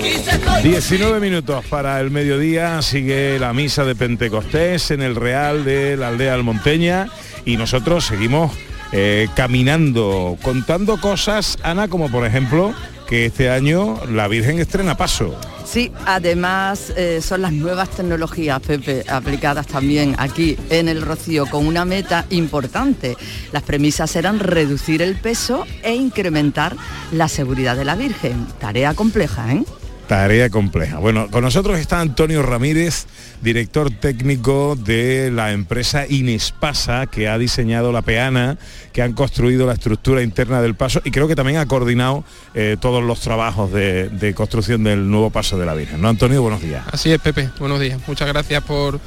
Y 0.00 0.24
se 0.24 0.30
estoy 0.32 0.62
19 0.62 1.20
minutos 1.20 1.64
para 1.66 2.00
el 2.00 2.10
mediodía, 2.10 2.82
sigue 2.82 3.38
la 3.38 3.52
misa 3.52 3.84
de 3.84 3.94
Pentecostés 3.94 4.90
en 4.90 5.02
el 5.02 5.14
Real 5.14 5.64
de 5.64 5.96
la 5.96 6.08
aldea 6.08 6.34
Almonteña 6.34 7.08
y 7.44 7.56
nosotros 7.56 8.06
seguimos 8.06 8.52
eh, 8.90 9.28
caminando, 9.36 10.36
contando 10.42 11.00
cosas, 11.00 11.56
Ana, 11.62 11.86
como 11.86 12.10
por 12.10 12.26
ejemplo 12.26 12.74
que 13.12 13.26
este 13.26 13.50
año 13.50 14.00
la 14.08 14.26
Virgen 14.26 14.58
estrena 14.58 14.96
paso. 14.96 15.38
Sí, 15.66 15.92
además 16.06 16.94
eh, 16.96 17.20
son 17.20 17.42
las 17.42 17.52
nuevas 17.52 17.90
tecnologías, 17.90 18.58
Pepe, 18.60 19.04
aplicadas 19.06 19.66
también 19.66 20.14
aquí 20.16 20.56
en 20.70 20.88
el 20.88 21.02
Rocío 21.02 21.44
con 21.44 21.66
una 21.66 21.84
meta 21.84 22.24
importante. 22.30 23.18
Las 23.52 23.64
premisas 23.64 24.16
eran 24.16 24.38
reducir 24.38 25.02
el 25.02 25.16
peso 25.16 25.66
e 25.82 25.94
incrementar 25.94 26.74
la 27.12 27.28
seguridad 27.28 27.76
de 27.76 27.84
la 27.84 27.96
Virgen. 27.96 28.46
Tarea 28.58 28.94
compleja, 28.94 29.52
¿eh? 29.52 29.62
Tarea 30.06 30.50
compleja. 30.50 30.98
Bueno, 30.98 31.30
con 31.30 31.42
nosotros 31.42 31.78
está 31.78 32.00
Antonio 32.00 32.42
Ramírez, 32.42 33.06
director 33.40 33.90
técnico 33.90 34.76
de 34.76 35.30
la 35.30 35.52
empresa 35.52 36.06
Inespasa, 36.06 37.06
que 37.06 37.28
ha 37.28 37.38
diseñado 37.38 37.92
la 37.92 38.02
peana, 38.02 38.58
que 38.92 39.00
han 39.00 39.14
construido 39.14 39.66
la 39.66 39.72
estructura 39.72 40.22
interna 40.22 40.60
del 40.60 40.74
paso 40.74 41.00
y 41.04 41.10
creo 41.10 41.28
que 41.28 41.36
también 41.36 41.58
ha 41.58 41.66
coordinado 41.66 42.24
eh, 42.54 42.76
todos 42.80 43.02
los 43.02 43.20
trabajos 43.20 43.72
de, 43.72 44.10
de 44.10 44.34
construcción 44.34 44.84
del 44.84 45.10
nuevo 45.10 45.30
paso 45.30 45.56
de 45.56 45.64
la 45.64 45.74
Virgen. 45.74 46.00
¿No, 46.00 46.08
Antonio? 46.08 46.42
Buenos 46.42 46.60
días. 46.60 46.84
Así 46.92 47.10
es, 47.10 47.18
Pepe. 47.18 47.48
Buenos 47.58 47.80
días. 47.80 47.98
Muchas 48.06 48.28
gracias 48.28 48.62
por, 48.64 49.00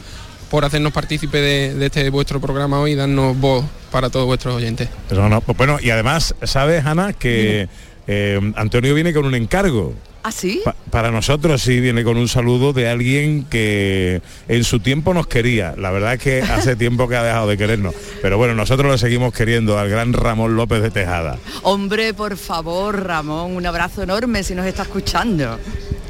por 0.49 0.65
hacernos 0.65 0.91
partícipe 0.91 1.37
de, 1.37 1.73
de 1.75 1.85
este 1.85 2.09
vuestro 2.09 2.41
programa 2.41 2.79
hoy 2.79 2.93
y 2.93 2.95
darnos 2.95 3.37
voz 3.37 3.65
para 3.91 4.09
todos 4.09 4.25
vuestros 4.25 4.55
oyentes. 4.55 4.89
Pero 5.07 5.29
no, 5.29 5.41
pues 5.41 5.57
bueno, 5.57 5.77
y 5.79 5.89
además, 5.91 6.33
¿sabes, 6.43 6.85
Ana, 6.85 7.13
que 7.13 7.69
eh, 8.07 8.53
Antonio 8.55 8.93
viene 8.95 9.13
con 9.13 9.25
un 9.25 9.35
encargo? 9.35 9.93
¿Ah, 10.27 10.31
sí? 10.31 10.61
Pa- 10.65 10.75
para 10.89 11.11
nosotros 11.11 11.61
sí 11.61 11.79
viene 11.79 12.03
con 12.03 12.17
un 12.17 12.27
saludo 12.27 12.73
de 12.73 12.89
alguien 12.89 13.43
que 13.43 14.21
en 14.47 14.63
su 14.63 14.79
tiempo 14.79 15.13
nos 15.13 15.27
quería. 15.27 15.75
La 15.77 15.91
verdad 15.91 16.13
es 16.15 16.19
que 16.19 16.41
hace 16.41 16.75
tiempo 16.77 17.07
que 17.07 17.15
ha 17.15 17.23
dejado 17.23 17.47
de 17.47 17.57
querernos. 17.57 17.93
Pero 18.23 18.37
bueno, 18.39 18.55
nosotros 18.55 18.89
lo 18.91 18.97
seguimos 18.97 19.33
queriendo 19.33 19.77
al 19.77 19.87
gran 19.87 20.13
Ramón 20.13 20.55
López 20.55 20.81
de 20.81 20.89
Tejada. 20.89 21.37
Hombre, 21.61 22.15
por 22.15 22.37
favor, 22.37 23.03
Ramón, 23.05 23.55
un 23.55 23.65
abrazo 23.67 24.01
enorme 24.01 24.43
si 24.43 24.55
nos 24.55 24.65
está 24.65 24.81
escuchando. 24.81 25.59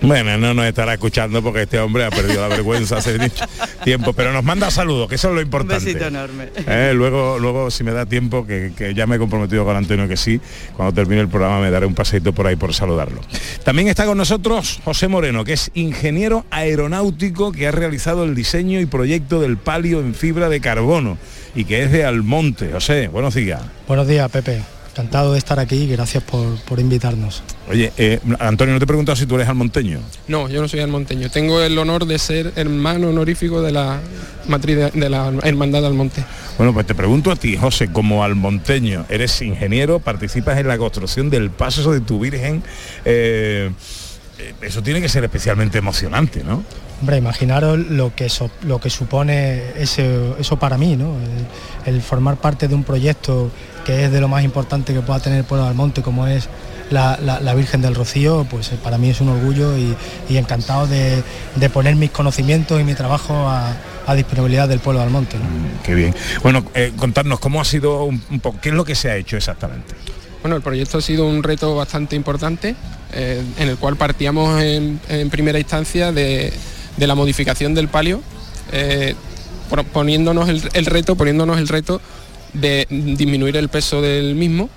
Bueno, 0.01 0.37
no 0.37 0.53
nos 0.53 0.65
estará 0.65 0.93
escuchando 0.93 1.41
porque 1.41 1.63
este 1.63 1.79
hombre 1.79 2.05
ha 2.05 2.11
perdido 2.11 2.41
la 2.41 2.47
vergüenza 2.49 2.97
hace 2.97 3.17
tiempo, 3.83 4.13
pero 4.13 4.31
nos 4.33 4.43
manda 4.43 4.69
saludos, 4.69 5.07
que 5.09 5.15
eso 5.15 5.29
es 5.29 5.33
lo 5.33 5.39
Un 5.39 5.45
importante. 5.47 5.83
besito 5.83 6.05
enorme. 6.05 6.49
Eh, 6.67 6.91
luego, 6.93 7.39
luego, 7.39 7.71
si 7.71 7.83
me 7.83 7.91
da 7.91 8.05
tiempo, 8.05 8.45
que, 8.45 8.73
que 8.77 8.93
ya 8.93 9.07
me 9.07 9.15
he 9.15 9.19
comprometido 9.19 9.65
con 9.65 9.75
Antonio 9.75 10.07
que 10.07 10.17
sí, 10.17 10.39
cuando 10.75 10.93
termine 10.93 11.21
el 11.21 11.27
programa 11.29 11.59
me 11.59 11.71
daré 11.71 11.87
un 11.87 11.95
paseito 11.95 12.33
por 12.33 12.45
ahí 12.45 12.55
por 12.55 12.71
saludarlo. 12.73 13.21
También 13.63 13.87
está 13.87 14.04
con 14.05 14.17
nosotros 14.17 14.79
José 14.83 15.07
Moreno, 15.07 15.43
que 15.43 15.53
es 15.53 15.71
ingeniero 15.73 16.45
aeronáutico 16.51 17.51
que 17.51 17.67
ha 17.67 17.71
realizado 17.71 18.23
el 18.23 18.35
diseño 18.35 18.79
y 18.79 18.85
proyecto 18.85 19.41
del 19.41 19.57
palio 19.57 19.99
en 19.99 20.13
fibra 20.13 20.49
de 20.49 20.61
carbono 20.61 21.17
y 21.55 21.65
que 21.65 21.83
es 21.83 21.91
de 21.91 22.05
Almonte. 22.05 22.71
José, 22.71 23.07
buenos 23.07 23.35
días. 23.35 23.61
Buenos 23.87 24.07
días, 24.07 24.29
Pepe. 24.29 24.74
Encantado 24.97 25.33
de 25.33 25.39
estar 25.39 25.59
aquí 25.59 25.75
y 25.75 25.87
gracias 25.87 26.23
por, 26.23 26.55
por 26.61 26.79
invitarnos. 26.79 27.43
Oye, 27.69 27.91
eh, 27.97 28.21
Antonio, 28.39 28.73
no 28.75 28.79
te 28.79 28.85
he 28.85 28.87
preguntado 28.87 29.17
si 29.17 29.25
tú 29.25 29.35
eres 29.35 29.49
almonteño. 29.49 29.99
No, 30.29 30.47
yo 30.47 30.61
no 30.61 30.69
soy 30.69 30.79
almonteño. 30.79 31.29
Tengo 31.29 31.59
el 31.61 31.77
honor 31.77 32.05
de 32.05 32.17
ser 32.17 32.53
hermano 32.55 33.09
honorífico 33.09 33.61
de 33.61 33.73
la 33.73 33.99
matriz 34.47 34.77
de, 34.77 34.91
de 34.91 35.09
la 35.09 35.33
hermandad 35.43 35.81
del 35.81 35.95
monte. 35.95 36.23
Bueno, 36.57 36.73
pues 36.73 36.87
te 36.87 36.95
pregunto 36.95 37.29
a 37.29 37.35
ti, 37.35 37.57
José, 37.57 37.91
como 37.91 38.23
almonteño, 38.23 39.05
eres 39.09 39.41
ingeniero, 39.41 39.99
participas 39.99 40.57
en 40.59 40.69
la 40.69 40.77
construcción 40.77 41.29
del 41.29 41.49
paso 41.49 41.91
de 41.91 41.99
tu 41.99 42.17
Virgen. 42.21 42.63
eh, 43.03 43.71
eh, 44.39 44.53
eso 44.61 44.81
tiene 44.81 45.01
que 45.01 45.09
ser 45.09 45.25
especialmente 45.25 45.77
emocionante, 45.77 46.41
¿no? 46.41 46.63
Hombre, 47.01 47.17
imaginaros 47.17 47.77
lo 47.89 48.15
que, 48.15 48.29
so- 48.29 48.49
lo 48.63 48.79
que 48.79 48.89
supone 48.89 49.61
ese- 49.77 50.31
eso 50.39 50.57
para 50.57 50.77
mí, 50.77 50.95
¿no? 50.95 51.15
El, 51.85 51.95
el 51.95 52.01
formar 52.01 52.37
parte 52.37 52.69
de 52.69 52.75
un 52.75 52.83
proyecto 52.85 53.51
que 53.85 54.03
es 54.05 54.11
de 54.11 54.19
lo 54.19 54.27
más 54.27 54.43
importante 54.43 54.93
que 54.93 54.99
pueda 55.01 55.19
tener 55.19 55.39
el 55.39 55.45
pueblo 55.45 55.65
del 55.67 55.75
monte, 55.75 56.01
como 56.01 56.27
es 56.27 56.49
la, 56.89 57.17
la- 57.23 57.39
la 57.39 57.53
Virgen 57.53 57.81
del 57.81 57.95
Rocío, 57.95 58.45
pues 58.49 58.71
eh, 58.71 58.77
para 58.83 58.97
mí 58.97 59.09
es 59.09 59.21
un 59.21 59.29
orgullo 59.29 59.77
y, 59.77 59.95
y 60.27 60.37
encantado 60.37 60.87
de, 60.87 61.23
de 61.55 61.69
poner 61.69 61.95
mis 61.95 62.11
conocimientos 62.11 62.81
y 62.81 62.83
mi 62.83 62.93
trabajo 62.95 63.33
a, 63.47 63.73
a 64.07 64.15
disponibilidad 64.15 64.67
del 64.67 64.79
pueblo 64.79 65.01
del 65.01 65.09
monte. 65.11 65.37
¿no? 65.37 65.43
Qué 65.83 65.95
bien. 65.95 66.13
Bueno, 66.43 66.65
eh, 66.73 66.91
contarnos 66.97 67.39
cómo 67.39 67.61
ha 67.61 67.65
sido 67.65 68.03
un, 68.03 68.21
un 68.29 68.39
poco, 68.39 68.59
qué 68.61 68.69
es 68.69 68.75
lo 68.75 68.83
que 68.85 68.95
se 68.95 69.09
ha 69.09 69.15
hecho 69.15 69.37
exactamente. 69.37 69.93
Bueno, 70.41 70.55
el 70.57 70.61
proyecto 70.61 70.99
ha 70.99 71.01
sido 71.01 71.25
un 71.27 71.41
reto 71.41 71.75
bastante 71.75 72.15
importante, 72.15 72.75
eh, 73.13 73.41
en 73.57 73.69
el 73.69 73.77
cual 73.77 73.95
partíamos 73.95 74.61
en, 74.61 74.99
en 75.09 75.29
primera 75.31 75.57
instancia 75.57 76.11
de, 76.11 76.53
de 76.97 77.07
la 77.07 77.15
modificación 77.15 77.73
del 77.73 77.87
palio, 77.87 78.21
eh, 78.71 79.15
poniéndonos 79.91 80.49
el, 80.49 80.61
el 80.73 80.85
reto, 80.85 81.15
poniéndonos 81.15 81.57
el 81.57 81.67
reto 81.67 81.99
de 82.55 82.87
disminuir 82.89 83.57
el 83.57 83.69
peso 83.69 84.01
del 84.01 84.35
mismo 84.35 84.69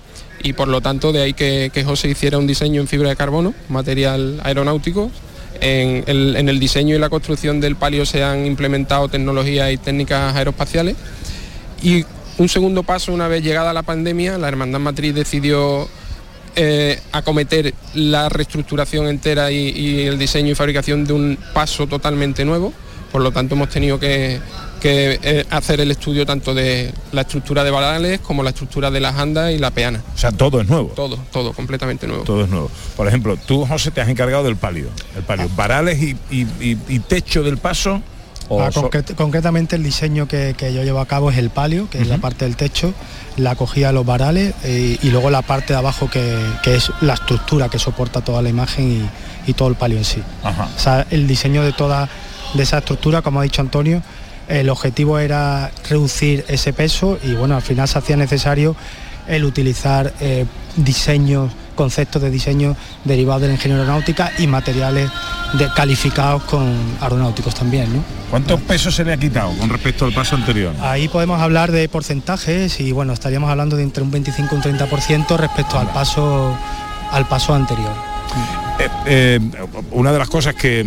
y 0.43 0.53
por 0.53 0.69
lo 0.69 0.81
tanto 0.81 1.13
de 1.13 1.23
ahí 1.23 1.33
que, 1.33 1.71
José 1.85 2.09
hiciera 2.09 2.39
un 2.39 2.47
diseño 2.47 2.81
en 2.81 2.89
fibra 2.89 3.09
de 3.09 3.17
carbono, 3.17 3.55
material 3.69 4.41
aeronáutico. 4.43 5.11
En 5.61 6.05
el, 6.07 6.61
diseño 6.61 6.95
y 6.95 6.99
la 7.01 7.09
construcción 7.09 7.61
del 7.61 7.75
palio 7.75 8.07
se 8.07 8.23
han 8.23 8.47
implementado 8.47 9.09
tecnologías 9.09 9.73
y 9.73 9.77
técnicas 9.77 10.37
aeroespaciales 10.37 10.95
y 11.83 12.05
un 12.37 12.49
segundo 12.49 12.85
paso, 12.85 13.13
una 13.13 13.27
vez 13.27 13.43
llegada 13.43 13.73
la 13.73 13.83
pandemia, 13.83 14.39
la 14.39 14.47
Hermandad 14.47 14.79
Matriz 14.79 15.13
decidió 15.15 15.89
eh, 16.55 17.01
acometer 17.11 17.75
la 17.95 18.29
reestructuración 18.29 19.09
entera 19.09 19.51
y 19.51 20.07
el 20.07 20.17
diseño 20.17 20.53
y 20.53 20.55
fabricación 20.55 21.05
de 21.05 21.13
un 21.13 21.39
paso 21.53 21.89
totalmente 21.89 22.45
nuevo. 22.45 22.73
Por 23.11 23.23
lo 23.23 23.33
tanto, 23.33 23.55
hemos 23.55 23.71
tenido 23.71 23.99
que, 23.99 24.39
que, 24.81 25.47
hacer 25.51 25.81
el 25.81 25.91
estudio 25.91 26.25
tanto 26.27 26.55
de 26.55 26.93
la 27.13 27.23
estructura 27.23 27.65
de 27.65 27.71
varales 27.71 28.21
como 28.21 28.43
la 28.43 28.51
estructura 28.51 28.91
de 28.91 29.01
las 29.01 29.17
andas 29.17 29.53
y 29.53 29.59
la 29.59 29.71
peana. 29.71 30.03
O 30.15 30.19
sea, 30.19 30.33
todo 30.33 30.61
es 30.61 30.69
nuevo. 30.69 30.89
Todo, 30.95 31.19
todo, 31.33 31.53
completamente 31.53 32.07
nuevo. 32.07 32.25
Todo 32.25 32.45
es 32.45 32.49
nuevo. 32.51 32.71
Por 32.97 33.07
ejemplo, 33.09 33.37
tú, 33.37 33.67
José, 33.67 33.91
te 33.91 34.01
has 34.01 34.09
encargado 34.09 34.45
del 34.45 34.57
palio. 34.57 34.89
El 35.17 35.23
palio. 35.23 35.49
Varales 35.57 36.01
y, 36.03 36.17
y- 36.31 36.47
y- 36.61 36.79
y 36.89 36.99
techo 37.01 37.43
del 37.43 37.59
paso. 37.59 38.01
O 38.51 38.63
Ah, 38.63 38.71
concret- 38.71 39.15
concretamente 39.15 39.77
el 39.77 39.83
diseño 39.83 40.27
que, 40.27 40.55
que 40.57 40.73
yo 40.73 40.83
llevo 40.83 41.01
a 41.01 41.07
cabo 41.07 41.31
es 41.31 41.37
el 41.37 41.51
palio, 41.51 41.91
que 41.91 42.01
es 42.01 42.07
la 42.09 42.17
parte 42.17 42.47
del 42.47 42.57
techo, 42.57 42.95
la 43.37 43.57
cogía 43.57 43.89
de 43.89 43.93
los 43.93 44.07
varales 44.07 44.55
eh, 44.65 44.97
y 45.03 45.11
luego 45.11 45.29
la 45.29 45.43
parte 45.43 45.75
de 45.75 45.79
abajo 45.79 46.09
que, 46.09 46.35
que 46.63 46.77
es 46.77 46.91
la 47.03 47.13
estructura 47.13 47.69
que 47.69 47.79
soporta 47.79 48.23
toda 48.23 48.41
la 48.41 48.49
imagen 48.49 49.11
y, 49.47 49.51
y 49.51 49.53
todo 49.53 49.69
el 49.69 49.75
palio 49.75 49.99
en 49.99 50.05
sí. 50.07 50.23
Ajá. 50.43 50.67
O 50.75 50.79
sea, 50.81 51.07
el 51.11 51.27
diseño 51.27 51.63
de 51.63 51.73
toda 51.75 52.09
de 52.55 52.63
esa 52.63 52.79
estructura, 52.79 53.21
como 53.21 53.41
ha 53.41 53.43
dicho 53.43 53.61
Antonio, 53.61 54.03
el 54.49 54.69
objetivo 54.71 55.19
era 55.19 55.71
reducir 55.89 56.45
ese 56.49 56.73
peso 56.73 57.19
y 57.23 57.35
bueno, 57.35 57.57
al 57.57 57.63
final 57.63 57.87
se 57.89 57.99
hacía 57.99 58.17
necesario 58.17 58.75
el 59.27 59.45
utilizar 59.45 60.15
eh, 60.21 60.47
diseños, 60.77 61.53
conceptos 61.75 62.23
de 62.23 62.31
diseño 62.31 62.75
derivados 63.05 63.43
de 63.43 63.49
la 63.49 63.55
ingeniería 63.55 63.83
aeronáutica 63.83 64.33
y 64.39 64.47
materiales 64.47 65.11
de- 65.53 65.69
calificados 65.77 66.45
con 66.45 66.75
aeronáuticos 67.01 67.55
también. 67.55 67.95
¿no? 67.95 68.03
¿Cuántos 68.31 68.59
pesos 68.63 68.95
se 68.95 69.05
le 69.05 69.13
ha 69.13 69.17
quitado 69.19 69.53
con 69.59 69.69
respecto 69.69 70.07
al 70.07 70.13
paso 70.15 70.35
anterior? 70.35 70.73
Ahí 70.81 71.09
podemos 71.09 71.41
hablar 71.43 71.71
de 71.73 71.87
porcentajes 71.91 72.81
y 72.81 72.93
bueno, 72.93 73.13
estaríamos 73.13 73.51
hablando 73.51 73.77
de 73.77 73.83
entre 73.83 74.03
un 74.03 74.11
25 74.11 74.55
y 74.55 74.57
un 74.57 74.63
30% 74.79 75.37
respecto 75.37 75.79
al 75.79 75.89
paso 75.93 76.57
al 77.13 77.27
paso 77.29 77.55
anterior. 77.55 77.93
Eh, 78.79 78.89
eh, 79.07 79.41
una 79.91 80.13
de 80.13 80.19
las 80.19 80.29
cosas 80.29 80.55
que 80.55 80.81
eh, 80.81 80.87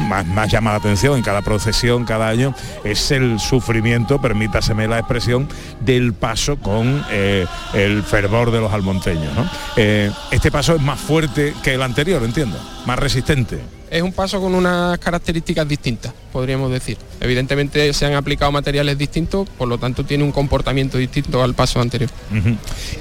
más, 0.00 0.50
llama 0.50 0.70
la 0.70 0.76
atención 0.76 1.16
en 1.16 1.22
cada 1.22 1.42
procesión, 1.42 2.04
cada 2.04 2.28
año, 2.28 2.54
es 2.84 3.10
el 3.10 3.40
sufrimiento, 3.40 4.20
permítaseme 4.20 4.86
la 4.86 4.98
expresión, 4.98 5.48
del 5.80 6.12
paso 6.14 6.56
con 6.56 7.04
el 7.10 8.02
fervor 8.04 8.50
de 8.52 8.60
los 8.60 8.72
almonteños. 8.72 9.32
este 9.76 10.50
paso 10.50 10.76
es 10.76 10.82
más 10.82 11.00
fuerte 11.00 11.54
que 11.62 11.74
el 11.74 11.82
anterior, 11.82 12.22
entiendo, 12.22 12.58
más 12.86 12.98
resistente. 12.98 13.81
Es 13.92 14.00
un 14.00 14.12
paso 14.12 14.40
con 14.40 14.54
unas 14.54 14.98
características 15.00 15.68
distintas, 15.68 16.14
podríamos 16.32 16.72
decir. 16.72 16.96
Evidentemente 17.20 17.92
se 17.92 18.06
han 18.06 18.14
aplicado 18.14 18.50
materiales 18.50 18.96
distintos, 18.96 19.46
por 19.58 19.68
lo 19.68 19.76
tanto 19.76 20.02
tiene 20.02 20.24
un 20.24 20.32
comportamiento 20.32 20.96
distinto 20.96 21.42
al 21.42 21.52
paso 21.52 21.78
anterior. 21.78 22.08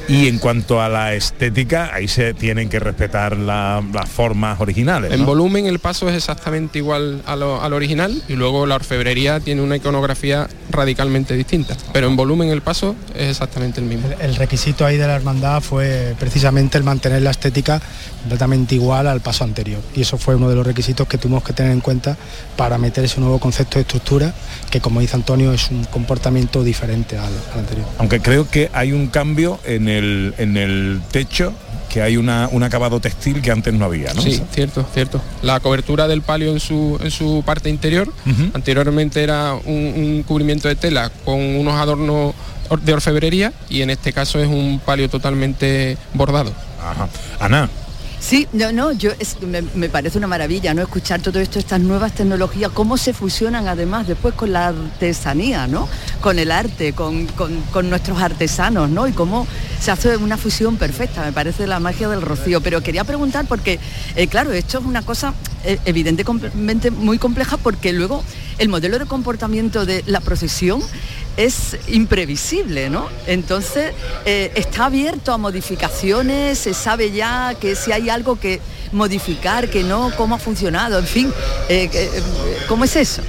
Y 0.09 0.27
en 0.27 0.37
cuanto 0.37 0.81
a 0.81 0.89
la 0.89 1.13
estética, 1.13 1.91
ahí 1.93 2.09
se 2.09 2.33
tienen 2.33 2.67
que 2.67 2.79
respetar 2.81 3.37
la- 3.37 3.81
las 3.93 4.09
formas 4.09 4.59
originales. 4.59 5.13
En 5.13 5.25
volumen 5.25 5.65
el 5.65 5.79
paso 5.79 6.09
es 6.09 6.15
exactamente 6.15 6.79
igual 6.79 7.21
al 7.25 7.71
original 7.71 8.21
y 8.27 8.33
luego 8.33 8.65
la 8.65 8.75
orfebrería 8.75 9.39
tiene 9.39 9.61
una 9.61 9.77
iconografía 9.77 10.49
radicalmente 10.71 11.35
distinta, 11.37 11.77
pero 11.93 12.07
en 12.07 12.17
volumen 12.17 12.49
el 12.49 12.61
paso 12.61 12.97
es 13.15 13.29
exactamente 13.29 13.79
el 13.79 13.85
mismo. 13.85 14.09
El 14.19 14.35
requisito 14.35 14.85
ahí 14.85 14.97
de 14.97 15.07
la 15.07 15.15
hermandad 15.15 15.61
fue 15.61 16.15
precisamente 16.19 16.77
el 16.77 16.83
mantener 16.83 17.21
la 17.21 17.31
estética 17.31 17.81
completamente 18.19 18.75
igual 18.75 19.07
al 19.07 19.21
paso 19.21 19.45
anterior. 19.45 19.79
Y 19.95 20.01
eso 20.01 20.17
fue 20.17 20.35
uno 20.35 20.49
de 20.49 20.55
los 20.55 20.65
requisitos 20.67 20.80
que 20.81 21.17
tuvimos 21.17 21.43
que 21.43 21.53
tener 21.53 21.71
en 21.71 21.81
cuenta 21.81 22.17
para 22.57 22.77
meter 22.77 23.03
ese 23.05 23.19
nuevo 23.19 23.39
concepto 23.39 23.75
de 23.77 23.81
estructura, 23.81 24.33
que 24.69 24.81
como 24.81 24.99
dice 24.99 25.15
Antonio 25.15 25.51
es 25.53 25.69
un 25.71 25.83
comportamiento 25.85 26.63
diferente 26.63 27.17
al, 27.17 27.31
al 27.53 27.59
anterior. 27.59 27.87
Aunque 27.97 28.19
creo 28.21 28.49
que 28.49 28.69
hay 28.73 28.91
un 28.91 29.07
cambio 29.07 29.59
en 29.63 29.87
el, 29.87 30.33
en 30.37 30.57
el 30.57 31.01
techo, 31.11 31.53
que 31.89 32.01
hay 32.01 32.15
una, 32.15 32.47
un 32.51 32.63
acabado 32.63 32.99
textil 33.01 33.41
que 33.41 33.51
antes 33.51 33.73
no 33.73 33.83
había, 33.85 34.13
¿no? 34.13 34.21
Sí, 34.21 34.41
cierto, 34.53 34.85
cierto. 34.93 35.21
La 35.41 35.59
cobertura 35.59 36.07
del 36.07 36.21
palio 36.21 36.51
en 36.53 36.59
su, 36.61 36.97
en 37.03 37.11
su 37.11 37.43
parte 37.45 37.69
interior, 37.69 38.11
anteriormente 38.53 39.21
era 39.23 39.53
un, 39.55 39.93
un 39.97 40.23
cubrimiento 40.23 40.67
de 40.67 40.75
tela 40.75 41.11
con 41.25 41.39
unos 41.39 41.73
adornos 41.75 42.33
or- 42.69 42.81
de 42.81 42.93
orfebrería 42.93 43.51
y 43.69 43.81
en 43.81 43.89
este 43.89 44.13
caso 44.13 44.39
es 44.39 44.47
un 44.47 44.79
palio 44.85 45.09
totalmente 45.09 45.97
bordado. 46.13 46.53
Ajá. 46.81 47.09
Ana. 47.39 47.69
Sí, 48.21 48.47
no, 48.53 48.71
no, 48.71 48.91
yo 48.91 49.09
me, 49.47 49.63
me 49.63 49.89
parece 49.89 50.19
una 50.19 50.27
maravilla, 50.27 50.75
¿no? 50.75 50.83
Escuchar 50.83 51.21
todo 51.21 51.39
esto, 51.39 51.57
estas 51.57 51.79
nuevas 51.81 52.13
tecnologías, 52.13 52.71
cómo 52.71 52.95
se 52.95 53.13
fusionan 53.13 53.67
además 53.67 54.07
después 54.07 54.35
con 54.35 54.53
la 54.53 54.67
artesanía, 54.67 55.65
¿no? 55.65 55.89
Con 56.21 56.37
el 56.37 56.51
arte, 56.51 56.93
con, 56.93 57.25
con- 57.25 57.59
con 57.71 57.89
nuestros 57.89 58.21
artesanos, 58.21 58.91
¿no? 58.91 59.07
Y 59.07 59.11
cómo 59.13 59.47
se 59.79 59.89
hace 59.89 60.17
una 60.17 60.37
fusión 60.37 60.77
perfecta, 60.77 61.23
me 61.25 61.31
parece 61.33 61.65
la 61.65 61.79
magia 61.79 62.07
del 62.09 62.21
rocío. 62.21 62.61
Pero 62.61 62.81
quería 62.81 63.03
preguntar 63.05 63.45
porque, 63.47 63.79
eh, 64.15 64.27
claro, 64.27 64.51
esto 64.53 64.77
es 64.77 64.85
una 64.85 65.01
cosa 65.01 65.33
eh, 65.63 65.79
evidentemente 65.85 66.91
muy 66.91 67.17
compleja 67.17 67.57
porque 67.57 67.91
luego 67.91 68.23
el 68.61 68.69
modelo 68.69 68.99
de 68.99 69.07
comportamiento 69.07 69.87
de 69.87 70.03
la 70.05 70.19
procesión 70.19 70.83
es 71.35 71.77
imprevisible, 71.87 72.91
¿no? 72.91 73.09
Entonces, 73.25 73.91
eh, 74.23 74.51
está 74.53 74.85
abierto 74.85 75.33
a 75.33 75.39
modificaciones, 75.39 76.59
se 76.59 76.75
sabe 76.75 77.11
ya 77.11 77.55
que 77.59 77.75
si 77.75 77.91
hay 77.91 78.11
algo 78.11 78.39
que 78.39 78.61
modificar, 78.91 79.67
que 79.67 79.83
no, 79.83 80.11
cómo 80.15 80.35
ha 80.35 80.37
funcionado, 80.37 80.99
en 80.99 81.07
fin, 81.07 81.33
eh, 81.69 81.89
eh, 81.91 82.23
¿cómo 82.67 82.83
es 82.83 82.95
eso? 82.95 83.23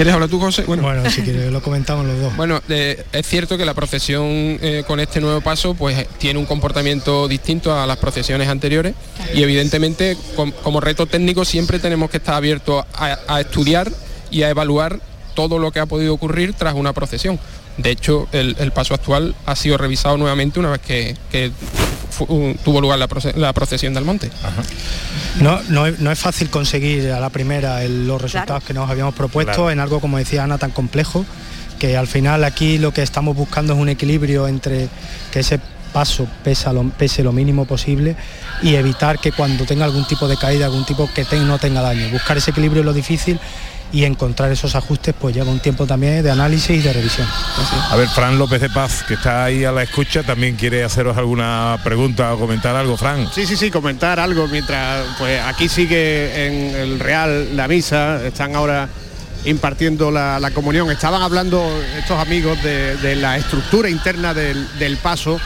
¿Quieres 0.00 0.14
hablar 0.14 0.30
tú, 0.30 0.40
José? 0.40 0.62
Bueno, 0.62 0.82
Bueno, 0.82 1.10
si 1.10 1.20
quieres 1.20 1.52
lo 1.52 1.60
comentamos 1.60 2.06
los 2.06 2.18
dos. 2.18 2.34
Bueno, 2.34 2.62
eh, 2.70 3.04
es 3.12 3.26
cierto 3.26 3.58
que 3.58 3.66
la 3.66 3.74
procesión 3.74 4.24
eh, 4.24 4.82
con 4.86 4.98
este 4.98 5.20
nuevo 5.20 5.42
paso 5.42 5.74
pues 5.74 5.98
eh, 5.98 6.08
tiene 6.16 6.38
un 6.38 6.46
comportamiento 6.46 7.28
distinto 7.28 7.78
a 7.78 7.86
las 7.86 7.98
procesiones 7.98 8.48
anteriores 8.48 8.94
y 9.34 9.42
evidentemente 9.42 10.16
com- 10.36 10.52
como 10.62 10.80
reto 10.80 11.04
técnico 11.04 11.44
siempre 11.44 11.78
tenemos 11.78 12.08
que 12.08 12.16
estar 12.16 12.34
abiertos 12.34 12.82
a, 12.94 13.18
a 13.28 13.40
estudiar 13.42 13.92
y 14.30 14.42
a 14.42 14.48
evaluar 14.48 15.00
todo 15.34 15.58
lo 15.58 15.70
que 15.70 15.80
ha 15.80 15.84
podido 15.86 16.14
ocurrir 16.14 16.54
tras 16.54 16.72
una 16.76 16.94
procesión. 16.94 17.38
De 17.76 17.90
hecho, 17.90 18.26
el, 18.32 18.56
el 18.58 18.72
paso 18.72 18.94
actual 18.94 19.34
ha 19.44 19.54
sido 19.54 19.76
revisado 19.76 20.16
nuevamente 20.16 20.60
una 20.60 20.70
vez 20.70 20.80
que, 20.80 21.14
tuvo 22.26 22.80
lugar 22.80 22.98
la, 22.98 23.08
proce- 23.08 23.34
la 23.34 23.52
procesión 23.52 23.94
del 23.94 24.04
monte. 24.04 24.30
No, 25.40 25.60
no, 25.68 25.86
es, 25.86 26.00
no 26.00 26.10
es 26.10 26.18
fácil 26.18 26.50
conseguir 26.50 27.10
a 27.12 27.20
la 27.20 27.30
primera 27.30 27.82
el- 27.84 28.06
los 28.06 28.20
resultados 28.20 28.64
que 28.64 28.74
nos 28.74 28.90
habíamos 28.90 29.14
propuesto 29.14 29.52
Claro. 29.52 29.70
en 29.70 29.80
algo, 29.80 30.00
como 30.00 30.18
decía 30.18 30.44
Ana, 30.44 30.58
tan 30.58 30.70
complejo, 30.70 31.24
que 31.78 31.96
al 31.96 32.06
final 32.06 32.44
aquí 32.44 32.78
lo 32.78 32.92
que 32.92 33.02
estamos 33.02 33.36
buscando 33.36 33.72
es 33.72 33.78
un 33.78 33.88
equilibrio 33.88 34.46
entre 34.48 34.88
que 35.32 35.40
ese 35.40 35.60
paso 35.92 36.26
pesa 36.44 36.72
lo- 36.72 36.88
pese 36.90 37.22
lo 37.24 37.32
mínimo 37.32 37.64
posible 37.64 38.14
y 38.62 38.74
evitar 38.74 39.18
que 39.18 39.32
cuando 39.32 39.64
tenga 39.64 39.84
algún 39.86 40.06
tipo 40.06 40.28
de 40.28 40.36
caída, 40.36 40.66
algún 40.66 40.84
tipo 40.84 41.08
que 41.14 41.24
te- 41.24 41.40
no 41.40 41.58
tenga 41.58 41.80
daño. 41.80 42.08
Buscar 42.10 42.36
ese 42.36 42.50
equilibrio 42.50 42.80
es 42.82 42.86
lo 42.86 42.92
difícil 42.92 43.40
y 43.92 44.04
encontrar 44.04 44.52
esos 44.52 44.74
ajustes 44.74 45.14
pues 45.18 45.34
lleva 45.34 45.50
un 45.50 45.60
tiempo 45.60 45.86
también 45.86 46.22
de 46.22 46.30
análisis 46.30 46.70
y 46.70 46.78
de 46.80 46.92
revisión. 46.92 47.26
A 47.90 47.96
ver, 47.96 48.08
Fran 48.08 48.38
López 48.38 48.60
de 48.60 48.70
Paz, 48.70 49.04
que 49.06 49.14
está 49.14 49.44
ahí 49.44 49.64
a 49.64 49.72
la 49.72 49.82
escucha, 49.82 50.22
también 50.22 50.56
quiere 50.56 50.84
haceros 50.84 51.16
alguna 51.16 51.78
pregunta 51.82 52.32
o 52.34 52.38
comentar 52.38 52.76
algo, 52.76 52.96
Fran. 52.96 53.28
Sí, 53.32 53.46
sí, 53.46 53.56
sí, 53.56 53.70
comentar 53.70 54.20
algo 54.20 54.46
mientras 54.48 55.04
pues 55.18 55.40
aquí 55.42 55.68
sigue 55.68 56.46
en 56.46 56.74
el 56.74 57.00
Real 57.00 57.56
la 57.56 57.68
misa, 57.68 58.24
están 58.24 58.54
ahora 58.54 58.88
impartiendo 59.44 60.10
la, 60.10 60.38
la 60.38 60.50
comunión. 60.50 60.90
Estaban 60.90 61.22
hablando 61.22 61.62
estos 61.98 62.18
amigos 62.18 62.62
de, 62.62 62.96
de 62.96 63.16
la 63.16 63.36
estructura 63.36 63.88
interna 63.88 64.34
del, 64.34 64.66
del 64.78 64.96
paso 64.98 65.40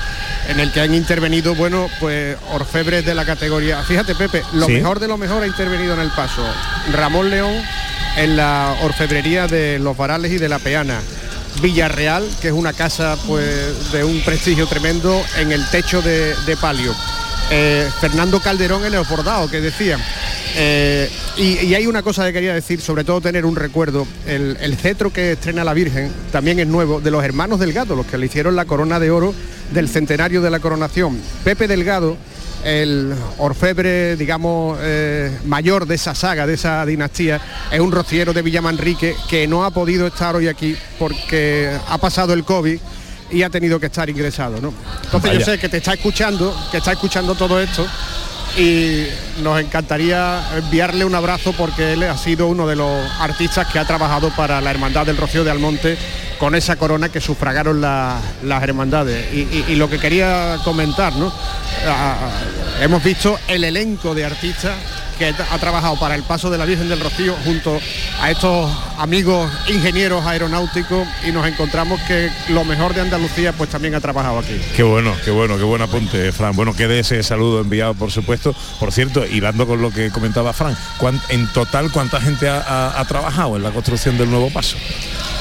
en 0.49 0.61
el 0.61 0.73
que 0.73 0.81
han 0.81 0.95
intervenido, 0.95 1.55
bueno, 1.55 1.89
pues 2.01 2.37
orfebres 2.53 3.05
de 3.07 3.15
la 3.15 3.25
categoría. 3.25 3.83
Fíjate, 3.83 4.15
Pepe, 4.15 4.43
lo 4.53 4.67
Sí. 4.67 4.73
mejor 4.73 5.01
de 5.01 5.09
lo 5.09 5.17
mejor 5.17 5.43
ha 5.43 5.47
intervenido 5.47 5.95
en 5.95 6.01
el 6.01 6.11
paso. 6.11 6.45
Ramón 6.93 7.31
León 7.31 7.55
en 8.17 8.37
la 8.37 8.77
orfebrería 8.83 9.47
de 9.47 9.79
los 9.79 9.97
Varales 9.97 10.33
y 10.33 10.39
de 10.39 10.49
la 10.49 10.59
Peana. 10.59 11.01
Villarreal, 11.63 12.29
que 12.43 12.49
es 12.49 12.53
una 12.55 12.73
casa 12.73 13.17
pues 13.29 13.93
de 13.93 14.03
un 14.03 14.21
prestigio 14.23 14.67
tremendo 14.67 15.25
en 15.39 15.53
el 15.53 15.65
techo 15.71 16.03
de, 16.03 16.35
de 16.47 16.57
palio. 16.57 16.93
Eh, 17.51 17.89
Fernando 18.01 18.41
Calderón 18.41 18.85
en 18.85 18.95
el 18.95 19.05
bordado, 19.05 19.49
que 19.49 19.61
decía. 19.61 19.99
Eh, 20.57 21.11
y, 21.37 21.67
y 21.67 21.75
hay 21.75 21.87
una 21.87 22.03
cosa 22.03 22.25
que 22.27 22.33
quería 22.33 22.55
decir, 22.55 22.81
sobre 22.81 23.05
todo 23.05 23.21
tener 23.21 23.45
un 23.45 23.57
recuerdo. 23.57 24.07
El, 24.27 24.57
el 24.61 24.77
cetro 24.77 25.13
que 25.13 25.33
estrena 25.33 25.65
la 25.65 25.75
Virgen 25.75 26.11
también 26.31 26.59
es 26.61 26.67
nuevo, 26.67 27.01
de 27.01 27.11
los 27.11 27.25
hermanos 27.25 27.59
Delgado, 27.59 27.97
los 27.97 28.07
que 28.07 28.19
le 28.19 28.27
hicieron 28.27 28.55
la 28.55 28.65
corona 28.65 29.01
de 29.01 29.11
oro 29.11 29.35
del 29.73 29.89
centenario 29.89 30.41
de 30.43 30.51
la 30.51 30.61
coronación. 30.61 31.19
Pepe 31.43 31.67
Delgado, 31.67 32.17
el 32.65 33.15
orfebre, 33.39 34.17
digamos, 34.17 34.79
eh, 34.81 35.37
mayor 35.45 35.87
de 35.87 35.97
esa 35.97 36.15
saga, 36.15 36.47
de 36.47 36.55
esa 36.55 36.87
dinastía, 36.87 37.41
es 37.73 37.81
un 37.81 37.91
rociero 37.91 38.33
de 38.33 38.43
Villamanrique 38.43 39.17
que 39.29 39.47
no 39.47 39.65
ha 39.65 39.71
podido 39.71 40.07
estar 40.07 40.37
hoy 40.37 40.49
aquí 40.49 40.77
porque 40.99 41.77
ha 41.89 41.99
pasado 41.99 42.33
el 42.33 42.45
COVID 42.45 42.79
y 43.33 43.43
ha 43.43 43.51
tenido 43.51 43.81
que 43.81 43.87
estar 43.87 44.09
ingresado, 44.09 44.61
¿no? 44.61 44.73
Entonces 45.05 45.31
Vaya. 45.31 45.39
yo 45.41 45.45
sé 45.45 45.59
que 45.59 45.69
te 45.69 45.79
está 45.79 45.95
escuchando, 45.95 46.57
que 46.71 46.77
está 46.77 46.93
escuchando 46.93 47.35
todo 47.35 47.61
esto 47.61 47.85
y 48.57 49.07
nos 49.43 49.61
encantaría 49.61 50.41
enviarle 50.57 51.05
un 51.05 51.15
abrazo 51.15 51.53
porque 51.53 51.93
él 51.95 52.03
ha 52.05 52.17
sido 52.17 52.47
uno 52.47 52.67
de 52.67 52.77
los 52.77 53.11
artistas 53.21 53.67
que 53.73 53.79
ha 53.79 53.85
trabajado 53.87 54.31
para 54.37 54.61
la 54.61 54.71
Hermandad 54.71 55.07
del 55.07 55.17
Rocío 55.17 55.43
de 55.45 55.51
Almonte 55.51 55.97
con 56.39 56.55
esa 56.55 56.77
corona 56.77 57.09
que 57.09 57.21
sufragaron 57.21 57.81
la- 57.81 58.19
las 58.43 58.63
hermandades. 58.63 59.33
Y 59.33 59.75
lo 59.77 59.89
que 59.89 59.99
quería 59.99 60.59
comentar, 60.65 61.15
¿no? 61.15 61.33
Ah, 61.87 62.17
hemos 62.81 63.03
visto 63.03 63.39
el 63.49 63.65
elenco 63.65 64.15
de 64.15 64.25
artistas 64.25 64.75
que 65.15 65.27
ha 65.51 65.59
trabajado 65.59 65.99
para 65.99 66.15
el 66.15 66.23
paso 66.23 66.51
de 66.51 66.59
la 66.59 66.65
Virgen 66.65 66.89
del 66.89 67.01
Rocío 67.01 67.35
junto 67.45 67.79
a 68.21 68.31
estos 68.31 68.71
amigos 68.99 69.51
ingenieros 69.69 70.25
aeronáuticos 70.27 71.07
y 71.27 71.33
nos 71.33 71.47
encontramos 71.47 72.01
que 72.03 72.31
lo 72.49 72.65
mejor 72.65 72.95
de 72.95 73.01
Andalucía 73.03 73.53
pues 73.53 73.71
también 73.71 73.95
ha 73.95 74.01
trabajado 74.01 74.39
aquí. 74.39 74.61
Qué 74.77 74.83
bueno, 74.83 75.15
qué 75.25 75.31
bueno, 75.31 75.57
qué 75.57 75.63
buen 75.65 75.83
apunte, 75.83 76.33
Fran. 76.33 76.55
Bueno, 76.57 76.75
quede 76.75 77.01
ese 77.01 77.23
saludo 77.23 77.61
enviado, 77.61 77.95
por 77.95 78.11
supuesto. 78.11 78.55
Por 78.81 78.93
cierto, 78.93 79.25
hilando 79.27 79.67
con 79.67 79.81
lo 79.81 79.91
que 79.91 80.11
comentaba 80.11 80.53
Fran, 80.53 80.77
¿cuán- 80.99 81.21
en 81.29 81.47
total, 81.53 81.91
¿cuánta 81.93 82.21
gente 82.21 82.49
ha, 82.49 82.61
ha- 82.61 83.01
ha 83.01 83.05
trabajado 83.07 83.57
en 83.57 83.63
la 83.63 83.71
construcción 83.71 84.19
del 84.19 84.31
nuevo 84.31 84.51
paso? 84.51 84.77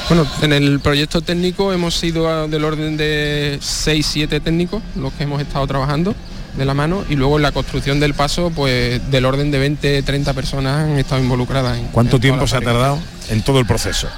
Bueno, 0.08 0.26
en 0.42 0.52
el 0.52 0.80
proyecto 0.80 1.20
técnico 1.22 1.72
hemos 1.72 1.94
sido 1.94 2.46
del 2.46 2.64
orden 2.64 2.96
de 2.96 3.58
6-7 3.60 4.40
técnicos 4.40 4.82
los 4.96 5.12
que 5.14 5.24
hemos 5.24 5.40
estado 5.40 5.66
trabajando 5.66 6.14
de 6.56 6.64
la 6.64 6.74
mano 6.74 7.04
y 7.08 7.16
luego 7.16 7.36
en 7.36 7.42
la 7.42 7.52
construcción 7.52 8.00
del 8.00 8.14
paso 8.14 8.50
pues 8.54 9.00
del 9.10 9.24
orden 9.24 9.50
de 9.50 10.02
20-30 10.04 10.34
personas 10.34 10.84
han 10.84 10.98
estado 10.98 11.20
involucradas. 11.22 11.78
En, 11.78 11.86
¿Cuánto 11.86 12.16
en 12.16 12.22
tiempo 12.22 12.46
se 12.46 12.56
ha 12.56 12.60
tardado 12.60 12.98
en 13.30 13.42
todo 13.42 13.58
el 13.58 13.66
proceso? 13.66 14.08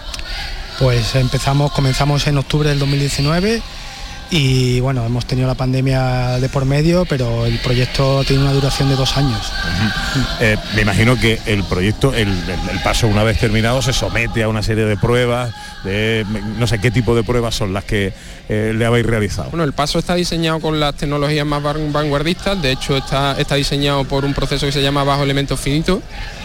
Pues 0.78 1.14
empezamos, 1.14 1.72
comenzamos 1.72 2.26
en 2.26 2.37
octubre 2.39 2.68
del 2.68 2.78
2019 2.78 3.62
y 4.28 4.80
bueno, 4.80 5.07
hemos 5.07 5.24
tenido 5.24 5.47
la 5.47 5.55
pandemia 5.55 6.39
de 6.41 6.49
por 6.49 6.64
medio, 6.64 7.05
pero 7.07 7.47
el 7.47 7.59
proyecto 7.61 8.24
tiene 8.24 8.43
una 8.43 8.53
duración 8.53 8.89
de 8.89 8.97
dos 8.97 9.16
años. 9.16 9.53
Eh, 10.41 10.57
me 10.74 10.82
imagino 10.82 11.16
que 11.16 11.39
el 11.47 11.62
proyecto, 11.62 12.12
el, 12.12 12.28
el- 12.28 12.70
el 12.72 12.80
paso 12.82 13.07
una 13.07 13.22
vez 13.22 13.39
terminado, 13.39 13.80
se 13.82 13.93
somete 13.93 14.43
a 14.43 14.49
una 14.49 14.62
serie 14.64 14.84
de 14.84 14.97
pruebas, 14.97 15.53
de 15.87 16.26
no 16.59 16.66
sé 16.66 16.78
qué 16.80 16.91
tipo 16.91 17.14
de 17.14 17.22
pruebas 17.22 17.55
son 17.55 17.72
las 17.72 17.84
que 17.84 18.12
eh, 18.49 18.72
le 18.76 18.84
habéis 18.84 19.07
realizado. 19.07 19.49
Bueno, 19.51 19.64
el 19.64 19.72
paso 19.72 19.99
está 19.99 20.14
diseñado 20.14 20.61
con 20.61 20.78
las 20.78 20.95
tecnologías 20.95 21.47
más 21.47 21.62
van- 21.62 21.93
vanguardistas, 21.93 22.61
de 22.61 22.72
hecho 22.72 22.97
está, 22.97 23.37
está 23.39 23.55
diseñado 23.55 24.05
por 24.05 24.24
un 24.24 24.34
proceso 24.34 24.66
que 24.66 24.72
se 24.72 24.82
llama 24.82 25.03
bajo 25.05 25.22
elementos 25.22 25.59
finitos, 25.59 26.01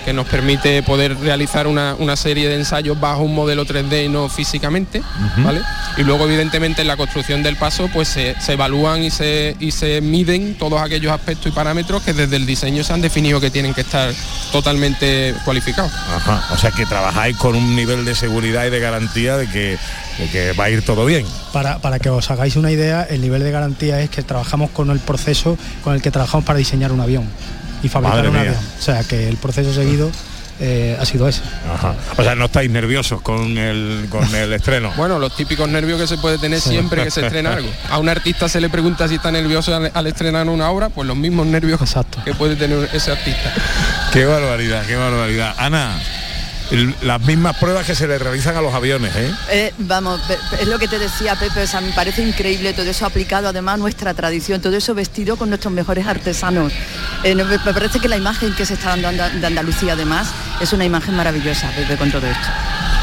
que 0.05 0.13
nos 0.13 0.25
permite 0.27 0.81
poder 0.83 1.17
realizar 1.19 1.67
una, 1.67 1.95
una 1.99 2.15
serie 2.15 2.47
de 2.47 2.55
ensayos 2.55 2.99
bajo 2.99 3.21
un 3.23 3.35
modelo 3.35 3.65
3D 3.65 4.05
y 4.05 4.09
no 4.09 4.29
físicamente. 4.29 5.01
¿vale? 5.37 5.61
Y 5.97 6.03
luego 6.03 6.25
evidentemente 6.25 6.81
en 6.81 6.87
la 6.87 6.97
construcción 6.97 7.43
del 7.43 7.55
paso 7.57 7.89
pues 7.93 8.07
se, 8.07 8.35
se 8.39 8.53
evalúan 8.53 9.03
y 9.03 9.11
se, 9.11 9.55
y 9.59 9.71
se 9.71 10.01
miden 10.01 10.55
todos 10.57 10.81
aquellos 10.81 11.11
aspectos 11.11 11.47
y 11.47 11.51
parámetros 11.51 12.01
que 12.03 12.13
desde 12.13 12.35
el 12.37 12.45
diseño 12.45 12.83
se 12.83 12.93
han 12.93 13.01
definido 13.01 13.39
que 13.41 13.49
tienen 13.51 13.73
que 13.73 13.81
estar 13.81 14.11
totalmente 14.51 15.33
cualificados. 15.43 15.91
Ajá, 15.93 16.43
o 16.53 16.57
sea 16.57 16.71
que 16.71 16.85
trabajáis 16.85 17.35
con 17.37 17.55
un 17.55 17.75
nivel 17.75 18.05
de 18.05 18.13
seguridad 18.15 18.65
y 18.65 18.69
de 18.69 18.79
garantía 18.79 19.30
de 19.38 19.47
que, 19.47 19.77
de 20.19 20.27
que 20.32 20.53
va 20.53 20.65
a 20.65 20.69
ir 20.69 20.82
todo 20.84 21.05
bien. 21.05 21.25
Para, 21.53 21.79
para 21.79 21.99
que 21.99 22.09
os 22.09 22.29
hagáis 22.32 22.55
una 22.55 22.71
idea, 22.71 23.03
el 23.03 23.21
nivel 23.21 23.43
de 23.43 23.51
garantía 23.51 24.01
es 24.01 24.09
que 24.09 24.23
trabajamos 24.23 24.69
con 24.71 24.89
el 24.91 24.99
proceso 24.99 25.57
con 25.84 25.93
el 25.95 26.01
que 26.01 26.11
trabajamos 26.11 26.45
para 26.45 26.59
diseñar 26.59 26.91
un 26.91 27.01
avión 27.01 27.23
y 27.84 27.89
fabricar 27.89 28.17
Madre 28.17 28.27
un 28.29 28.34
mía. 28.34 28.41
avión. 28.51 28.63
O 28.79 28.82
sea 28.82 29.03
que 29.03 29.27
el 29.27 29.38
proceso 29.38 29.73
seguido 29.73 30.11
eh, 30.63 30.95
ha 30.99 31.05
sido 31.05 31.27
ese. 31.27 31.41
Ajá. 31.73 31.95
O 32.17 32.23
sea, 32.23 32.36
no 32.36 32.45
estáis 32.45 32.69
nerviosos 32.69 33.21
con 33.23 33.57
el, 33.57 34.05
con 34.09 34.23
el 34.36 34.53
estreno. 34.59 34.91
Bueno, 34.95 35.17
los 35.17 35.36
típicos 35.36 35.67
nervios 35.67 35.99
que 35.99 36.05
se 36.05 36.17
puede 36.19 36.38
tener 36.38 36.61
Sí. 36.61 36.69
siempre 36.69 37.03
que 37.03 37.09
se 37.09 37.21
estrena 37.25 37.53
algo. 37.53 37.69
A 37.89 37.97
un 37.97 38.07
artista 38.09 38.47
se 38.47 38.61
le 38.61 38.69
pregunta 38.69 39.07
si 39.07 39.15
está 39.15 39.32
nervioso 39.32 39.75
al, 39.75 39.89
al 39.91 40.05
estrenar 40.07 40.47
una 40.49 40.69
obra, 40.69 40.89
pues 40.89 41.07
los 41.07 41.17
mismos 41.17 41.47
nervios 41.47 41.79
que 42.23 42.34
puede 42.36 42.55
tener 42.55 42.88
ese 42.93 43.11
artista. 43.11 43.51
Qué 44.13 44.25
barbaridad, 44.25 44.86
qué 44.86 44.95
barbaridad. 44.95 45.55
Ana, 45.57 45.99
el- 46.72 46.95
las 47.01 47.22
mismas 47.22 47.55
pruebas 47.57 47.86
que 47.86 47.95
se 47.95 48.07
le 48.07 48.17
realizan 48.17 48.55
a 48.55 48.61
los 48.61 48.74
aviones, 48.74 49.13
¿eh? 49.15 49.32
Eh, 49.51 49.74
vamos, 49.80 50.22
es 50.59 50.67
lo 50.67 50.80
que 50.80 50.88
te 50.88 50.97
decía 50.99 51.36
Pepe, 51.36 51.63
o 51.63 51.67
sea, 51.67 51.82
me 51.82 51.91
parece 51.91 52.22
increíble 52.28 52.74
todo 52.74 52.89
eso 52.89 53.05
aplicado 53.05 53.49
además 53.49 53.76
a 53.76 53.78
nuestra 53.78 54.13
tradición, 54.13 54.61
todo 54.61 54.76
eso 54.76 54.93
vestido 54.95 55.36
con 55.38 55.49
nuestros 55.49 55.74
mejores 55.74 56.07
artesanos. 56.07 56.72
Eh, 57.24 57.36
me 57.36 57.74
parece 57.74 57.99
que 57.99 58.07
la 58.07 58.17
imagen 58.17 58.53
que 58.55 58.65
se 58.65 58.74
está 58.76 58.95
dando 58.95 59.11
de 59.11 59.45
Andalucía 59.47 59.93
además 59.93 60.30
es 60.61 60.72
una 60.74 60.86
imagen 60.86 61.15
maravillosa, 61.15 61.69
Pepe, 61.76 61.97
con 61.97 62.11
todo 62.11 62.26
esto. 62.28 62.47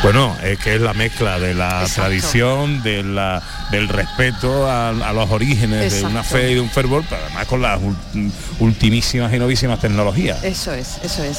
Bueno, 0.03 0.37
es 0.45 0.59
que 0.61 0.77
es 0.77 0.81
la 0.81 0.95
mezcla 0.95 1.41
de 1.41 1.55
la 1.55 1.83
Exacto. 1.83 2.03
tradición, 2.03 2.83
de 2.85 3.03
la, 3.03 3.43
del 3.73 3.89
respeto 3.89 4.71
a, 4.71 4.91
a 4.91 5.13
los 5.13 5.29
orígenes 5.29 5.93
de 5.93 6.05
una 6.05 6.23
fe 6.23 6.53
y 6.53 6.55
de 6.55 6.61
un 6.61 6.71
fervor, 6.71 7.03
pero 7.09 7.21
además 7.25 7.47
con 7.47 7.61
las 7.63 7.81
ul- 7.81 8.31
ultimísimas 8.61 9.33
y 9.35 9.39
novísimas 9.41 9.81
tecnologías. 9.81 10.43
Eso 10.45 10.73
es, 10.73 10.99
eso 11.03 11.25
es. 11.25 11.39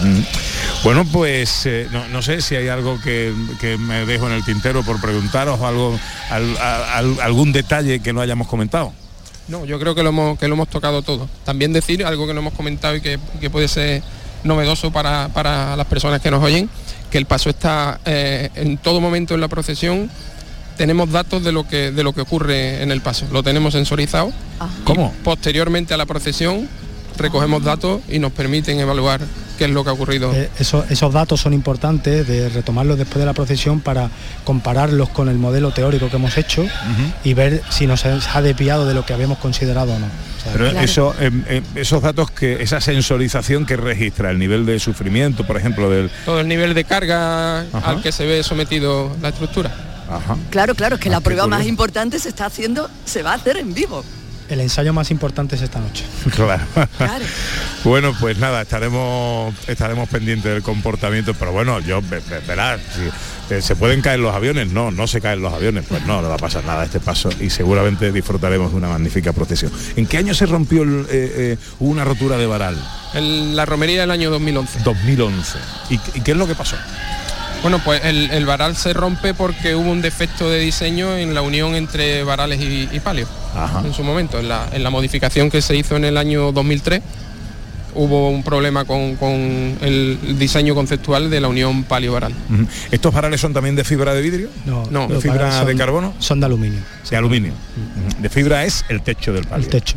Mm. 0.00 0.20
Bueno, 0.84 1.06
pues 1.10 1.64
eh, 1.64 1.88
no, 1.90 2.06
no 2.08 2.20
sé 2.20 2.42
si 2.42 2.54
hay 2.56 2.68
algo 2.68 3.00
que, 3.00 3.32
que 3.58 3.78
me 3.78 4.04
dejo 4.04 4.26
en 4.26 4.34
el 4.34 4.44
tintero 4.44 4.82
por 4.82 5.00
preguntaros 5.00 5.58
o 5.58 5.66
algo, 5.66 5.98
al- 6.30 6.56
a- 6.58 6.98
al- 6.98 7.20
algún 7.22 7.52
detalle 7.52 8.00
que 8.00 8.12
no 8.12 8.20
hayamos 8.20 8.46
comentado. 8.48 8.92
No, 9.48 9.64
yo 9.64 9.78
creo 9.80 9.94
que 9.94 10.02
lo 10.02 10.10
hemos, 10.10 10.38
que 10.38 10.46
lo 10.46 10.54
hemos 10.54 10.68
tocado 10.68 11.00
todo. 11.02 11.26
También 11.44 11.72
decir 11.72 12.04
algo 12.04 12.26
que 12.26 12.34
no 12.34 12.40
hemos 12.40 12.52
comentado 12.52 12.96
y 12.96 13.00
que, 13.00 13.18
que 13.40 13.48
puede 13.48 13.66
ser 13.68 14.02
novedoso 14.42 14.90
para, 14.90 15.28
para 15.28 15.74
las 15.74 15.86
personas 15.86 16.20
que 16.20 16.30
nos 16.30 16.42
oyen, 16.44 16.68
que 17.10 17.16
el 17.16 17.24
paso 17.24 17.48
está 17.48 17.98
eh, 18.04 18.50
en 18.54 18.76
todo 18.76 19.00
momento 19.00 19.34
en 19.34 19.40
la 19.40 19.48
procesión. 19.48 20.10
Tenemos 20.76 21.10
datos 21.10 21.42
de 21.44 21.52
lo 21.52 21.66
que 21.66 21.92
de 21.92 22.02
lo 22.02 22.12
que 22.12 22.20
ocurre 22.20 22.82
en 22.82 22.90
el 22.90 23.00
paso. 23.00 23.26
Lo 23.32 23.42
tenemos 23.42 23.72
sensorizado. 23.72 24.32
¿Cómo? 24.84 25.14
Posteriormente 25.22 25.94
a 25.94 25.96
la 25.96 26.04
procesión 26.04 26.68
recogemos 27.16 27.62
datos 27.62 28.02
y 28.08 28.18
nos 28.18 28.32
permiten 28.32 28.80
evaluar 28.80 29.20
qué 29.58 29.64
es 29.66 29.70
lo 29.70 29.84
que 29.84 29.90
ha 29.90 29.92
ocurrido. 29.92 30.32
Eh, 30.34 30.50
eso- 30.58 30.84
esos 30.90 31.12
datos 31.12 31.40
son 31.40 31.52
importantes 31.54 32.26
de 32.26 32.48
retomarlos 32.48 32.98
después 32.98 33.18
de 33.20 33.26
la 33.26 33.32
procesión 33.32 33.80
para 33.80 34.10
compararlos 34.44 35.08
con 35.10 35.28
el 35.28 35.36
modelo 35.38 35.70
teórico 35.72 36.08
que 36.10 36.16
hemos 36.16 36.36
hecho 36.36 36.64
y 37.24 37.34
ver 37.34 37.62
si 37.70 37.86
nos 37.86 38.04
ha 38.04 38.42
desviado 38.42 38.86
de 38.86 38.94
lo 38.94 39.04
que 39.06 39.12
habíamos 39.14 39.38
considerado 39.38 39.92
o 39.94 39.98
no. 39.98 40.06
O 40.06 40.42
sea, 40.42 40.52
Pero 40.52 40.66
eso, 40.80 41.14
em, 41.20 41.42
em, 41.48 41.64
esos 41.74 42.02
datos 42.02 42.30
que, 42.30 42.62
esa 42.62 42.80
sensorización 42.80 43.64
que 43.64 43.76
registra 43.76 44.30
el 44.30 44.38
nivel 44.38 44.66
de 44.66 44.78
sufrimiento, 44.78 45.46
por 45.46 45.56
ejemplo, 45.56 45.88
del. 45.88 46.10
Todo 46.24 46.40
el 46.40 46.48
nivel 46.48 46.74
de 46.74 46.84
carga 46.84 47.60
Ajá. 47.60 47.90
al 47.90 48.02
que 48.02 48.12
se 48.12 48.26
ve 48.26 48.42
sometido 48.42 49.16
la 49.22 49.30
estructura. 49.30 49.74
Ajá. 50.10 50.36
Claro, 50.50 50.74
claro, 50.74 50.96
es 50.96 51.00
que 51.00 51.08
la 51.08 51.18
qué 51.18 51.24
prueba 51.24 51.46
más 51.46 51.64
importante 51.66 52.18
se 52.18 52.28
está 52.28 52.44
haciendo, 52.46 52.90
se 53.06 53.22
va 53.22 53.32
a 53.32 53.34
hacer 53.36 53.56
en 53.56 53.72
vivo. 53.72 54.04
El 54.48 54.60
ensayo 54.60 54.92
más 54.92 55.10
importante 55.10 55.56
es 55.56 55.62
esta 55.62 55.80
noche. 55.80 56.04
Claro. 56.34 56.62
bueno, 57.84 58.14
pues 58.18 58.38
nada, 58.38 58.62
estaremos 58.62 59.54
estaremos 59.66 60.08
pendientes 60.08 60.52
del 60.52 60.62
comportamiento, 60.62 61.34
pero 61.34 61.52
bueno, 61.52 61.80
yo 61.80 62.00
ve- 62.02 62.22
ve- 62.28 62.40
verás, 62.46 62.80
si, 62.94 63.54
eh, 63.54 63.60
se 63.62 63.76
pueden 63.76 64.00
caer 64.00 64.20
los 64.20 64.34
aviones, 64.34 64.68
no, 64.72 64.90
no 64.90 65.06
se 65.06 65.20
caen 65.20 65.42
los 65.42 65.52
aviones, 65.52 65.84
pues 65.88 66.04
no, 66.06 66.22
no 66.22 66.28
va 66.28 66.34
a 66.34 66.38
pasar 66.38 66.64
nada 66.64 66.82
a 66.82 66.84
este 66.84 67.00
paso 67.00 67.28
y 67.40 67.50
seguramente 67.50 68.10
disfrutaremos 68.12 68.70
de 68.70 68.76
una 68.76 68.88
magnífica 68.88 69.32
procesión. 69.32 69.70
¿En 69.96 70.06
qué 70.06 70.18
año 70.18 70.34
se 70.34 70.46
rompió 70.46 70.82
el, 70.82 71.00
eh, 71.02 71.06
eh, 71.10 71.56
una 71.80 72.04
rotura 72.04 72.36
de 72.38 72.46
varal? 72.46 72.76
En 73.14 73.54
la 73.54 73.64
romería 73.66 74.00
del 74.00 74.10
año 74.10 74.30
2011. 74.30 74.80
2011. 74.84 75.58
¿Y, 75.90 75.94
y 76.14 76.20
qué 76.22 76.32
es 76.32 76.36
lo 76.36 76.46
que 76.46 76.54
pasó? 76.54 76.76
Bueno, 77.62 77.80
pues 77.84 78.04
el, 78.04 78.30
el 78.30 78.44
varal 78.44 78.76
se 78.76 78.92
rompe 78.92 79.32
porque 79.34 79.74
hubo 79.74 79.90
un 79.90 80.02
defecto 80.02 80.50
de 80.50 80.58
diseño 80.58 81.16
en 81.16 81.32
la 81.34 81.40
unión 81.42 81.74
entre 81.74 82.22
varales 82.22 82.60
y, 82.60 82.88
y 82.92 83.00
En 83.84 83.92
su 83.94 84.02
momento, 84.02 84.38
en 84.38 84.48
la, 84.48 84.68
en 84.72 84.82
la 84.82 84.90
modificación 84.90 85.50
que 85.50 85.62
se 85.62 85.76
hizo 85.76 85.96
en 85.96 86.04
el 86.04 86.16
año 86.16 86.52
2003, 86.52 87.00
hubo 87.94 88.30
un 88.30 88.42
problema 88.42 88.84
con, 88.84 89.16
con 89.16 89.30
el 89.80 90.18
diseño 90.38 90.74
conceptual 90.74 91.30
de 91.30 91.40
la 91.40 91.48
unión 91.48 91.84
palio-varal. 91.84 92.32
¿Estos 92.90 93.14
varales 93.14 93.40
son 93.40 93.52
también 93.52 93.76
de 93.76 93.84
fibra 93.84 94.14
de 94.14 94.22
vidrio? 94.22 94.48
No, 94.66 94.84
No. 94.90 95.06
¿De 95.08 95.20
fibra 95.20 95.64
de 95.64 95.76
carbono? 95.76 96.14
Son 96.18 96.40
de 96.40 96.46
aluminio. 96.46 96.80
De 97.08 97.16
aluminio. 97.16 97.52
De 98.18 98.28
fibra 98.28 98.64
es 98.64 98.84
el 98.88 99.02
techo 99.02 99.32
del 99.32 99.44
palio. 99.44 99.64
El 99.66 99.70
techo. 99.70 99.96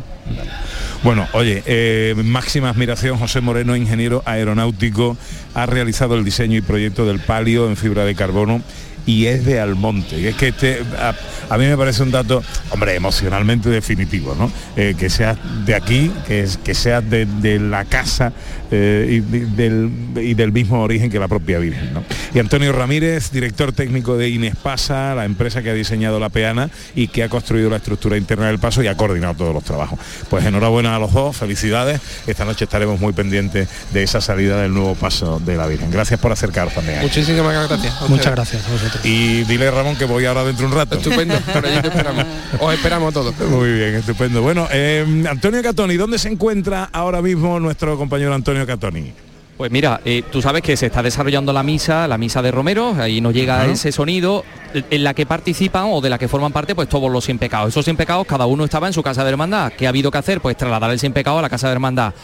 Bueno, 1.02 1.26
oye, 1.32 1.62
eh, 1.66 2.14
máxima 2.24 2.68
admiración, 2.70 3.18
José 3.18 3.40
Moreno, 3.40 3.76
ingeniero 3.76 4.22
aeronáutico, 4.26 5.16
ha 5.54 5.64
realizado 5.66 6.16
el 6.16 6.24
diseño 6.24 6.56
y 6.58 6.60
proyecto 6.60 7.06
del 7.06 7.20
palio 7.20 7.68
en 7.68 7.76
fibra 7.76 8.04
de 8.04 8.14
carbono 8.14 8.62
y 9.08 9.24
es 9.26 9.44
de 9.46 9.58
Almonte. 9.58 10.20
Y 10.20 10.26
es 10.26 10.36
que 10.36 10.48
este, 10.48 10.82
a, 11.00 11.14
a 11.48 11.56
mí 11.58 11.64
me 11.66 11.76
parece 11.78 12.02
un 12.02 12.10
dato, 12.10 12.42
hombre, 12.70 12.94
emocionalmente 12.94 13.70
definitivo, 13.70 14.34
¿no? 14.38 14.52
Eh, 14.76 14.94
que 14.98 15.08
seas 15.08 15.38
de 15.64 15.74
aquí, 15.74 16.12
que, 16.26 16.42
es, 16.42 16.58
que 16.58 16.74
seas 16.74 17.08
de, 17.08 17.24
de 17.24 17.58
la 17.58 17.86
casa 17.86 18.32
eh, 18.70 19.06
y, 19.10 19.20
de- 19.20 19.46
del, 19.46 19.90
y 20.22 20.34
del 20.34 20.52
mismo 20.52 20.82
origen 20.82 21.10
que 21.10 21.18
la 21.18 21.26
propia 21.26 21.58
Virgen, 21.58 21.94
¿no? 21.94 22.02
Y 22.34 22.38
Antonio 22.38 22.70
Ramírez, 22.72 23.30
director 23.30 23.72
técnico 23.72 24.18
de 24.18 24.28
Inespasa, 24.28 25.14
la 25.14 25.24
empresa 25.24 25.62
que 25.62 25.70
ha 25.70 25.74
diseñado 25.74 26.20
la 26.20 26.28
peana 26.28 26.68
y 26.94 27.08
que 27.08 27.22
ha 27.22 27.30
construido 27.30 27.70
la 27.70 27.78
estructura 27.78 28.18
interna 28.18 28.48
del 28.48 28.58
paso 28.58 28.82
y 28.82 28.88
ha 28.88 28.96
coordinado 28.98 29.32
todos 29.34 29.54
los 29.54 29.64
trabajos. 29.64 29.98
Pues 30.28 30.44
enhorabuena 30.44 30.94
a 30.94 30.98
los 30.98 31.14
dos, 31.14 31.34
felicidades. 31.34 31.98
Esta 32.26 32.44
noche 32.44 32.64
estaremos 32.66 33.00
muy 33.00 33.14
pendientes 33.14 33.68
de 33.94 34.02
esa 34.02 34.20
salida 34.20 34.60
del 34.60 34.74
nuevo 34.74 34.94
paso 34.94 35.40
de 35.40 35.56
la 35.56 35.66
Virgen. 35.66 35.90
Gracias 35.90 36.20
por 36.20 36.30
acercaros 36.30 36.74
también. 36.74 37.00
Muchísimas 37.00 37.68
gracias. 37.68 37.94
Muchas 38.10 38.32
gracias 38.32 38.66
a 38.66 38.70
vosotros. 38.70 38.97
Y 39.04 39.44
dile 39.44 39.70
Ramón 39.70 39.96
que 39.96 40.04
voy 40.04 40.24
ahora 40.24 40.44
dentro 40.44 40.66
de 40.66 40.72
un 40.72 40.78
rato. 40.78 40.96
Estupendo, 40.96 41.34
por 41.52 41.64
allí 41.64 41.80
te 41.80 41.88
esperamos. 41.88 42.24
Os 42.60 42.74
esperamos 42.74 43.14
todos. 43.14 43.34
Muy 43.40 43.72
bien, 43.72 43.94
estupendo. 43.94 44.42
Bueno, 44.42 44.68
eh, 44.70 45.24
Antonio 45.28 45.62
Catoni, 45.62 45.96
¿dónde 45.96 46.18
se 46.18 46.28
encuentra 46.28 46.88
ahora 46.92 47.22
mismo 47.22 47.60
nuestro 47.60 47.96
compañero 47.96 48.34
Antonio 48.34 48.66
Catoni? 48.66 49.12
Pues 49.58 49.72
mira, 49.72 50.00
eh, 50.04 50.22
tú 50.30 50.40
sabes 50.40 50.62
que 50.62 50.76
se 50.76 50.86
está 50.86 51.02
desarrollando 51.02 51.52
la 51.52 51.64
misa, 51.64 52.06
la 52.06 52.16
misa 52.16 52.40
de 52.42 52.52
Romero, 52.52 52.94
ahí 52.96 53.20
nos 53.20 53.34
llega 53.34 53.66
ese 53.66 53.90
sonido 53.90 54.44
en 54.72 55.02
la 55.02 55.14
que 55.14 55.26
participan 55.26 55.86
o 55.88 56.00
de 56.00 56.08
la 56.10 56.16
que 56.16 56.28
forman 56.28 56.52
parte 56.52 56.76
pues 56.76 56.88
todos 56.88 57.10
los 57.10 57.24
sin 57.24 57.38
pecados. 57.38 57.70
Esos 57.70 57.84
sin 57.84 57.96
pecados 57.96 58.24
cada 58.24 58.46
uno 58.46 58.64
estaba 58.64 58.86
en 58.86 58.92
su 58.92 59.02
casa 59.02 59.24
de 59.24 59.30
hermandad. 59.30 59.72
¿Qué 59.76 59.86
ha 59.86 59.88
habido 59.88 60.12
que 60.12 60.18
hacer? 60.18 60.40
Pues 60.40 60.56
trasladar 60.56 60.92
el 60.92 61.00
sin 61.00 61.12
pecado 61.12 61.40
a 61.40 61.42
la 61.42 61.48
casa 61.48 61.66
de 61.66 61.72
hermandad. 61.72 62.14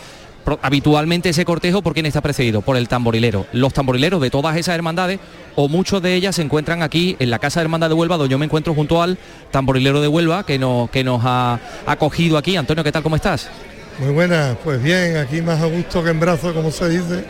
Habitualmente 0.63 1.31
ese 1.31 1.45
cortejo, 1.45 1.83
¿por 1.83 1.95
quién 1.95 2.07
está 2.07 2.21
precedido? 2.21 2.61
Por 2.61 2.77
el 2.77 2.89
tamborilero. 2.89 3.47
Los 3.53 3.73
tamborileros 3.73 4.21
de 4.21 4.31
todas 4.31 4.57
esas 4.57 4.75
hermandades, 4.75 5.21
o 5.57 5.69
muchos 5.69 6.03
de 6.03 6.15
ellas 6.15 6.37
se 6.37 6.43
encuentran 6.43 6.83
aquí 6.83 7.17
en 7.19 7.31
la 7.31 7.39
Casa 7.39 7.61
de 7.61 7.65
Hermandad 7.65 7.89
de 7.89 7.95
Huelva, 7.95 8.17
donde 8.17 8.31
yo 8.31 8.39
me 8.39 8.45
encuentro 8.45 8.75
junto 8.75 9.03
al 9.03 9.19
tamborilero 9.51 10.01
de 10.01 10.09
Huelva, 10.09 10.45
que 10.45 10.59
nos, 10.59 10.91
que 10.91 11.03
nos 11.03 11.23
ha 11.25 11.59
acogido 11.87 12.37
aquí. 12.37 12.57
Antonio, 12.57 12.85
¿qué 12.85 12.93
tal? 12.93 13.03
¿Cómo 13.03 13.17
estás? 13.17 13.49
Muy 13.99 14.13
buenas, 14.13 14.57
pues 14.65 14.83
bien, 14.83 15.17
aquí 15.17 15.41
más 15.41 15.63
a 15.63 15.67
gusto 15.67 16.03
que 16.03 16.11
en 16.11 16.19
brazos, 16.19 16.53
como 16.53 16.71
se 16.71 16.89
dice, 16.89 17.25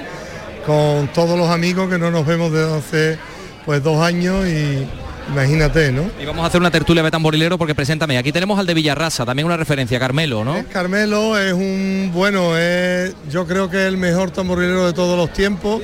con 0.66 1.08
todos 1.08 1.38
los 1.38 1.48
amigos 1.50 1.90
que 1.90 1.98
no 1.98 2.10
nos 2.10 2.26
vemos 2.26 2.50
desde 2.50 2.76
hace 2.76 3.18
pues 3.66 3.82
dos 3.82 4.02
años 4.02 4.46
y 4.46 4.86
imagínate, 5.30 5.92
¿no? 5.92 6.10
Y 6.20 6.24
vamos 6.24 6.44
a 6.44 6.48
hacer 6.48 6.60
una 6.60 6.70
tertulia 6.70 7.02
de 7.02 7.10
tamborilero 7.10 7.58
porque 7.58 7.74
preséntame. 7.74 8.18
Aquí 8.18 8.32
tenemos 8.32 8.58
al 8.58 8.66
de 8.66 8.74
Villarrasa, 8.74 9.24
también 9.24 9.46
una 9.46 9.56
referencia, 9.56 9.98
Carmelo, 9.98 10.44
¿no? 10.44 10.64
Carmelo 10.72 11.38
es 11.38 11.52
un, 11.52 12.10
bueno, 12.12 12.56
es, 12.56 13.14
yo 13.30 13.46
creo 13.46 13.70
que 13.70 13.82
es 13.82 13.88
el 13.88 13.96
mejor 13.96 14.30
tamborilero 14.30 14.86
de 14.86 14.92
todos 14.92 15.16
los 15.16 15.32
tiempos 15.32 15.82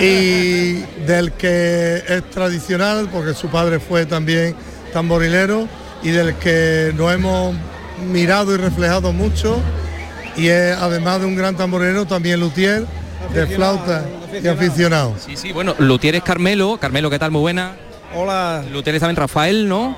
y 0.00 0.80
del 1.06 1.32
que 1.32 2.02
es 2.06 2.30
tradicional, 2.30 3.08
porque 3.12 3.34
su 3.34 3.48
padre 3.48 3.80
fue 3.80 4.06
también 4.06 4.54
tamborilero 4.92 5.68
y 6.02 6.10
del 6.10 6.34
que 6.36 6.92
nos 6.96 7.12
hemos 7.12 7.54
mirado 8.10 8.54
y 8.54 8.56
reflejado 8.56 9.12
mucho 9.12 9.60
y 10.36 10.48
es 10.48 10.76
además 10.76 11.20
de 11.20 11.26
un 11.26 11.36
gran 11.36 11.56
tamborilero 11.56 12.06
también 12.06 12.40
luthier 12.40 12.86
de 13.34 13.46
flauta 13.46 14.04
y 14.42 14.46
aficionado. 14.46 15.14
Sí, 15.18 15.36
sí, 15.36 15.52
bueno, 15.52 15.74
Lutier 15.78 16.14
es 16.14 16.22
Carmelo. 16.22 16.78
Carmelo, 16.80 17.10
¿qué 17.10 17.18
tal? 17.18 17.30
Muy 17.30 17.40
buena. 17.40 17.72
Hola. 18.14 18.64
Lutier 18.72 18.96
es 18.96 19.00
también 19.00 19.16
Rafael, 19.16 19.68
¿no? 19.68 19.96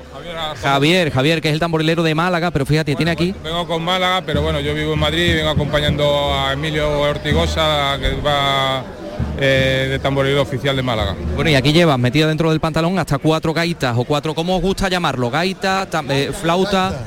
Javier, 0.61 1.11
Javier, 1.11 1.41
que 1.41 1.49
es 1.49 1.53
el 1.53 1.59
tamborilero 1.59 2.03
de 2.03 2.13
Málaga, 2.15 2.51
pero 2.51 2.65
fíjate, 2.65 2.95
tiene 2.95 3.11
aquí. 3.11 3.33
Vengo 3.43 3.65
con 3.67 3.83
Málaga, 3.83 4.21
pero 4.25 4.41
bueno, 4.41 4.59
yo 4.59 4.73
vivo 4.73 4.93
en 4.93 4.99
Madrid 4.99 5.31
y 5.31 5.33
vengo 5.33 5.49
acompañando 5.49 6.33
a 6.33 6.53
Emilio 6.53 6.89
Ortigosa, 7.01 7.97
que 7.99 8.11
va 8.21 8.83
eh, 9.39 9.87
de 9.89 9.99
tamborilero 9.99 10.41
oficial 10.43 10.75
de 10.75 10.83
Málaga. 10.83 11.15
Bueno, 11.35 11.49
y 11.49 11.55
aquí 11.55 11.73
llevas 11.73 11.97
metido 11.97 12.27
dentro 12.27 12.51
del 12.51 12.59
pantalón 12.59 12.99
hasta 12.99 13.17
cuatro 13.17 13.53
gaitas 13.53 13.95
o 13.97 14.03
cuatro, 14.03 14.35
¿cómo 14.35 14.55
os 14.57 14.61
gusta 14.61 14.89
llamarlo? 14.89 15.29
Gaita, 15.31 15.89
tam- 15.89 16.09
eh, 16.09 16.31
flauta. 16.39 17.05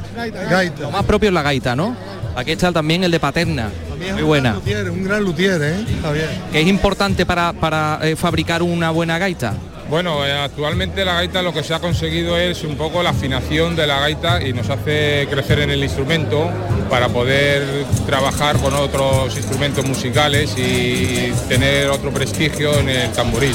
Gaita. 0.51 0.83
Lo 0.83 0.91
más 0.91 1.05
propio 1.05 1.29
es 1.29 1.35
la 1.35 1.43
gaita, 1.43 1.77
¿no? 1.77 1.97
Aquí 2.35 2.51
está 2.53 2.71
también 2.73 3.03
el 3.05 3.11
de 3.11 3.21
paterna. 3.21 3.71
Muy 4.13 4.23
buena. 4.23 4.55
Luthier, 4.55 4.91
un 4.91 5.05
gran 5.05 5.23
luthier, 5.23 5.61
¿eh? 5.63 5.85
Javier. 6.03 6.29
Que 6.53 6.61
es 6.61 6.67
importante 6.67 7.25
para, 7.25 7.53
para 7.55 7.99
eh, 8.03 8.15
fabricar 8.15 8.63
una 8.63 8.91
buena 8.91 9.17
gaita. 9.19 9.55
Bueno, 9.89 10.27
eh, 10.27 10.33
actualmente 10.33 11.05
la 11.05 11.15
gaita 11.15 11.43
lo 11.43 11.53
que 11.53 11.63
se 11.63 11.73
ha 11.73 11.79
conseguido 11.79 12.37
es 12.37 12.65
un 12.65 12.77
poco 12.77 13.05
la 13.05 13.11
afinación 13.11 13.77
de 13.77 13.87
la 13.87 14.01
gaita 14.01 14.43
y 14.43 14.53
nos 14.53 14.69
hace 14.69 15.29
crecer 15.31 15.61
en 15.61 15.71
el 15.71 15.83
instrumento 15.83 16.51
para 16.91 17.09
poder 17.09 17.63
trabajar 18.05 18.57
con 18.59 18.75
otros 18.75 19.37
instrumentos 19.37 19.87
musicales 19.87 20.55
y 20.59 21.33
tener 21.49 21.89
otro 21.91 22.11
prestigio 22.11 22.77
en 22.81 22.89
el 22.89 23.13
tamboril. 23.13 23.55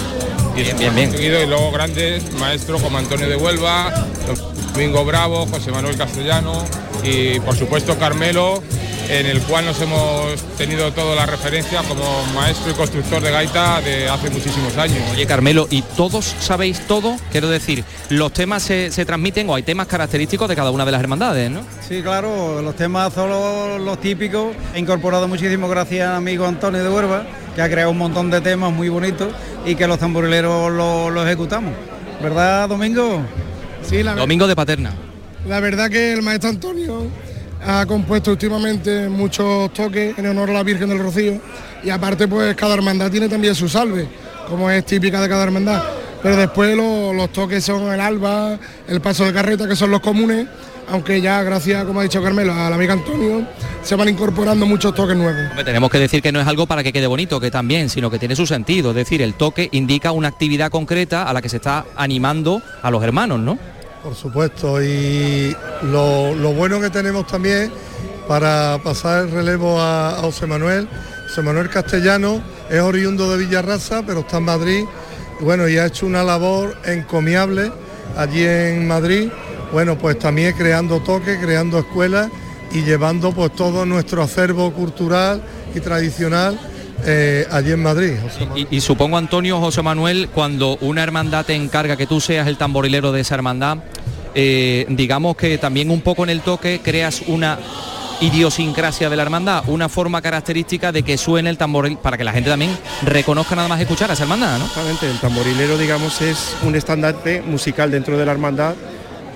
Y 0.56 0.62
bien, 0.62 0.82
hemos 0.82 0.96
bien. 0.96 1.10
conseguido 1.10 1.44
y 1.44 1.48
luego 1.48 1.70
grandes 1.72 2.32
maestros 2.34 2.82
como 2.82 2.98
Antonio 2.98 3.28
de 3.28 3.36
Huelva, 3.36 3.92
Domingo 4.74 5.04
Bravo, 5.04 5.46
José 5.48 5.72
Manuel 5.72 5.98
Castellano 5.98 6.64
y 7.04 7.42
por 7.42 7.58
supuesto 7.58 7.98
Carmelo, 8.00 8.64
en 9.12 9.26
el 9.26 9.42
cual 9.42 9.66
nos 9.66 9.82
hemos 9.82 10.42
tenido 10.58 10.94
toda 10.94 11.16
la 11.18 11.26
referencia 11.26 11.82
como 11.84 12.24
maestro 12.34 12.72
y 12.72 12.76
constructor 12.76 13.22
de 13.22 13.30
gaita 13.30 13.82
de 13.82 14.08
hace 14.08 14.30
muchísimos 14.30 14.78
años. 14.78 15.00
Oye, 15.12 15.26
Carmelo, 15.26 15.68
¿y 15.70 15.82
todos 15.82 16.34
sabéis 16.40 16.88
todo? 16.88 17.18
Quiero 17.30 17.50
decir, 17.50 17.84
los 18.10 18.32
temas 18.32 18.64
se, 18.64 18.90
se 18.90 19.06
transmiten 19.06 19.50
o 19.50 19.56
hay 19.56 19.64
temas 19.64 19.88
característicos 19.88 20.48
de 20.48 20.56
cada 20.56 20.72
una 20.72 20.86
de 20.86 20.94
las 20.94 21.02
hermandades, 21.02 21.52
¿no? 21.52 21.60
Sí, 21.86 22.02
claro, 22.02 22.62
los 22.62 22.74
temas 22.78 23.14
son 23.14 23.30
los, 23.30 23.82
los 23.82 24.00
típicos. 24.00 24.56
He 24.74 24.80
incorporado 24.80 25.28
muchísimo 25.28 25.68
gracias 25.68 26.08
al 26.08 26.16
amigo 26.16 26.46
Antonio 26.46 26.82
de 26.82 26.90
Huerva, 26.90 27.26
que 27.54 27.62
ha 27.62 27.70
creado 27.70 27.92
un 27.92 27.98
montón 27.98 28.32
de 28.32 28.40
temas 28.40 28.72
muy 28.72 28.88
bonitos 28.88 29.28
y 29.66 29.76
que 29.76 29.88
los 29.88 30.00
tamborileros 30.00 30.72
lo, 30.72 31.10
lo 31.10 31.26
ejecutamos. 31.26 31.74
¿Verdad, 32.24 32.70
Domingo? 32.70 33.22
Sí, 33.84 34.04
la, 34.04 34.16
Domingo 34.16 34.48
de 34.48 34.56
Paterna. 34.56 34.94
la 35.46 35.60
verdad 35.60 35.90
que 35.90 36.14
el 36.14 36.22
maestro 36.22 36.50
Antonio 36.50 37.08
ha 37.66 37.86
compuesto 37.86 38.32
últimamente 38.32 39.08
muchos 39.10 39.72
toques 39.74 40.18
en 40.18 40.26
honor 40.28 40.50
a 40.50 40.54
la 40.54 40.64
Virgen 40.64 40.90
del 40.90 41.00
Rocío 41.00 41.40
y 41.84 41.90
aparte 41.90 42.28
pues 42.28 42.56
cada 42.56 42.74
hermandad 42.74 43.10
tiene 43.12 43.30
también 43.30 43.54
su 43.56 43.68
salve, 43.70 44.08
como 44.48 44.70
es 44.70 44.86
típica 44.86 45.22
de 45.22 45.30
cada 45.30 45.44
hermandad. 45.44 45.82
Pero 46.24 46.36
después 46.38 46.76
lo- 46.76 47.14
los 47.14 47.32
toques 47.32 47.64
son 47.64 47.92
el 47.92 48.00
alba, 48.00 48.58
el 48.88 49.02
paso 49.02 49.26
de 49.26 49.34
carreta, 49.34 49.68
que 49.68 49.76
son 49.76 49.90
los 49.90 50.02
comunes, 50.02 50.46
aunque 50.90 51.20
ya 51.22 51.42
gracias, 51.42 51.84
como 51.86 52.00
ha 52.00 52.04
dicho 52.04 52.22
Carmelo, 52.22 52.54
al 52.54 52.72
amigo 52.74 52.94
Antonio, 52.94 53.48
se 53.82 53.96
van 53.96 54.10
incorporando 54.10 54.66
muchos 54.68 54.94
toques 54.94 55.16
nuevos. 55.18 55.42
Tenemos 55.66 55.90
que 55.90 55.98
decir 55.98 56.22
que 56.22 56.32
no 56.32 56.40
es 56.40 56.46
algo 56.48 56.68
para 56.68 56.84
que 56.84 56.94
quede 56.94 57.08
bonito, 57.08 57.40
que 57.40 57.50
también, 57.50 57.90
sino 57.90 58.12
que 58.12 58.20
tiene 58.20 58.36
su 58.36 58.46
sentido. 58.46 58.90
Es 58.92 58.96
decir, 58.98 59.22
el 59.24 59.34
toque 59.34 59.70
indica 59.72 60.12
una 60.12 60.28
actividad 60.28 60.70
concreta 60.70 61.24
a 61.24 61.34
la 61.34 61.42
que 61.42 61.50
se 61.50 61.58
está 61.58 61.86
animando 61.96 62.62
a 62.84 62.92
los 62.92 63.04
hermanos, 63.04 63.40
¿no? 63.40 63.58
Por 64.04 64.16
supuesto, 64.16 64.82
y 64.82 65.56
lo, 65.84 66.34
lo 66.34 66.54
bueno 66.54 66.82
que 66.82 66.90
tenemos 66.90 67.28
también 67.28 67.72
para 68.28 68.80
pasar 68.84 69.26
el 69.26 69.32
relevo 69.32 69.80
a, 69.80 70.18
José 70.22 70.48
Manuel, 70.48 70.88
José 71.28 71.44
Manuel 71.44 71.70
Castellano 71.70 72.42
es 72.70 72.80
oriundo 72.80 73.32
de 73.32 73.38
Villarraza, 73.46 74.02
pero 74.06 74.22
está 74.22 74.38
en 74.38 74.46
Madrid, 74.46 74.86
bueno, 75.42 75.68
y 75.68 75.78
ha 75.78 75.86
hecho 75.86 76.08
una 76.08 76.24
labor 76.24 76.76
encomiable 76.86 77.72
allí 78.18 78.44
en 78.44 78.88
Madrid, 78.88 79.30
bueno, 79.72 79.98
pues 79.98 80.18
también 80.18 80.56
creando 80.58 81.02
toques, 81.02 81.38
creando 81.40 81.78
escuelas 81.78 82.30
y 82.72 82.82
llevando 82.82 83.32
pues 83.34 83.54
todo 83.54 83.86
nuestro 83.86 84.24
acervo 84.24 84.74
cultural 84.74 85.44
y 85.76 85.80
tradicional 85.80 86.60
eh, 87.06 87.48
allí 87.52 87.72
en 87.72 87.82
Madrid. 87.82 88.14
José 88.22 88.46
Manuel. 88.46 88.68
Y, 88.70 88.78
y 88.78 88.82
supongo, 88.82 89.18
Antonio, 89.18 89.60
José 89.60 89.82
Manuel, 89.82 90.30
cuando 90.34 90.78
una 90.82 91.04
hermandad 91.04 91.46
te 91.46 91.56
encarga 91.56 91.98
que 91.98 92.08
tú 92.08 92.22
seas 92.22 92.48
el 92.48 92.58
tamborilero 92.58 93.12
de 93.12 93.22
esa 93.22 93.36
hermandad, 93.36 93.80
eh, 94.34 94.86
digamos 94.90 95.36
que 95.36 95.58
también 95.58 95.92
un 95.92 96.02
poco 96.02 96.24
en 96.24 96.30
el 96.30 96.42
toque 96.42 96.80
creas 96.84 97.24
una 97.28 97.60
idiosincrasia 98.22 99.10
de 99.10 99.16
la 99.16 99.24
hermandad, 99.24 99.64
una 99.68 99.90
forma 99.90 100.22
característica 100.22 100.92
de 100.92 101.04
que 101.04 101.18
suene 101.18 101.50
el 101.50 101.58
tamboril 101.58 101.98
para 101.98 102.18
que 102.18 102.24
la 102.24 102.32
gente 102.32 102.50
también 102.50 102.78
reconozca 103.02 103.56
nada 103.56 103.68
más 103.68 103.82
escuchar 103.82 104.12
a 104.12 104.14
esa 104.14 104.24
hermandad, 104.24 104.60
¿no? 104.60 104.66
Exactamente, 104.66 105.10
el 105.10 105.20
tamborilero, 105.20 105.78
digamos, 105.78 106.22
es 106.22 106.56
un 106.64 106.76
estandarte 106.76 107.42
musical 107.42 107.90
dentro 107.90 108.18
de 108.18 108.26
la 108.26 108.32
hermandad 108.32 108.76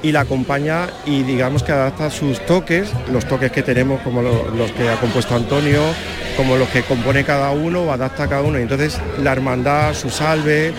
y 0.04 0.12
la 0.12 0.22
acompaña 0.22 0.88
y 1.06 1.24
digamos 1.24 1.64
que 1.64 1.72
adapta 1.72 2.10
sus 2.12 2.46
toques, 2.46 2.90
los 3.12 3.26
toques 3.26 3.52
que 3.52 3.64
tenemos 3.64 4.02
como 4.02 4.22
lo- 4.22 4.50
los 4.52 4.72
que 4.72 4.88
ha 4.90 4.96
compuesto 5.00 5.36
Antonio, 5.36 5.82
como 6.38 6.58
los 6.58 6.68
que 6.70 6.84
compone 6.84 7.24
cada 7.24 7.52
uno 7.52 7.82
o 7.84 7.92
adapta 7.92 8.28
cada 8.28 8.42
uno. 8.42 8.60
Y 8.60 8.64
entonces 8.64 8.98
la 9.24 9.32
hermandad, 9.32 9.94
su 9.94 10.10
salve, 10.10 10.74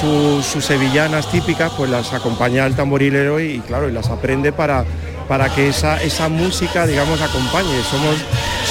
su- 0.00 0.42
sus 0.42 0.64
sevillanas 0.64 1.30
típicas, 1.30 1.72
pues 1.76 1.90
las 1.90 2.12
acompaña 2.12 2.66
el 2.66 2.74
tamborilero 2.74 3.40
y, 3.40 3.60
claro, 3.60 3.88
y 3.88 3.92
las 3.92 4.08
aprende 4.08 4.52
para, 4.52 4.84
para 5.28 5.48
que 5.54 5.68
esa, 5.68 6.02
esa 6.02 6.28
música, 6.28 6.86
digamos, 6.86 7.20
acompañe. 7.20 7.82
Somos, 7.90 8.16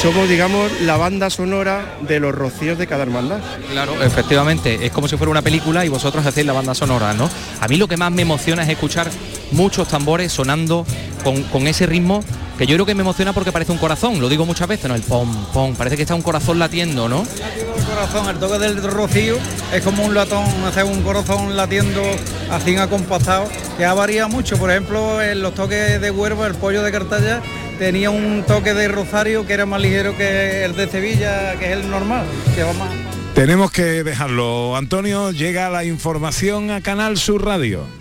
somos, 0.01 0.27
digamos, 0.29 0.71
la 0.81 0.97
banda 0.97 1.29
sonora 1.29 1.85
de 2.01 2.19
los 2.19 2.33
rocíos 2.33 2.77
de 2.77 2.87
cada 2.87 3.03
hermandad. 3.03 3.39
Claro, 3.71 4.01
efectivamente, 4.03 4.85
es 4.85 4.91
como 4.91 5.07
si 5.07 5.17
fuera 5.17 5.29
una 5.31 5.41
película 5.41 5.85
y 5.85 5.89
vosotros 5.89 6.25
hacéis 6.25 6.47
la 6.47 6.53
banda 6.53 6.73
sonora, 6.73 7.13
¿no? 7.13 7.29
A 7.59 7.67
mí 7.67 7.77
lo 7.77 7.87
que 7.87 7.97
más 7.97 8.11
me 8.11 8.21
emociona 8.23 8.63
es 8.63 8.69
escuchar 8.69 9.09
muchos 9.51 9.87
tambores 9.87 10.31
sonando 10.31 10.85
con, 11.23 11.43
con 11.43 11.67
ese 11.67 11.85
ritmo 11.85 12.23
que 12.61 12.67
yo 12.67 12.75
creo 12.75 12.85
que 12.85 12.93
me 12.93 13.01
emociona 13.01 13.33
porque 13.33 13.51
parece 13.51 13.71
un 13.71 13.79
corazón, 13.79 14.21
lo 14.21 14.29
digo 14.29 14.45
muchas 14.45 14.67
veces, 14.67 14.87
¿no? 14.87 14.93
El 14.93 15.01
pom, 15.01 15.45
pom, 15.51 15.73
parece 15.75 15.95
que 15.95 16.03
está 16.03 16.13
un 16.13 16.21
corazón 16.21 16.59
latiendo, 16.59 17.09
¿no? 17.09 17.23
El 17.23 17.83
corazón, 17.85 18.29
el 18.29 18.37
toque 18.37 18.59
del 18.59 18.83
rocío 18.83 19.37
es 19.73 19.81
como 19.83 20.05
un 20.05 20.13
latón, 20.13 20.45
hacer 20.67 20.83
un 20.83 21.01
corazón 21.01 21.55
latiendo 21.57 22.03
así 22.51 22.75
acompasado, 22.75 23.45
que 23.77 23.85
ha 23.85 23.95
variado 23.95 24.29
mucho. 24.29 24.57
Por 24.57 24.69
ejemplo, 24.69 25.21
en 25.23 25.41
los 25.41 25.55
toques 25.55 25.99
de 25.99 26.11
Huerva, 26.11 26.45
el 26.45 26.53
pollo 26.53 26.83
de 26.83 26.91
Cartaya 26.91 27.41
tenía 27.79 28.11
un 28.11 28.43
toque 28.45 28.75
de 28.75 28.87
rosario 28.87 29.47
que 29.47 29.53
era 29.53 29.65
más 29.65 29.81
ligero 29.81 30.15
que 30.15 30.63
el 30.63 30.75
de 30.75 30.87
Sevilla, 30.87 31.55
que 31.57 31.65
es 31.65 31.79
el 31.79 31.89
normal, 31.89 32.25
que 32.55 32.61
va 32.61 32.73
más. 32.73 32.89
Tenemos 33.33 33.71
que 33.71 34.03
dejarlo. 34.03 34.75
Antonio, 34.75 35.31
llega 35.31 35.71
la 35.71 35.83
información 35.83 36.69
a 36.69 36.81
Canal 36.81 37.17
Sur 37.17 37.43
Radio. 37.43 38.00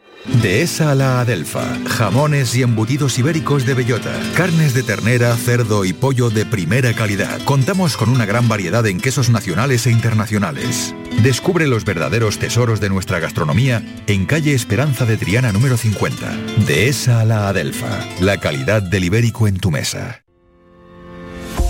Dehesa 0.25 0.91
a 0.91 0.95
la 0.95 1.21
Adelfa. 1.21 1.63
Jamones 1.87 2.55
y 2.55 2.61
embutidos 2.61 3.17
ibéricos 3.17 3.65
de 3.65 3.73
bellota. 3.73 4.11
Carnes 4.35 4.73
de 4.73 4.83
ternera, 4.83 5.35
cerdo 5.35 5.85
y 5.85 5.93
pollo 5.93 6.29
de 6.29 6.45
primera 6.45 6.93
calidad. 6.93 7.41
Contamos 7.43 7.97
con 7.97 8.09
una 8.09 8.25
gran 8.25 8.47
variedad 8.47 8.85
en 8.87 8.99
quesos 8.99 9.29
nacionales 9.29 9.87
e 9.87 9.91
internacionales. 9.91 10.95
Descubre 11.23 11.67
los 11.67 11.85
verdaderos 11.85 12.39
tesoros 12.39 12.79
de 12.79 12.89
nuestra 12.89 13.19
gastronomía 13.19 13.83
en 14.07 14.25
calle 14.25 14.53
Esperanza 14.53 15.05
de 15.05 15.17
Triana 15.17 15.51
número 15.51 15.77
50. 15.77 16.31
Dehesa 16.65 17.21
a 17.21 17.25
la 17.25 17.49
Adelfa. 17.49 17.99
La 18.19 18.37
calidad 18.37 18.81
del 18.81 19.05
ibérico 19.05 19.47
en 19.47 19.57
tu 19.57 19.71
mesa. 19.71 20.23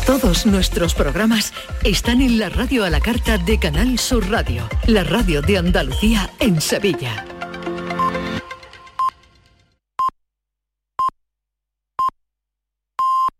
Todos 0.05 0.45
nuestros 0.45 0.93
programas 0.93 1.53
están 1.83 2.21
en 2.21 2.37
la 2.37 2.49
radio 2.49 2.83
a 2.83 2.89
la 2.89 2.99
carta 2.99 3.37
de 3.37 3.59
Canal 3.59 3.97
Sur 3.97 4.29
Radio, 4.29 4.67
la 4.87 5.03
radio 5.03 5.41
de 5.41 5.57
Andalucía 5.57 6.29
en 6.39 6.59
Sevilla. 6.59 7.25